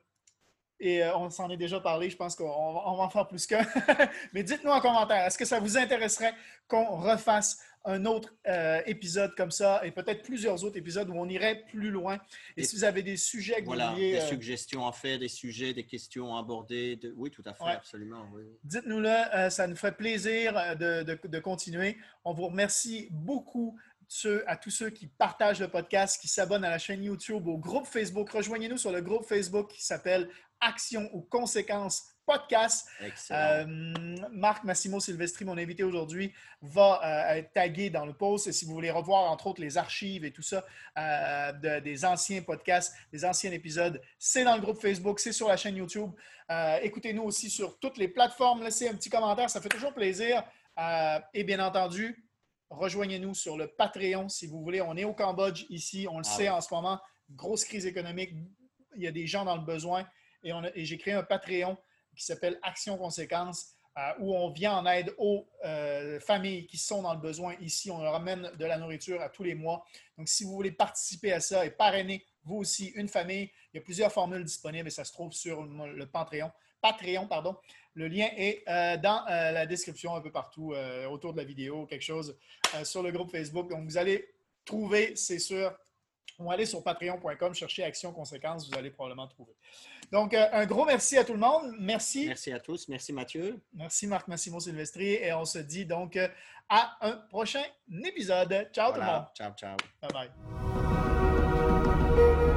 et 0.83 1.05
on 1.15 1.29
s'en 1.29 1.51
est 1.51 1.59
déjà 1.59 1.79
parlé, 1.79 2.09
je 2.09 2.17
pense 2.17 2.35
qu'on 2.35 2.47
va 2.47 3.05
en 3.05 3.11
faire 3.11 3.29
plus 3.29 3.47
qu'un. 3.47 3.67
Mais 4.33 4.43
dites-nous 4.43 4.71
en 4.71 4.81
commentaire, 4.81 5.27
est-ce 5.27 5.37
que 5.37 5.45
ça 5.45 5.61
vous 5.61 5.77
intéresserait 5.77 6.33
qu'on 6.69 6.97
refasse 6.97 7.59
un 7.85 8.05
autre 8.05 8.35
euh, 8.47 8.83
épisode 8.87 9.35
comme 9.37 9.51
ça 9.51 9.81
et 9.85 9.91
peut-être 9.91 10.23
plusieurs 10.23 10.65
autres 10.65 10.77
épisodes 10.77 11.09
où 11.09 11.15
on 11.15 11.29
irait 11.29 11.65
plus 11.69 11.91
loin. 11.91 12.21
Et, 12.57 12.65
si 12.65 12.77
vous 12.77 12.85
avez 12.85 13.03
des 13.03 13.17
sujets 13.17 13.61
que 13.61 13.67
voilà, 13.67 13.95
des 13.95 14.17
euh, 14.17 14.21
suggestions 14.27 14.87
à 14.87 14.93
faire, 14.93 15.19
des 15.19 15.29
sujets, 15.29 15.73
des 15.73 15.87
questions 15.87 16.37
à 16.37 16.41
aborder, 16.41 17.01
oui, 17.17 17.31
tout 17.31 17.43
à 17.47 17.55
fait, 17.55 17.65
absolument. 17.65 18.27
Dites-nous-le, 18.65 19.09
euh, 19.09 19.51
ça 19.51 19.67
nous 19.67 19.77
ferait 19.77 19.97
plaisir 19.97 20.77
de, 20.77 21.03
de, 21.03 21.39
continuer. 21.39 21.97
On 22.25 22.35
vous 22.35 22.49
remercie 22.49 23.09
beaucoup 23.11 23.79
à 24.47 24.57
tous 24.57 24.71
ceux 24.71 24.91
qui 24.91 25.07
partagent 25.07 25.61
le 25.61 25.69
podcast, 25.69 26.21
qui 26.21 26.29
s'abonnent 26.29 26.65
à 26.65 26.71
la 26.71 26.79
chaîne 26.79 27.03
YouTube, 27.03 27.47
au 27.47 27.57
groupe 27.57 27.87
Facebook. 27.87 28.31
Rejoignez-nous 28.31 28.77
sur 28.77 28.93
le 28.93 29.01
groupe 29.01 29.25
Facebook 29.25 29.71
qui 29.71 29.85
s'appelle 29.85 30.29
Action 30.61 31.09
ou 31.15 31.23
Conséquences 31.23 32.09
podcast. 32.31 32.89
Euh, 33.33 33.67
Marc 34.31 34.63
Massimo 34.63 35.01
Silvestri, 35.01 35.45
mon 35.45 35.59
invité 35.59 35.83
aujourd'hui, 35.83 36.33
va 36.63 37.01
euh, 37.03 37.35
être 37.35 37.53
tagué 37.53 37.91
dans 37.91 38.07
le 38.07 38.13
post. 38.13 38.47
Et 38.47 38.53
si 38.53 38.65
vous 38.65 38.73
voulez 38.73 38.91
revoir, 38.91 39.31
entre 39.31 39.49
autres, 39.49 39.61
les 39.61 39.77
archives 39.77 40.25
et 40.25 40.31
tout 40.31 40.43
ça 40.43 40.65
euh, 40.97 41.81
des 41.81 42.05
anciens 42.05 42.43
podcasts, 42.43 42.95
des 43.13 43.25
anciens 43.25 43.51
épisodes, 43.51 44.01
c'est 44.19 44.45
dans 44.45 44.55
le 44.55 44.61
groupe 44.61 44.81
Facebook, 44.81 45.19
c'est 45.19 45.33
sur 45.33 45.49
la 45.49 45.57
chaîne 45.57 45.77
YouTube. 45.77 46.11
Écoutez-nous 46.83 47.23
aussi 47.23 47.49
sur 47.49 47.79
toutes 47.79 47.97
les 47.97 48.09
plateformes. 48.09 48.63
Laissez 48.63 48.89
un 48.89 48.95
petit 48.95 49.11
commentaire, 49.11 49.49
ça 49.51 49.61
fait 49.61 49.69
toujours 49.69 49.95
plaisir. 49.95 50.43
et 51.35 51.45
bien 51.45 51.65
entendu, 51.65 52.29
rejoignez-nous 52.71 53.35
sur 53.35 53.57
le 53.57 53.69
Patreon 53.69 54.29
si 54.29 54.47
vous 54.47 54.61
voulez. 54.61 54.81
On 54.81 54.97
est 54.97 55.05
au 55.05 55.15
Cambodge 55.15 55.65
ici, 55.69 56.07
on 56.11 56.19
le 56.19 56.25
ah 56.27 56.37
sait 56.37 56.49
en 56.49 56.61
ce 56.61 56.73
moment. 56.75 57.01
Grosse 57.31 57.65
crise 57.65 57.87
économique. 57.87 58.33
Il 58.97 59.03
y 59.03 59.07
a 59.07 59.13
des 59.13 59.29
gens 59.29 59.45
dans 59.45 59.57
le 59.57 59.65
besoin. 59.65 60.05
Et, 60.43 60.53
et 60.75 60.85
j'ai 60.85 60.99
créé 60.99 61.15
un 61.15 61.23
Patreon 61.23 61.77
qui 62.17 62.25
s'appelle 62.25 62.59
Action 62.63 62.97
Conséquences, 62.97 63.75
euh, 63.99 64.13
où 64.21 64.37
on 64.37 64.51
vient 64.51 64.77
en 64.77 64.87
aide 64.87 65.13
aux 65.19 65.49
euh, 65.65 66.21
familles 66.21 66.67
qui 66.67 66.79
sont 66.79 67.03
dans 67.03 67.13
le 67.13 67.21
besoin. 67.21 67.55
Ici, 67.61 67.91
on 67.91 68.01
leur 68.01 68.15
amène 68.15 68.51
de 68.57 68.65
la 68.65 68.79
nourriture 68.79 69.21
à 69.21 69.29
tous 69.29 69.43
les 69.43 69.57
mois. 69.57 69.85
Donc, 70.17 70.29
si 70.29 70.45
vous 70.45 70.53
voulez 70.53 70.71
participer 70.71 71.33
à 71.33 71.41
ça 71.41 71.67
et 71.67 71.71
parrainer, 71.71 72.25
vous 72.45 72.57
aussi, 72.57 72.93
une 72.95 73.09
famille, 73.09 73.51
il 73.73 73.79
y 73.79 73.81
a 73.81 73.83
plusieurs 73.83 74.13
formules 74.13 74.45
disponibles 74.45 74.87
et 74.87 74.93
ça 74.93 75.05
se 75.05 75.13
trouve 75.13 75.33
sur 75.33 75.65
le 75.65 76.07
Patreon. 76.07 76.53
Patreon, 76.81 77.27
pardon. 77.27 77.57
Le 77.95 78.07
lien 78.07 78.29
est 78.37 78.63
euh, 78.69 78.97
dans 78.97 79.25
la 79.27 79.67
description 79.67 80.15
un 80.15 80.21
peu 80.21 80.31
partout, 80.31 80.73
autour 81.11 81.33
de 81.33 81.39
la 81.39 81.45
vidéo, 81.45 81.85
quelque 81.87 82.03
chose 82.03 82.39
sur 82.85 83.03
le 83.03 83.11
groupe 83.11 83.33
Facebook. 83.33 83.69
Donc, 83.69 83.85
vous 83.85 83.99
allez 83.99 84.29
trouver, 84.65 85.17
c'est 85.17 85.41
sûr, 85.41 85.77
ou 86.41 86.51
aller 86.51 86.67
sur 86.67 86.83
patreon.com, 86.83 87.55
chercher 87.55 87.85
Action 87.85 88.13
Conséquences, 88.13 88.69
vous 88.69 88.79
allez 88.79 88.91
probablement 88.91 89.29
trouver. 89.29 89.53
Donc, 90.11 90.35
euh, 90.35 90.49
un 90.53 90.67
gros 90.67 90.85
merci 90.85 91.17
à 91.19 91.25
tout 91.25 91.35
le 91.35 91.39
monde. 91.39 91.75
Merci. 91.79 92.27
Merci 92.27 92.53
à 92.53 92.59
tous. 92.59 92.89
Merci 92.89 93.13
Mathieu. 93.13 93.61
Merci 93.75 94.07
Marc 94.07 94.27
Massimo 94.27 94.59
Silvestri. 94.59 95.15
Et 95.15 95.33
on 95.33 95.45
se 95.45 95.59
dit 95.59 95.85
donc 95.85 96.17
euh, 96.17 96.29
à 96.69 96.97
un 97.01 97.13
prochain 97.29 97.63
épisode. 98.05 98.69
Ciao 98.73 98.93
tout 98.93 99.01
le 99.01 99.07
monde. 99.07 99.27
Ciao, 99.35 99.53
ciao. 99.55 99.77
Bye 100.03 100.31
bye. 102.13 102.50